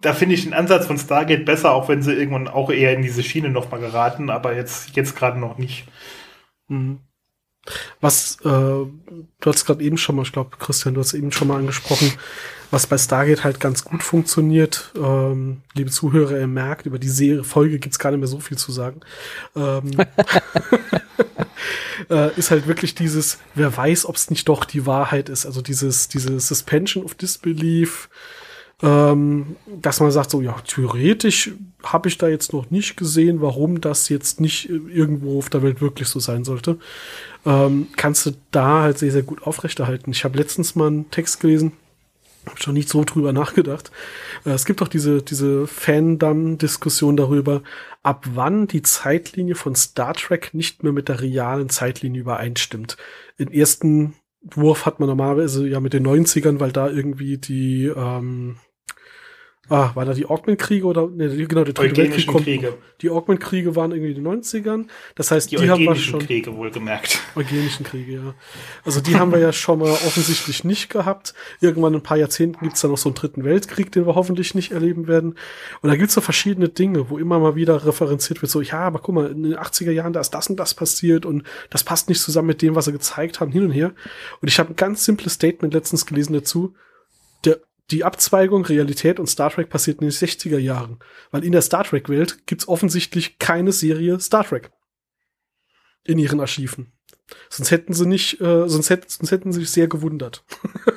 da 0.00 0.12
finde 0.12 0.34
ich 0.34 0.44
den 0.44 0.54
Ansatz 0.54 0.86
von 0.86 0.98
Stargate 0.98 1.44
besser, 1.44 1.72
auch 1.72 1.88
wenn 1.88 2.02
sie 2.02 2.12
irgendwann 2.12 2.48
auch 2.48 2.70
eher 2.70 2.92
in 2.92 3.02
diese 3.02 3.22
Schiene 3.22 3.48
nochmal 3.48 3.80
geraten, 3.80 4.30
aber 4.30 4.54
jetzt, 4.54 4.94
jetzt 4.94 5.16
gerade 5.16 5.38
noch 5.38 5.58
nicht. 5.58 5.86
Mhm. 6.68 7.07
Was, 8.00 8.36
äh, 8.44 8.44
du 8.44 8.90
hast 9.44 9.64
gerade 9.64 9.82
eben 9.82 9.98
schon 9.98 10.16
mal, 10.16 10.22
ich 10.22 10.32
glaube, 10.32 10.56
Christian, 10.58 10.94
du 10.94 11.00
hast 11.00 11.14
eben 11.14 11.32
schon 11.32 11.48
mal 11.48 11.58
angesprochen, 11.58 12.12
was 12.70 12.86
bei 12.86 12.98
Stargate 12.98 13.44
halt 13.44 13.60
ganz 13.60 13.84
gut 13.84 14.02
funktioniert. 14.02 14.92
Ähm, 14.96 15.62
liebe 15.74 15.90
Zuhörer, 15.90 16.38
ihr 16.38 16.46
merkt, 16.46 16.86
über 16.86 16.98
die 16.98 17.08
Serie, 17.08 17.44
Folge 17.44 17.78
gibt's 17.78 17.98
gar 17.98 18.10
nicht 18.10 18.20
mehr 18.20 18.28
so 18.28 18.40
viel 18.40 18.58
zu 18.58 18.72
sagen. 18.72 19.00
Ähm, 19.56 19.90
äh, 22.10 22.34
ist 22.36 22.50
halt 22.50 22.66
wirklich 22.66 22.94
dieses, 22.94 23.38
wer 23.54 23.76
weiß, 23.76 24.06
ob 24.06 24.16
es 24.16 24.30
nicht 24.30 24.48
doch 24.48 24.64
die 24.64 24.86
Wahrheit 24.86 25.28
ist. 25.28 25.46
Also 25.46 25.62
dieses, 25.62 26.08
diese 26.08 26.40
Suspension 26.40 27.04
of 27.04 27.14
Disbelief, 27.14 28.08
ähm, 28.82 29.56
dass 29.80 30.00
man 30.00 30.10
sagt, 30.10 30.30
so 30.30 30.40
ja, 30.40 30.54
theoretisch 30.66 31.52
habe 31.82 32.08
ich 32.08 32.18
da 32.18 32.28
jetzt 32.28 32.52
noch 32.52 32.70
nicht 32.70 32.96
gesehen, 32.96 33.40
warum 33.40 33.80
das 33.80 34.08
jetzt 34.08 34.40
nicht 34.40 34.68
irgendwo 34.68 35.38
auf 35.38 35.50
der 35.50 35.62
Welt 35.62 35.80
wirklich 35.80 36.08
so 36.08 36.20
sein 36.20 36.44
sollte. 36.44 36.78
Ähm, 37.44 37.88
kannst 37.96 38.26
du 38.26 38.32
da 38.50 38.82
halt 38.82 38.98
sehr, 38.98 39.10
sehr 39.10 39.22
gut 39.22 39.42
aufrechterhalten. 39.42 40.10
Ich 40.10 40.24
habe 40.24 40.38
letztens 40.38 40.74
mal 40.74 40.88
einen 40.88 41.10
Text 41.10 41.40
gelesen, 41.40 41.72
habe 42.46 42.60
schon 42.60 42.74
nicht 42.74 42.88
so 42.88 43.04
drüber 43.04 43.32
nachgedacht. 43.32 43.90
Äh, 44.44 44.50
es 44.50 44.64
gibt 44.64 44.82
auch 44.82 44.88
diese, 44.88 45.22
diese 45.22 45.66
Fandom-Diskussion 45.66 47.16
darüber, 47.16 47.62
ab 48.02 48.26
wann 48.34 48.66
die 48.68 48.82
Zeitlinie 48.82 49.54
von 49.54 49.74
Star 49.74 50.14
Trek 50.14 50.54
nicht 50.54 50.82
mehr 50.82 50.92
mit 50.92 51.08
der 51.08 51.20
realen 51.20 51.68
Zeitlinie 51.68 52.20
übereinstimmt. 52.20 52.96
Im 53.36 53.48
ersten 53.48 54.14
Wurf 54.42 54.86
hat 54.86 55.00
man 55.00 55.08
normalerweise 55.08 55.68
ja 55.68 55.80
mit 55.80 55.92
den 55.92 56.06
90ern, 56.06 56.60
weil 56.60 56.72
da 56.72 56.88
irgendwie 56.88 57.38
die, 57.38 57.86
ähm, 57.86 58.56
Ah, 59.68 59.90
war 59.94 60.06
da 60.06 60.14
die 60.14 60.24
Augment-Kriege 60.26 60.86
oder 60.86 61.08
ne, 61.08 61.28
genau, 61.46 61.64
der 61.64 61.74
dritte 61.74 61.96
Weltkrieg 61.96 62.26
kommt. 62.26 62.44
Kriege. 62.44 62.74
Die 63.02 63.10
Augment-Kriege 63.10 63.76
waren 63.76 63.92
irgendwie 63.92 64.12
in 64.12 64.24
den 64.24 64.42
90ern. 64.42 64.86
Das 65.14 65.30
heißt, 65.30 65.50
die, 65.50 65.56
die 65.56 65.68
haben 65.68 65.84
wir 65.84 65.94
schon. 65.94 66.20
Kriege 66.20 66.56
wohlgemerkt. 66.56 67.20
Eugenischen 67.36 67.84
Kriege, 67.84 68.12
ja. 68.14 68.34
Also 68.84 69.00
die 69.00 69.16
haben 69.16 69.30
wir 69.30 69.38
ja 69.38 69.52
schon 69.52 69.80
mal 69.80 69.90
offensichtlich 69.90 70.64
nicht 70.64 70.88
gehabt. 70.88 71.34
Irgendwann 71.60 71.92
in 71.92 72.00
ein 72.00 72.02
paar 72.02 72.16
Jahrzehnten 72.16 72.64
gibt's 72.64 72.80
da 72.80 72.88
noch 72.88 72.96
so 72.96 73.10
einen 73.10 73.16
dritten 73.16 73.44
Weltkrieg, 73.44 73.92
den 73.92 74.06
wir 74.06 74.14
hoffentlich 74.14 74.54
nicht 74.54 74.72
erleben 74.72 75.06
werden. 75.06 75.34
Und 75.82 75.90
da 75.90 75.96
gibt's 75.96 76.14
so 76.14 76.22
verschiedene 76.22 76.70
Dinge, 76.70 77.10
wo 77.10 77.18
immer 77.18 77.38
mal 77.38 77.54
wieder 77.54 77.84
referenziert 77.84 78.40
wird, 78.40 78.50
so, 78.50 78.62
ja, 78.62 78.80
aber 78.80 79.00
guck 79.00 79.14
mal, 79.14 79.30
in 79.30 79.42
den 79.42 79.56
80er 79.56 79.92
Jahren, 79.92 80.14
da 80.14 80.20
ist 80.20 80.30
das 80.30 80.48
und 80.48 80.58
das 80.58 80.72
passiert 80.74 81.26
und 81.26 81.44
das 81.68 81.84
passt 81.84 82.08
nicht 82.08 82.22
zusammen 82.22 82.48
mit 82.48 82.62
dem, 82.62 82.74
was 82.74 82.86
sie 82.86 82.92
gezeigt 82.92 83.40
haben, 83.40 83.52
hin 83.52 83.64
und 83.64 83.70
her. 83.70 83.92
Und 84.40 84.48
ich 84.48 84.58
habe 84.58 84.70
ein 84.70 84.76
ganz 84.76 85.04
simples 85.04 85.34
Statement 85.34 85.74
letztens 85.74 86.06
gelesen 86.06 86.32
dazu. 86.32 86.74
Der 87.44 87.60
die 87.90 88.04
Abzweigung 88.04 88.64
Realität 88.64 89.18
und 89.18 89.28
Star 89.28 89.50
Trek 89.50 89.70
passiert 89.70 90.00
in 90.00 90.08
den 90.08 90.12
60er 90.12 90.58
Jahren. 90.58 90.98
Weil 91.30 91.44
in 91.44 91.52
der 91.52 91.62
Star 91.62 91.84
Trek-Welt 91.84 92.46
gibt's 92.46 92.68
offensichtlich 92.68 93.38
keine 93.38 93.72
Serie 93.72 94.20
Star 94.20 94.44
Trek. 94.44 94.70
In 96.04 96.18
ihren 96.18 96.40
Archiven. 96.40 96.92
Sonst 97.50 97.70
hätten 97.70 97.92
sie 97.92 98.06
nicht, 98.06 98.40
äh, 98.40 98.68
sonst, 98.68 98.90
hätten, 98.90 99.06
sonst 99.08 99.30
hätten 99.30 99.52
sie 99.52 99.60
sich 99.60 99.70
sehr 99.70 99.88
gewundert. 99.88 100.44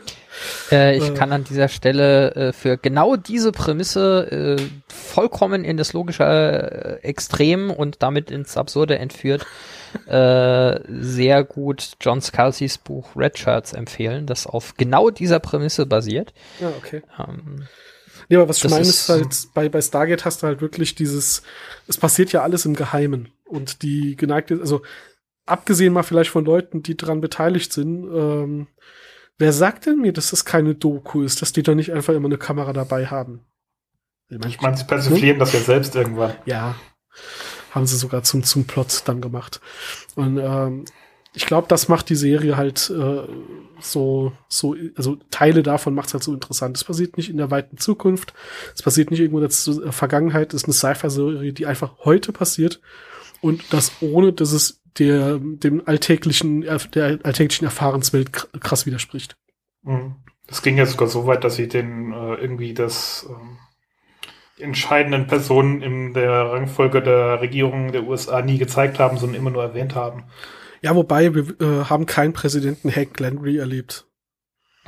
äh, 0.71 0.97
ich 0.97 1.09
äh. 1.09 1.13
kann 1.13 1.31
an 1.33 1.43
dieser 1.43 1.67
Stelle 1.67 2.33
äh, 2.35 2.53
für 2.53 2.77
genau 2.77 3.17
diese 3.17 3.51
Prämisse 3.51 4.57
äh, 4.59 4.63
vollkommen 4.87 5.65
in 5.65 5.75
das 5.75 5.91
logische 5.93 6.23
äh, 6.23 7.05
Extrem 7.05 7.69
und 7.69 8.01
damit 8.01 8.31
ins 8.31 8.55
Absurde 8.55 8.97
entführt 8.97 9.45
äh, 10.07 10.79
sehr 10.87 11.43
gut 11.43 11.93
John 12.01 12.21
Scalzis 12.21 12.77
Buch 12.77 13.15
Red 13.15 13.37
Shirts 13.37 13.73
empfehlen, 13.73 14.25
das 14.25 14.47
auf 14.47 14.75
genau 14.75 15.09
dieser 15.09 15.39
Prämisse 15.39 15.85
basiert. 15.85 16.33
Ja, 16.59 16.69
okay. 16.77 17.01
Ähm, 17.19 17.67
ja, 18.29 18.39
aber 18.39 18.49
was 18.49 18.63
ich 18.63 18.69
meine 18.69 18.81
ist 18.81 19.09
halt, 19.09 19.47
bei, 19.53 19.67
bei 19.69 19.81
Stargate 19.81 20.23
hast 20.25 20.41
du 20.41 20.47
halt 20.47 20.61
wirklich 20.61 20.95
dieses, 20.95 21.43
es 21.87 21.97
passiert 21.97 22.31
ja 22.31 22.43
alles 22.43 22.65
im 22.65 22.75
Geheimen. 22.75 23.29
Und 23.43 23.81
die 23.81 24.15
geneigte, 24.15 24.59
also 24.61 24.81
abgesehen 25.45 25.93
mal 25.93 26.03
vielleicht 26.03 26.29
von 26.29 26.45
Leuten, 26.45 26.83
die 26.83 26.95
dran 26.95 27.19
beteiligt 27.19 27.73
sind, 27.73 28.05
ähm, 28.05 28.67
wer 29.37 29.51
sagt 29.51 29.85
denn 29.85 29.99
mir, 29.99 30.13
dass 30.13 30.29
das 30.29 30.45
keine 30.45 30.75
Doku 30.75 31.23
ist, 31.23 31.41
dass 31.41 31.51
die 31.51 31.63
da 31.63 31.75
nicht 31.75 31.91
einfach 31.91 32.13
immer 32.13 32.29
eine 32.29 32.37
Kamera 32.37 32.71
dabei 32.71 33.07
haben? 33.07 33.41
Ich 34.29 34.61
meine, 34.61 34.77
sie 34.77 34.85
persiflieren 34.85 35.35
hm? 35.35 35.39
das 35.39 35.51
ja 35.51 35.59
selbst 35.59 35.95
irgendwann. 35.95 36.33
Ja 36.45 36.75
haben 37.71 37.85
sie 37.85 37.97
sogar 37.97 38.23
zum, 38.23 38.43
zum 38.43 38.65
Plot 38.65 39.03
dann 39.05 39.21
gemacht. 39.21 39.59
Und 40.15 40.37
ähm, 40.37 40.85
ich 41.33 41.45
glaube, 41.45 41.67
das 41.69 41.87
macht 41.87 42.09
die 42.09 42.15
Serie 42.15 42.57
halt 42.57 42.89
äh, 42.89 43.23
so, 43.79 44.33
so, 44.49 44.75
also 44.95 45.17
Teile 45.31 45.63
davon 45.63 45.95
macht 45.95 46.07
es 46.07 46.13
halt 46.13 46.23
so 46.23 46.33
interessant. 46.33 46.77
Es 46.77 46.83
passiert 46.83 47.17
nicht 47.17 47.29
in 47.29 47.37
der 47.37 47.49
weiten 47.51 47.77
Zukunft, 47.77 48.33
es 48.75 48.81
passiert 48.81 49.11
nicht 49.11 49.21
irgendwo 49.21 49.39
in 49.39 49.47
der 49.47 49.87
äh, 49.87 49.91
Vergangenheit, 49.91 50.53
es 50.53 50.63
ist 50.63 50.65
eine 50.65 50.73
Sci-Fi-Serie, 50.73 51.53
die 51.53 51.65
einfach 51.65 51.99
heute 52.03 52.33
passiert 52.33 52.81
und 53.39 53.73
das 53.73 53.93
ohne, 54.01 54.33
dass 54.33 54.51
es 54.51 54.81
der, 54.99 55.39
dem 55.39 55.81
alltäglichen, 55.85 56.61
der 56.61 57.19
alltäglichen 57.23 57.65
Erfahrenswelt 57.65 58.49
krass 58.59 58.85
widerspricht. 58.85 59.37
Mhm. 59.83 60.15
Das 60.47 60.61
ging 60.61 60.77
ja 60.77 60.85
sogar 60.85 61.07
so 61.07 61.27
weit, 61.27 61.45
dass 61.45 61.55
sie 61.55 61.69
den 61.69 62.11
äh, 62.11 62.35
irgendwie 62.35 62.73
das 62.73 63.25
ähm 63.29 63.57
entscheidenden 64.61 65.27
Personen 65.27 65.81
in 65.81 66.13
der 66.13 66.51
Rangfolge 66.51 67.01
der 67.01 67.41
Regierung 67.41 67.91
der 67.91 68.03
USA 68.03 68.41
nie 68.41 68.57
gezeigt 68.57 68.99
haben, 68.99 69.17
sondern 69.17 69.39
immer 69.39 69.51
nur 69.51 69.63
erwähnt 69.63 69.95
haben. 69.95 70.25
Ja, 70.81 70.95
wobei 70.95 71.33
wir 71.33 71.43
äh, 71.59 71.85
haben 71.85 72.05
keinen 72.05 72.33
Präsidenten 72.33 72.93
Hank 72.93 73.19
Landry 73.19 73.57
erlebt. 73.57 74.05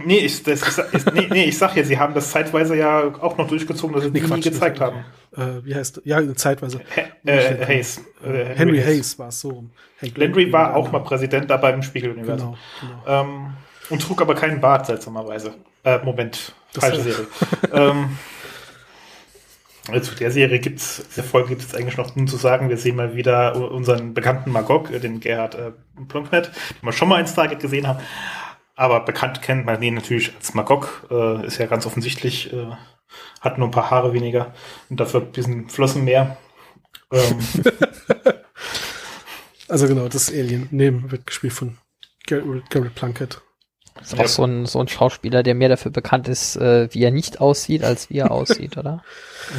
Nee, 0.04 0.18
ich, 0.18 0.42
das, 0.42 0.80
ist, 0.92 1.14
nee, 1.14 1.28
nee, 1.30 1.44
ich 1.44 1.58
sag 1.58 1.76
ja, 1.76 1.84
sie 1.84 2.00
haben 2.00 2.16
das 2.16 2.32
zeitweise 2.32 2.76
ja 2.76 3.14
auch 3.22 3.38
noch 3.38 3.48
durchgezogen, 3.48 3.94
dass 3.94 4.04
sie 4.04 4.10
nee, 4.10 4.22
die 4.22 4.26
Quatsch, 4.26 4.38
nie 4.38 4.52
gezeigt 4.52 4.80
haben. 4.80 5.06
Äh, 5.36 5.64
wie 5.64 5.76
heißt 5.76 6.02
Ja, 6.04 6.36
zeitweise. 6.36 6.80
Ha 6.96 7.30
äh, 7.30 7.66
Hayes. 7.66 8.00
Äh, 8.24 8.26
Henry, 8.26 8.56
Henry 8.56 8.82
Hayes, 8.82 9.20
war 9.20 9.28
es 9.28 9.40
so. 9.40 9.66
Hank 10.02 10.18
Landry 10.18 10.52
war 10.52 10.76
auch 10.76 10.92
mal 10.92 11.00
Präsident 11.00 11.50
da 11.50 11.58
beim 11.58 11.84
Spiegeluniversum. 11.84 12.56
Genau, 12.82 12.94
genau. 13.06 13.22
Ähm, 13.22 13.54
und 13.92 14.02
trug 14.02 14.20
aber 14.22 14.34
keinen 14.34 14.60
Bart, 14.60 14.88
seltsamerweise. 14.88 15.54
Äh, 15.84 16.00
Moment, 16.04 16.54
falsche 16.72 17.02
Serie. 17.02 17.28
ähm, 17.72 18.18
zu 19.84 20.15
der 20.15 20.32
Serie 20.32 20.60
gibt's, 20.60 21.04
der 21.15 21.24
Folge 21.24 21.50
gibt 21.50 21.62
es 21.62 21.76
eigentlich 21.76 21.98
noch 21.98 22.15
nun 22.15 22.28
zu 22.28 22.38
sagen, 22.38 22.69
wir 22.69 22.78
sehen 22.78 22.96
mal 22.96 23.15
wieder 23.15 23.56
unseren 23.56 24.13
bekannten 24.13 24.52
Magog, 24.52 24.91
äh, 24.91 25.00
den 25.00 25.19
Gerhard 25.19 25.56
äh, 25.56 25.72
Plunknet, 26.08 26.48
den 26.48 26.86
wir 26.88 26.93
schon 26.93 27.10
mal 27.10 27.19
in 27.19 27.28
Stargate 27.28 27.60
gesehen 27.60 27.88
haben. 27.88 28.00
Aber 28.76 29.02
bekannt 29.02 29.41
kennt 29.41 29.65
man 29.65 29.82
ihn 29.82 29.96
natürlich 29.96 30.34
als 30.36 30.54
Magog, 30.54 31.08
äh, 31.12 31.46
ist 31.46 31.58
ja 31.58 31.65
ganz 31.65 31.86
offensichtlich, 31.86 32.52
äh, 32.54 32.72
hat 33.41 33.58
nur 33.58 33.67
ein 33.67 33.72
paar 33.72 33.91
Haare 33.91 34.13
weniger 34.13 34.54
und 34.89 35.00
dafür 35.00 35.22
ein 35.22 35.32
bisschen 35.32 35.69
Flossen 35.69 36.06
mehr. 36.06 36.38
Ähm. 37.12 37.39
also 39.67 39.88
genau, 39.88 40.08
das 40.08 40.32
Alien 40.32 40.69
neben 40.72 41.12
wird 41.12 41.28
gespielt 41.28 41.54
von 41.54 41.78
Gary 42.26 42.89
Plunkett. 42.96 43.41
Ist 44.01 44.19
auch 44.19 44.27
so 44.27 44.43
ein, 44.43 44.65
so 44.65 44.79
ein 44.79 44.88
Schauspieler, 44.88 45.43
der 45.43 45.53
mehr 45.53 45.69
dafür 45.69 45.91
bekannt 45.91 46.27
ist, 46.27 46.56
äh, 46.56 46.89
wie 46.93 47.03
er 47.03 47.12
nicht 47.12 47.39
aussieht, 47.39 47.84
als 47.84 48.10
wie 48.10 48.17
er 48.17 48.32
aussieht, 48.32 48.77
oder? 48.77 49.03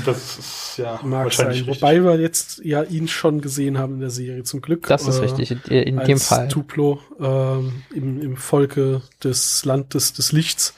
Das 0.07 0.39
ist 0.39 0.79
ja 0.79 0.99
Mag 1.03 1.25
wahrscheinlich 1.25 1.67
sein. 1.67 1.75
Wobei 1.75 2.03
wir 2.03 2.19
jetzt 2.19 2.65
ja 2.65 2.83
ihn 2.83 3.07
schon 3.07 3.43
gesehen 3.43 3.77
haben 3.79 3.95
in 3.95 4.01
der 4.01 4.11
Serie, 4.11 4.43
zum 4.43 4.63
Glück. 4.63 4.87
Das 4.87 5.07
ist 5.07 5.19
äh, 5.19 5.23
richtig, 5.23 5.51
in, 5.51 5.59
in 5.75 5.99
dem 5.99 6.19
Fall. 6.19 6.49
Tuplo 6.49 7.01
ähm, 7.21 7.83
im, 7.95 8.21
im 8.21 8.37
Volke 8.39 9.03
des 9.23 9.65
Landes 9.67 10.15
des 10.15 10.33
Lichts. 10.33 10.75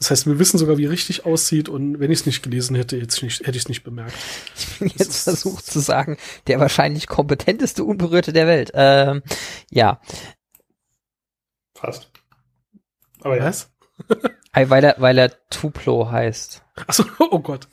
Das 0.00 0.10
heißt, 0.10 0.26
wir 0.26 0.40
wissen 0.40 0.58
sogar, 0.58 0.78
wie 0.78 0.86
er 0.86 0.90
richtig 0.90 1.26
aussieht 1.26 1.68
und 1.68 2.00
wenn 2.00 2.10
ich 2.10 2.20
es 2.20 2.26
nicht 2.26 2.42
gelesen 2.42 2.74
hätte, 2.74 2.96
hätte 2.96 3.16
ich 3.24 3.34
es 3.34 3.44
nicht, 3.46 3.68
nicht 3.68 3.84
bemerkt. 3.84 4.14
Ich 4.56 4.78
bin 4.78 4.92
jetzt 4.96 5.24
versucht 5.24 5.66
zu 5.66 5.78
sagen, 5.78 6.16
der 6.46 6.58
wahrscheinlich 6.58 7.06
kompetenteste 7.06 7.84
Unberührte 7.84 8.32
der 8.32 8.46
Welt. 8.46 8.72
Ähm, 8.74 9.22
ja. 9.70 10.00
Fast. 11.74 12.10
Aber 13.22 13.36
ja. 13.36 13.44
Was? 13.44 13.70
weil 14.52 14.84
er, 14.84 14.96
weil 14.98 15.18
er 15.18 15.32
Tuplo 15.50 16.10
heißt. 16.10 16.62
Achso, 16.86 17.04
oh 17.18 17.40
Gott. 17.40 17.68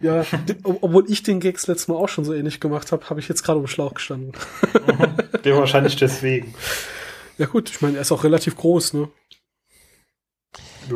Ja, 0.00 0.24
obwohl 0.64 1.10
ich 1.10 1.22
den 1.22 1.40
Gags 1.40 1.66
letztes 1.66 1.88
Mal 1.88 1.96
auch 1.96 2.08
schon 2.08 2.24
so 2.24 2.32
ähnlich 2.32 2.60
gemacht 2.60 2.92
habe, 2.92 3.08
habe 3.10 3.20
ich 3.20 3.28
jetzt 3.28 3.42
gerade 3.42 3.58
um 3.58 3.66
Schlauch 3.66 3.94
gestanden. 3.94 4.32
Der 5.44 5.56
wahrscheinlich 5.56 5.96
deswegen. 5.96 6.54
Ja 7.38 7.46
gut, 7.46 7.70
ich 7.70 7.80
meine, 7.80 7.96
er 7.96 8.02
ist 8.02 8.12
auch 8.12 8.24
relativ 8.24 8.56
groß, 8.56 8.94
ne? 8.94 9.08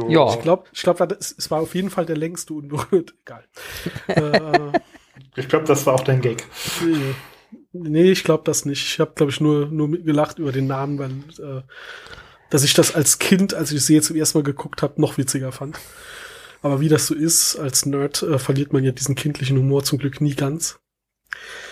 Ja. 0.08 0.34
Ich 0.34 0.40
glaube, 0.40 0.64
ich 0.72 0.82
glaub, 0.82 1.00
es 1.00 1.50
war 1.50 1.60
auf 1.60 1.74
jeden 1.74 1.90
Fall 1.90 2.06
der 2.06 2.16
längste 2.16 2.54
unberührt. 2.54 3.14
Egal. 3.24 3.44
äh, 4.08 4.78
ich 5.36 5.48
glaube, 5.48 5.64
das 5.66 5.86
war 5.86 5.94
auch 5.94 6.04
dein 6.04 6.20
Gag. 6.20 6.46
Nee, 7.72 8.10
ich 8.10 8.24
glaube 8.24 8.44
das 8.44 8.64
nicht. 8.64 8.84
Ich 8.84 9.00
habe, 9.00 9.12
glaube 9.14 9.32
ich, 9.32 9.40
nur, 9.40 9.66
nur 9.66 9.90
gelacht 9.90 10.38
über 10.38 10.52
den 10.52 10.66
Namen, 10.66 10.98
weil 10.98 11.10
äh, 11.44 11.62
dass 12.50 12.64
ich 12.64 12.74
das 12.74 12.94
als 12.94 13.18
Kind, 13.18 13.54
als 13.54 13.70
ich 13.70 13.78
die 13.78 13.84
Serie 13.84 14.02
zum 14.02 14.16
ersten 14.16 14.38
Mal 14.38 14.44
geguckt 14.44 14.82
habe, 14.82 15.00
noch 15.00 15.18
witziger 15.18 15.52
fand. 15.52 15.78
Aber 16.62 16.80
wie 16.80 16.88
das 16.88 17.06
so 17.06 17.14
ist, 17.14 17.56
als 17.56 17.86
Nerd 17.86 18.22
äh, 18.22 18.38
verliert 18.38 18.72
man 18.72 18.84
ja 18.84 18.92
diesen 18.92 19.14
kindlichen 19.14 19.56
Humor 19.56 19.82
zum 19.84 19.98
Glück 19.98 20.20
nie 20.20 20.34
ganz. 20.34 20.78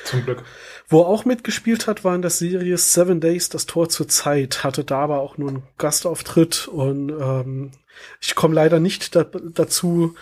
Zum 0.04 0.24
Glück. 0.24 0.44
Wo 0.88 1.02
er 1.02 1.08
auch 1.08 1.26
mitgespielt 1.26 1.86
hat, 1.86 2.04
war 2.04 2.14
in 2.14 2.22
der 2.22 2.30
Serie 2.30 2.78
Seven 2.78 3.20
Days 3.20 3.50
das 3.50 3.66
Tor 3.66 3.90
zur 3.90 4.08
Zeit, 4.08 4.64
hatte 4.64 4.84
da 4.84 5.00
aber 5.00 5.20
auch 5.20 5.36
nur 5.36 5.50
einen 5.50 5.62
Gastauftritt 5.76 6.66
und 6.68 7.10
ähm, 7.10 7.72
ich 8.20 8.34
komme 8.34 8.54
leider 8.54 8.80
nicht 8.80 9.14
da, 9.14 9.24
dazu, 9.24 10.14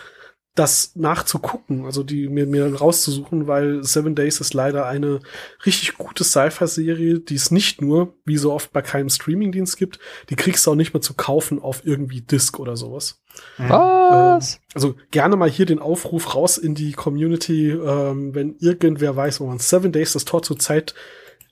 das 0.57 0.97
nachzugucken, 0.97 1.85
also 1.85 2.03
die 2.03 2.29
mir, 2.29 2.47
mir 2.47 2.75
rauszusuchen, 2.75 3.47
weil 3.47 3.85
Seven 3.85 4.15
Days 4.15 4.41
ist 4.41 4.55
leider 4.55 4.87
eine 4.87 5.21
richtig 5.67 5.99
gute 5.99 6.25
Sci-Fi-Serie, 6.25 7.21
die 7.21 7.35
es 7.35 7.51
nicht 7.51 7.83
nur, 7.83 8.15
wie 8.25 8.39
so 8.39 8.53
oft 8.53 8.73
bei 8.73 8.81
keinem 8.81 9.11
Streamingdienst 9.11 9.77
gibt, 9.77 9.99
die 10.31 10.35
kriegst 10.35 10.67
du 10.67 10.71
auch 10.71 10.75
nicht 10.75 10.95
mehr 10.95 11.03
zu 11.03 11.15
kaufen 11.15 11.61
auf 11.61 11.83
irgendwie 11.85 12.23
Disc 12.23 12.59
oder 12.59 12.77
sowas. 12.77 13.21
Was? 13.59 14.55
Ähm, 14.55 14.61
also 14.75 14.95
gerne 15.11 15.37
mal 15.37 15.51
hier 15.51 15.67
den 15.67 15.79
Aufruf 15.79 16.35
raus 16.35 16.57
in 16.57 16.75
die 16.75 16.93
Community, 16.93 17.71
ähm, 17.71 18.35
wenn 18.35 18.57
irgendwer 18.59 19.15
weiß, 19.15 19.41
wo 19.41 19.47
man 19.47 19.59
Seven 19.59 19.93
Days 19.93 20.15
das 20.15 20.25
Tor 20.25 20.43
zur 20.43 20.59
Zeit 20.59 20.95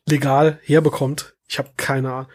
legal 0.08 0.58
herbekommt. 0.62 1.36
Ich 1.46 1.58
habe 1.58 1.70
keine 1.76 2.12
Ahnung. 2.12 2.30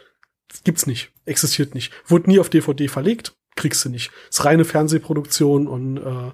Gibt's 0.64 0.86
nicht. 0.86 1.12
Existiert 1.26 1.74
nicht. 1.74 1.92
Wurde 2.06 2.30
nie 2.30 2.40
auf 2.40 2.50
DVD 2.50 2.88
verlegt 2.88 3.34
kriegst 3.56 3.84
du 3.84 3.90
nicht. 3.90 4.12
Es 4.30 4.40
ist 4.40 4.46
reine 4.46 4.66
Fernsehproduktion 4.66 5.68
und 5.68 5.98
äh, 5.98 6.32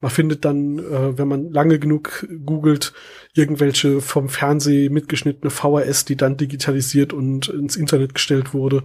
man 0.00 0.10
findet 0.10 0.44
dann, 0.44 0.78
äh, 0.78 1.16
wenn 1.16 1.28
man 1.28 1.50
lange 1.50 1.78
genug 1.78 2.26
googelt, 2.44 2.92
irgendwelche 3.34 4.00
vom 4.00 4.28
Fernseh 4.28 4.88
mitgeschnittene 4.88 5.50
VHS, 5.50 6.04
die 6.04 6.16
dann 6.16 6.36
digitalisiert 6.36 7.12
und 7.12 7.48
ins 7.48 7.76
Internet 7.76 8.14
gestellt 8.14 8.54
wurde. 8.54 8.84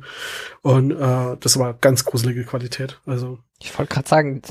Und 0.62 0.92
äh, 0.92 1.38
das 1.40 1.58
war 1.58 1.74
ganz 1.74 2.06
gruselige 2.06 2.44
Qualität. 2.44 3.00
Also 3.06 3.40
ich 3.62 3.78
wollte 3.78 3.94
gerade 3.94 4.08
sagen, 4.08 4.42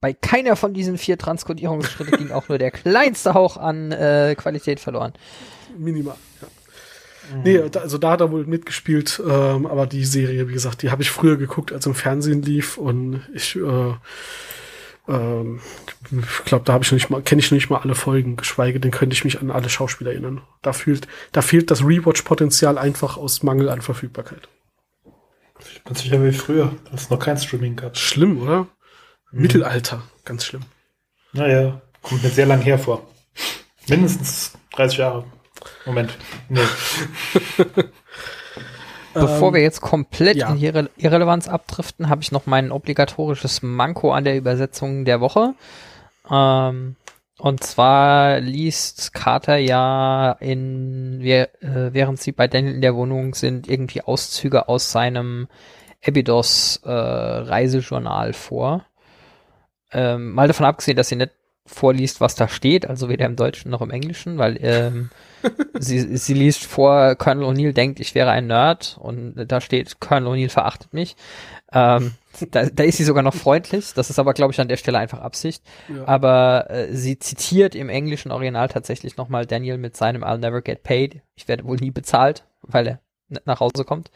bei 0.00 0.12
keiner 0.12 0.56
von 0.56 0.74
diesen 0.74 0.98
vier 0.98 1.18
Transkodierungsschritten 1.18 2.18
ging 2.18 2.30
auch 2.30 2.48
nur 2.48 2.58
der 2.58 2.70
kleinste 2.72 3.34
Hauch 3.34 3.56
an 3.56 3.92
äh, 3.92 4.34
Qualität 4.36 4.80
verloren. 4.80 5.12
Minimal, 5.76 6.16
ja. 6.40 6.48
Nee, 7.44 7.58
also 7.58 7.98
da 7.98 8.12
hat 8.12 8.20
er 8.20 8.30
wohl 8.30 8.46
mitgespielt, 8.46 9.22
ähm, 9.24 9.66
aber 9.66 9.86
die 9.86 10.04
Serie, 10.04 10.48
wie 10.48 10.52
gesagt, 10.52 10.82
die 10.82 10.90
habe 10.90 11.02
ich 11.02 11.10
früher 11.10 11.36
geguckt, 11.36 11.72
als 11.72 11.86
im 11.86 11.94
Fernsehen 11.94 12.42
lief 12.42 12.78
und 12.78 13.22
ich 13.34 13.56
äh, 13.56 13.94
ähm, 15.08 15.60
glaube, 16.44 16.64
da 16.64 16.74
habe 16.74 16.84
ich 16.84 16.90
noch 16.90 16.96
nicht 16.96 17.10
mal, 17.10 17.22
kenne 17.22 17.40
ich 17.40 17.50
noch 17.50 17.56
nicht 17.56 17.70
mal 17.70 17.78
alle 17.78 17.94
Folgen, 17.94 18.36
geschweige 18.36 18.78
denn 18.78 18.90
könnte 18.90 19.14
ich 19.14 19.24
mich 19.24 19.40
an 19.40 19.50
alle 19.50 19.68
Schauspieler 19.68 20.12
erinnern. 20.12 20.42
Da 20.62 20.72
fehlt, 20.72 21.08
da 21.32 21.40
fehlt 21.40 21.70
das 21.70 21.82
Rewatch-Potenzial 21.82 22.76
einfach 22.76 23.16
aus 23.16 23.42
Mangel 23.42 23.70
an 23.70 23.80
Verfügbarkeit. 23.80 24.48
Ich 25.72 25.82
bin 25.82 25.94
sicher 25.94 26.22
wie 26.22 26.32
früher, 26.32 26.72
als 26.92 27.02
es 27.02 27.10
noch 27.10 27.18
kein 27.18 27.38
Streaming 27.38 27.76
gab. 27.76 27.96
Schlimm, 27.96 28.42
oder? 28.42 28.68
Mhm. 29.32 29.42
Mittelalter, 29.42 30.02
ganz 30.24 30.44
schlimm. 30.44 30.62
Naja, 31.32 31.80
kommt 32.02 32.22
mir 32.22 32.30
sehr 32.30 32.46
lang 32.46 32.60
hervor. 32.60 33.06
Mindestens 33.88 34.52
30 34.72 34.98
Jahre. 34.98 35.24
Moment. 35.86 36.16
Nee. 36.48 36.60
Bevor 39.14 39.54
wir 39.54 39.60
jetzt 39.60 39.80
komplett 39.80 40.36
ja. 40.36 40.50
in 40.50 40.58
Irre 40.60 40.90
Irrelevanz 40.96 41.48
abdriften, 41.48 42.08
habe 42.08 42.22
ich 42.22 42.30
noch 42.30 42.46
mein 42.46 42.70
obligatorisches 42.70 43.62
Manko 43.62 44.12
an 44.12 44.24
der 44.24 44.36
Übersetzung 44.36 45.04
der 45.04 45.20
Woche. 45.20 45.54
Ähm, 46.30 46.96
und 47.38 47.62
zwar 47.62 48.40
liest 48.40 49.14
Carter 49.14 49.56
ja 49.56 50.32
in, 50.40 51.20
äh, 51.20 51.46
während 51.60 52.20
sie 52.20 52.32
bei 52.32 52.48
Daniel 52.48 52.74
in 52.74 52.80
der 52.80 52.96
Wohnung 52.96 53.34
sind, 53.34 53.68
irgendwie 53.68 54.02
Auszüge 54.02 54.68
aus 54.68 54.90
seinem 54.90 55.48
Abydos 56.04 56.80
äh, 56.84 56.90
Reisejournal 56.90 58.32
vor. 58.32 58.84
Ähm, 59.92 60.32
mal 60.32 60.48
davon 60.48 60.66
abgesehen, 60.66 60.96
dass 60.96 61.08
sie 61.08 61.16
nicht 61.16 61.32
vorliest, 61.68 62.20
was 62.20 62.34
da 62.34 62.48
steht, 62.48 62.86
also 62.88 63.08
weder 63.08 63.26
im 63.26 63.36
Deutschen 63.36 63.70
noch 63.70 63.82
im 63.82 63.90
Englischen, 63.90 64.38
weil 64.38 64.58
ähm, 64.60 65.10
sie, 65.78 66.16
sie 66.16 66.34
liest 66.34 66.64
vor, 66.64 67.14
Colonel 67.14 67.44
O'Neill 67.44 67.72
denkt, 67.72 68.00
ich 68.00 68.14
wäre 68.14 68.30
ein 68.30 68.46
Nerd 68.46 68.98
und 69.00 69.34
da 69.36 69.60
steht, 69.60 70.00
Colonel 70.00 70.32
O'Neill 70.32 70.50
verachtet 70.50 70.92
mich. 70.92 71.16
Ähm, 71.72 72.14
da, 72.50 72.66
da 72.66 72.82
ist 72.82 72.96
sie 72.96 73.04
sogar 73.04 73.22
noch 73.22 73.34
freundlich, 73.34 73.92
das 73.94 74.10
ist 74.10 74.18
aber, 74.18 74.34
glaube 74.34 74.52
ich, 74.52 74.60
an 74.60 74.68
der 74.68 74.76
Stelle 74.76 74.98
einfach 74.98 75.20
Absicht. 75.20 75.62
Ja. 75.94 76.06
Aber 76.06 76.70
äh, 76.70 76.94
sie 76.94 77.18
zitiert 77.18 77.74
im 77.74 77.88
englischen 77.88 78.32
Original 78.32 78.68
tatsächlich 78.68 79.16
nochmal 79.16 79.46
Daniel 79.46 79.78
mit 79.78 79.96
seinem 79.96 80.24
I'll 80.24 80.38
never 80.38 80.62
get 80.62 80.82
paid. 80.82 81.20
Ich 81.34 81.48
werde 81.48 81.64
wohl 81.64 81.76
nie 81.76 81.90
bezahlt, 81.90 82.46
weil 82.62 82.86
er 82.86 83.00
nicht 83.28 83.46
nach 83.46 83.60
Hause 83.60 83.84
kommt. 83.84 84.10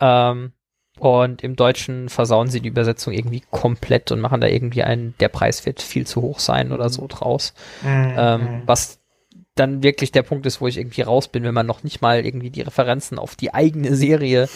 Ähm, 0.00 0.52
und 0.98 1.42
im 1.42 1.56
Deutschen 1.56 2.08
versauen 2.08 2.48
sie 2.48 2.60
die 2.60 2.68
Übersetzung 2.68 3.12
irgendwie 3.12 3.42
komplett 3.50 4.12
und 4.12 4.20
machen 4.20 4.40
da 4.40 4.46
irgendwie 4.46 4.84
einen, 4.84 5.14
der 5.18 5.28
Preis 5.28 5.66
wird 5.66 5.82
viel 5.82 6.06
zu 6.06 6.22
hoch 6.22 6.38
sein 6.38 6.72
oder 6.72 6.88
so 6.88 7.06
draus. 7.08 7.52
Mhm. 7.82 8.14
Ähm, 8.16 8.62
was 8.66 9.00
dann 9.54 9.82
wirklich 9.82 10.12
der 10.12 10.22
Punkt 10.22 10.46
ist, 10.46 10.60
wo 10.60 10.66
ich 10.66 10.78
irgendwie 10.78 11.02
raus 11.02 11.28
bin, 11.28 11.44
wenn 11.44 11.54
man 11.54 11.66
noch 11.66 11.84
nicht 11.84 12.02
mal 12.02 12.24
irgendwie 12.24 12.50
die 12.50 12.62
Referenzen 12.62 13.18
auf 13.18 13.36
die 13.36 13.54
eigene 13.54 13.94
Serie 13.94 14.48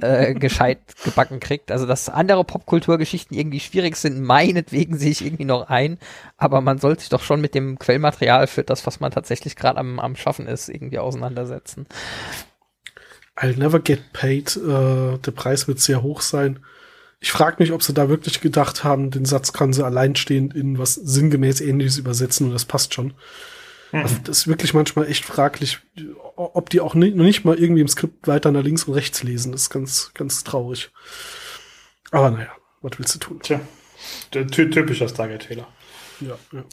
äh, 0.00 0.34
gescheit 0.38 0.78
gebacken 1.04 1.40
kriegt. 1.40 1.70
Also 1.70 1.86
dass 1.86 2.08
andere 2.08 2.44
Popkulturgeschichten 2.44 3.36
irgendwie 3.36 3.60
schwierig 3.60 3.96
sind, 3.96 4.20
meinetwegen 4.20 4.96
sehe 4.96 5.10
ich 5.10 5.24
irgendwie 5.24 5.44
noch 5.44 5.68
ein, 5.68 5.98
aber 6.36 6.60
man 6.60 6.78
sollte 6.78 7.00
sich 7.00 7.10
doch 7.10 7.22
schon 7.22 7.40
mit 7.40 7.54
dem 7.54 7.78
Quellmaterial 7.78 8.46
für 8.46 8.64
das, 8.64 8.86
was 8.86 9.00
man 9.00 9.10
tatsächlich 9.10 9.56
gerade 9.56 9.78
am, 9.78 9.98
am 9.98 10.16
Schaffen 10.16 10.46
ist, 10.46 10.68
irgendwie 10.68 10.98
auseinandersetzen. 10.98 11.86
I'll 13.38 13.56
never 13.56 13.78
get 13.78 14.12
paid. 14.12 14.56
Äh, 14.56 15.18
der 15.18 15.30
Preis 15.34 15.68
wird 15.68 15.80
sehr 15.80 16.02
hoch 16.02 16.20
sein. 16.22 16.58
Ich 17.20 17.32
frage 17.32 17.56
mich, 17.58 17.72
ob 17.72 17.82
sie 17.82 17.94
da 17.94 18.08
wirklich 18.08 18.40
gedacht 18.40 18.84
haben, 18.84 19.10
den 19.10 19.24
Satz 19.24 19.52
kann 19.52 19.72
sie 19.72 19.84
alleinstehend 19.84 20.54
in 20.54 20.78
was 20.78 20.94
sinngemäß 20.94 21.60
ähnliches 21.60 21.98
übersetzen 21.98 22.46
und 22.46 22.52
das 22.52 22.64
passt 22.64 22.94
schon. 22.94 23.14
Mhm. 23.92 24.00
Also 24.00 24.16
das 24.24 24.38
ist 24.38 24.48
wirklich 24.48 24.74
manchmal 24.74 25.08
echt 25.08 25.24
fraglich, 25.24 25.78
ob 26.36 26.70
die 26.70 26.80
auch 26.80 26.94
nicht, 26.94 27.16
nicht 27.16 27.44
mal 27.44 27.58
irgendwie 27.58 27.80
im 27.80 27.88
Skript 27.88 28.26
weiter 28.28 28.52
nach 28.52 28.62
links 28.62 28.84
und 28.84 28.94
rechts 28.94 29.22
lesen. 29.22 29.52
Das 29.52 29.62
ist 29.62 29.70
ganz, 29.70 30.12
ganz 30.14 30.44
traurig. 30.44 30.90
Aber 32.10 32.30
naja, 32.30 32.50
was 32.82 32.98
willst 32.98 33.14
du 33.16 33.18
tun? 33.18 33.40
Tja, 33.42 33.60
der 34.32 34.46
typischer 34.46 35.08
Stargate-Fehler. 35.08 35.66
Ja, 36.20 36.38
ja. 36.52 36.64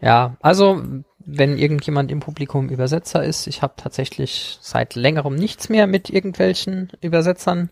Ja, 0.00 0.36
also 0.40 0.82
wenn 1.26 1.58
irgendjemand 1.58 2.12
im 2.12 2.20
Publikum 2.20 2.68
Übersetzer 2.68 3.22
ist, 3.24 3.48
ich 3.48 3.60
habe 3.60 3.74
tatsächlich 3.76 4.58
seit 4.60 4.94
längerem 4.94 5.34
nichts 5.34 5.68
mehr 5.68 5.88
mit 5.88 6.08
irgendwelchen 6.08 6.92
Übersetzern 7.00 7.68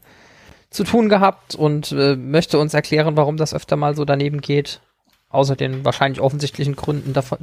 zu 0.70 0.82
tun 0.82 1.08
gehabt 1.08 1.54
und 1.54 1.92
äh, 1.92 2.16
möchte 2.16 2.58
uns 2.58 2.74
erklären, 2.74 3.16
warum 3.16 3.36
das 3.36 3.54
öfter 3.54 3.76
mal 3.76 3.94
so 3.94 4.04
daneben 4.04 4.40
geht. 4.40 4.80
Außer 5.28 5.56
den 5.56 5.84
wahrscheinlich 5.84 6.20
offensichtlichen 6.20 6.76
Gründen 6.76 7.12
davon, 7.12 7.38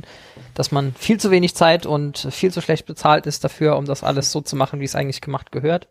dass 0.53 0.72
man 0.72 0.93
viel 0.95 1.20
zu 1.20 1.32
wenig 1.32 1.55
Zeit 1.55 1.86
und 1.86 2.28
viel 2.32 2.51
zu 2.51 2.62
schlecht 2.62 2.86
bezahlt 2.86 3.26
ist 3.26 3.43
dafür, 3.43 3.78
um 3.78 3.86
das 3.86 4.03
alles 4.03 4.32
so 4.32 4.39
zu 4.41 4.55
machen, 4.55 4.80
wie 4.80 4.86
es 4.86 4.95
eigentlich 4.95 5.20
gemacht 5.20 5.51
gehört. 5.51 5.88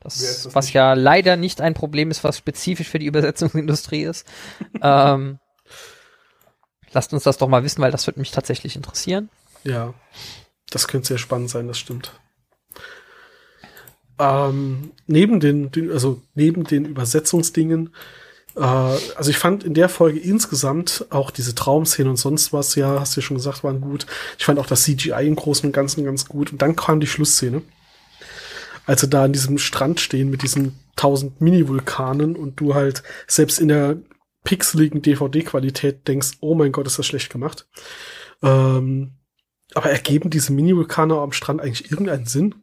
Das, 0.00 0.18
das 0.18 0.54
was 0.54 0.66
nicht? 0.66 0.74
ja 0.74 0.94
leider 0.94 1.36
nicht 1.36 1.60
ein 1.60 1.74
Problem 1.74 2.10
ist, 2.10 2.22
was 2.24 2.38
spezifisch 2.38 2.88
für 2.88 2.98
die 2.98 3.06
Übersetzungsindustrie 3.06 4.02
ist. 4.02 4.26
ähm, 4.82 5.38
lasst 6.92 7.12
uns 7.12 7.24
das 7.24 7.38
doch 7.38 7.48
mal 7.48 7.64
wissen, 7.64 7.82
weil 7.82 7.92
das 7.92 8.06
würde 8.06 8.20
mich 8.20 8.30
tatsächlich 8.30 8.76
interessieren. 8.76 9.28
Ja, 9.64 9.94
das 10.70 10.88
könnte 10.88 11.08
sehr 11.08 11.18
spannend 11.18 11.50
sein, 11.50 11.68
das 11.68 11.78
stimmt. 11.78 12.12
Ähm, 14.18 14.92
neben 15.06 15.40
den, 15.40 15.70
also 15.90 16.20
neben 16.34 16.64
den 16.64 16.84
Übersetzungsdingen, 16.84 17.94
äh, 18.56 18.60
also 18.60 19.30
ich 19.30 19.38
fand 19.38 19.64
in 19.64 19.74
der 19.74 19.88
Folge 19.88 20.18
insgesamt 20.18 21.06
auch 21.10 21.30
diese 21.30 21.54
Traumszene 21.54 22.10
und 22.10 22.16
sonst 22.16 22.52
was, 22.52 22.74
ja, 22.74 23.00
hast 23.00 23.16
du 23.16 23.20
ja 23.20 23.26
schon 23.26 23.36
gesagt, 23.36 23.64
waren 23.64 23.80
gut. 23.80 24.06
Ich 24.38 24.44
fand 24.44 24.58
auch 24.58 24.66
das 24.66 24.82
CGI 24.84 25.26
im 25.26 25.36
Großen 25.36 25.66
und 25.66 25.72
Ganzen 25.72 26.04
ganz 26.04 26.26
gut. 26.26 26.52
Und 26.52 26.62
dann 26.62 26.76
kam 26.76 27.00
die 27.00 27.06
Schlussszene. 27.06 27.62
Als 28.86 29.02
sie 29.02 29.08
da 29.08 29.24
an 29.24 29.32
diesem 29.32 29.58
Strand 29.58 30.00
stehen 30.00 30.30
mit 30.30 30.42
diesen 30.42 30.78
tausend 30.96 31.40
Mini-Vulkanen 31.40 32.36
und 32.36 32.60
du 32.60 32.74
halt 32.74 33.02
selbst 33.26 33.58
in 33.58 33.68
der 33.68 33.98
pixeligen 34.44 35.02
DVD-Qualität 35.02 36.08
denkst, 36.08 36.38
oh 36.40 36.54
mein 36.54 36.72
Gott, 36.72 36.86
ist 36.86 36.98
das 36.98 37.06
schlecht 37.06 37.30
gemacht. 37.30 37.68
Ähm, 38.42 39.12
aber 39.74 39.90
ergeben 39.90 40.30
diese 40.30 40.52
Mini-Vulkane 40.52 41.16
am 41.16 41.32
Strand 41.32 41.60
eigentlich 41.60 41.90
irgendeinen 41.90 42.26
Sinn? 42.26 42.54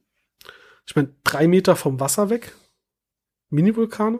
Ich 0.86 0.96
meine, 0.96 1.10
drei 1.24 1.48
Meter 1.48 1.76
vom 1.76 2.00
Wasser 2.00 2.30
weg? 2.30 2.54
Mini-Vulkane? 3.50 4.20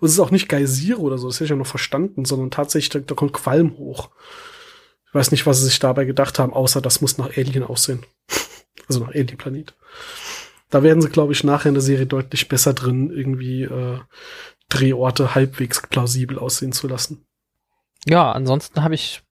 Und 0.00 0.06
es 0.06 0.12
ist 0.12 0.20
auch 0.20 0.30
nicht 0.30 0.48
Geysire 0.48 0.98
oder 0.98 1.18
so, 1.18 1.28
das 1.28 1.36
hätte 1.36 1.44
ich 1.44 1.50
ja 1.50 1.56
noch 1.56 1.66
verstanden, 1.66 2.24
sondern 2.24 2.50
tatsächlich, 2.50 2.90
da, 2.90 2.98
da 3.00 3.14
kommt 3.14 3.32
Qualm 3.32 3.76
hoch. 3.78 4.10
Ich 5.06 5.14
weiß 5.14 5.30
nicht, 5.30 5.46
was 5.46 5.58
sie 5.58 5.66
sich 5.66 5.78
dabei 5.78 6.04
gedacht 6.04 6.38
haben, 6.38 6.52
außer 6.52 6.80
das 6.80 7.00
muss 7.00 7.18
nach 7.18 7.36
Alien 7.36 7.62
aussehen. 7.62 8.04
also 8.88 9.00
nach 9.00 9.14
Alien-Planet. 9.14 9.74
Da 10.70 10.82
werden 10.82 11.00
sie, 11.00 11.08
glaube 11.08 11.32
ich, 11.32 11.44
nachher 11.44 11.68
in 11.68 11.74
der 11.74 11.82
Serie 11.82 12.06
deutlich 12.06 12.48
besser 12.48 12.74
drin, 12.74 13.10
irgendwie 13.10 13.62
äh, 13.62 14.00
Drehorte 14.68 15.34
halbwegs 15.34 15.82
plausibel 15.82 16.38
aussehen 16.38 16.72
zu 16.72 16.88
lassen. 16.88 17.24
Ja, 18.06 18.32
ansonsten 18.32 18.82
habe 18.82 18.94
ich 18.94 19.22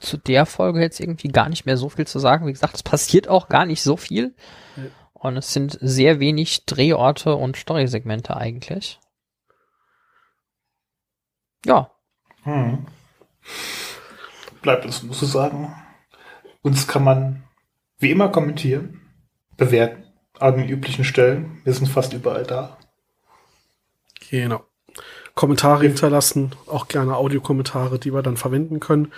zu 0.00 0.16
der 0.16 0.46
Folge 0.46 0.80
jetzt 0.80 1.00
irgendwie 1.00 1.28
gar 1.28 1.48
nicht 1.48 1.66
mehr 1.66 1.76
so 1.76 1.88
viel 1.88 2.06
zu 2.06 2.18
sagen. 2.18 2.46
Wie 2.46 2.52
gesagt, 2.52 2.74
es 2.74 2.82
passiert 2.82 3.28
auch 3.28 3.48
gar 3.48 3.66
nicht 3.66 3.82
so 3.82 3.96
viel. 3.96 4.34
Ja. 4.76 4.84
Und 5.12 5.36
es 5.36 5.52
sind 5.52 5.78
sehr 5.80 6.18
wenig 6.18 6.66
Drehorte 6.66 7.34
und 7.36 7.56
Storysegmente 7.56 8.36
eigentlich. 8.36 8.98
Ja, 11.64 11.92
Hm. 12.44 12.86
Bleibt 14.62 14.84
uns 14.84 15.02
nur 15.02 15.14
zu 15.14 15.26
sagen, 15.26 15.74
uns 16.62 16.86
kann 16.86 17.04
man 17.04 17.44
wie 17.98 18.10
immer 18.10 18.28
kommentieren, 18.28 19.00
bewerten, 19.56 20.04
an 20.38 20.56
den 20.56 20.68
üblichen 20.68 21.04
Stellen. 21.04 21.60
Wir 21.64 21.72
sind 21.72 21.88
fast 21.88 22.12
überall 22.12 22.44
da. 22.44 22.78
Genau. 24.30 24.64
Kommentare 25.34 25.84
hinterlassen, 25.84 26.52
auch 26.66 26.88
gerne 26.88 27.16
Audiokommentare, 27.16 27.98
die 27.98 28.12
wir 28.12 28.22
dann 28.22 28.36
verwenden 28.36 28.80
können. 28.80 29.12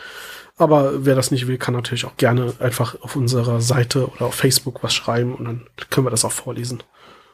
Aber 0.57 1.05
wer 1.05 1.17
das 1.17 1.33
nicht 1.33 1.49
will, 1.49 1.59
kann 1.59 1.75
natürlich 1.75 2.05
auch 2.05 2.17
gerne 2.17 2.53
einfach 2.61 2.97
auf 3.03 3.17
unserer 3.17 3.61
Seite 3.61 4.09
oder 4.09 4.27
auf 4.27 4.35
Facebook 4.35 4.85
was 4.85 4.95
schreiben 4.95 5.35
und 5.35 5.45
dann 5.47 5.67
können 5.91 6.07
wir 6.07 6.12
das 6.12 6.25
auch 6.25 6.33
vorlesen. 6.33 6.83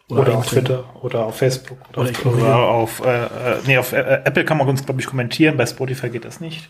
Oder, 0.08 0.34
auf 0.36 0.52
ignorieren. 0.52 0.64
Twitter 0.64 1.04
oder 1.04 1.26
auf 1.26 1.36
Facebook. 1.36 1.78
Oder, 1.92 2.00
Oder 2.00 2.10
auf, 2.10 2.26
oder 2.34 2.56
auf, 2.58 3.00
äh, 3.04 3.24
äh, 3.24 3.58
nee, 3.66 3.78
auf 3.78 3.92
äh, 3.92 4.22
Apple 4.24 4.44
kann 4.44 4.56
man 4.56 4.66
uns, 4.68 4.84
glaube 4.84 5.00
ich, 5.00 5.06
kommentieren. 5.06 5.56
Bei 5.56 5.66
Spotify 5.66 6.08
geht 6.08 6.24
das 6.24 6.40
nicht. 6.40 6.68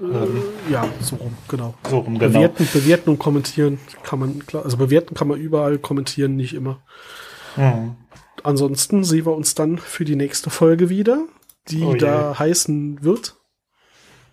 Ähm, 0.00 0.42
Ja, 0.70 0.86
so 1.00 1.16
rum, 1.16 1.36
genau. 1.48 1.74
so 1.88 1.98
rum, 1.98 2.18
genau. 2.18 2.32
Bewerten, 2.32 2.68
bewerten 2.72 3.10
und 3.10 3.18
kommentieren 3.18 3.78
kann 4.02 4.20
man, 4.20 4.46
klar, 4.46 4.64
also 4.64 4.76
bewerten 4.76 5.14
kann 5.14 5.28
man 5.28 5.38
überall, 5.38 5.78
kommentieren 5.78 6.36
nicht 6.36 6.54
immer. 6.54 6.78
Hm. 7.56 7.96
Ansonsten 8.42 9.04
sehen 9.04 9.26
wir 9.26 9.34
uns 9.34 9.54
dann 9.54 9.78
für 9.78 10.04
die 10.04 10.16
nächste 10.16 10.50
Folge 10.50 10.88
wieder, 10.88 11.24
die 11.68 11.82
Oh 11.84 11.94
da 11.94 12.38
heißen 12.38 13.02
wird. 13.02 13.36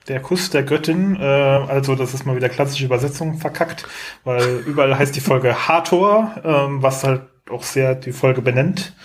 Der 0.07 0.21
Kuss 0.21 0.49
der 0.49 0.63
Göttin, 0.63 1.15
äh, 1.17 1.23
also 1.23 1.93
das 1.95 2.13
ist 2.15 2.25
mal 2.25 2.35
wieder 2.35 2.49
klassische 2.49 2.85
Übersetzung 2.85 3.37
verkackt, 3.37 3.87
weil 4.23 4.63
überall 4.65 4.97
heißt 4.97 5.15
die 5.15 5.19
Folge 5.19 5.67
Hathor, 5.67 6.33
ähm, 6.43 6.81
was 6.81 7.03
halt 7.03 7.21
auch 7.49 7.61
sehr 7.63 7.93
die 7.95 8.11
Folge 8.11 8.41
benennt. 8.41 8.95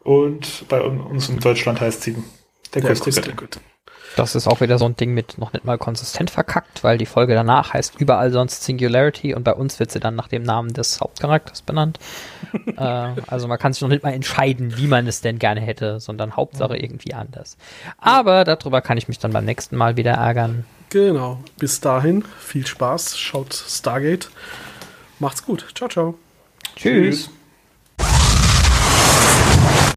Und 0.00 0.66
bei 0.68 0.84
un- 0.84 1.00
uns 1.00 1.28
in 1.28 1.40
Deutschland 1.40 1.80
heißt 1.80 2.02
sie 2.02 2.16
der, 2.74 2.82
Kuss, 2.82 3.00
der 3.00 3.12
Göttin. 3.14 3.36
Göttin. 3.36 3.62
Das 4.16 4.34
ist 4.34 4.46
auch 4.46 4.60
wieder 4.60 4.78
so 4.78 4.86
ein 4.86 4.96
Ding 4.96 5.14
mit 5.14 5.38
noch 5.38 5.52
nicht 5.52 5.64
mal 5.64 5.78
konsistent 5.78 6.30
verkackt, 6.30 6.84
weil 6.84 6.98
die 6.98 7.06
Folge 7.06 7.34
danach 7.34 7.72
heißt 7.72 8.00
überall 8.00 8.30
sonst 8.30 8.62
Singularity 8.62 9.34
und 9.34 9.44
bei 9.44 9.54
uns 9.54 9.80
wird 9.80 9.90
sie 9.90 10.00
dann 10.00 10.14
nach 10.14 10.28
dem 10.28 10.42
Namen 10.42 10.72
des 10.72 11.00
Hauptcharakters 11.00 11.62
benannt. 11.62 11.98
äh, 12.76 12.80
also 13.26 13.48
man 13.48 13.58
kann 13.58 13.72
sich 13.72 13.82
noch 13.82 13.88
nicht 13.88 14.02
mal 14.02 14.12
entscheiden, 14.12 14.76
wie 14.76 14.86
man 14.86 15.06
es 15.06 15.20
denn 15.20 15.38
gerne 15.38 15.60
hätte, 15.60 16.00
sondern 16.00 16.36
Hauptsache 16.36 16.76
irgendwie 16.76 17.14
anders. 17.14 17.56
Aber 17.98 18.44
darüber 18.44 18.80
kann 18.80 18.98
ich 18.98 19.08
mich 19.08 19.18
dann 19.18 19.32
beim 19.32 19.44
nächsten 19.44 19.76
Mal 19.76 19.96
wieder 19.96 20.12
ärgern. 20.12 20.64
Genau. 20.90 21.42
Bis 21.58 21.80
dahin, 21.80 22.24
viel 22.38 22.66
Spaß, 22.66 23.18
schaut 23.18 23.52
Stargate. 23.52 24.30
Macht's 25.18 25.44
gut. 25.44 25.66
Ciao, 25.74 25.88
ciao. 25.88 26.14
Tschüss. 26.76 27.26
Tschüss. 27.26 27.30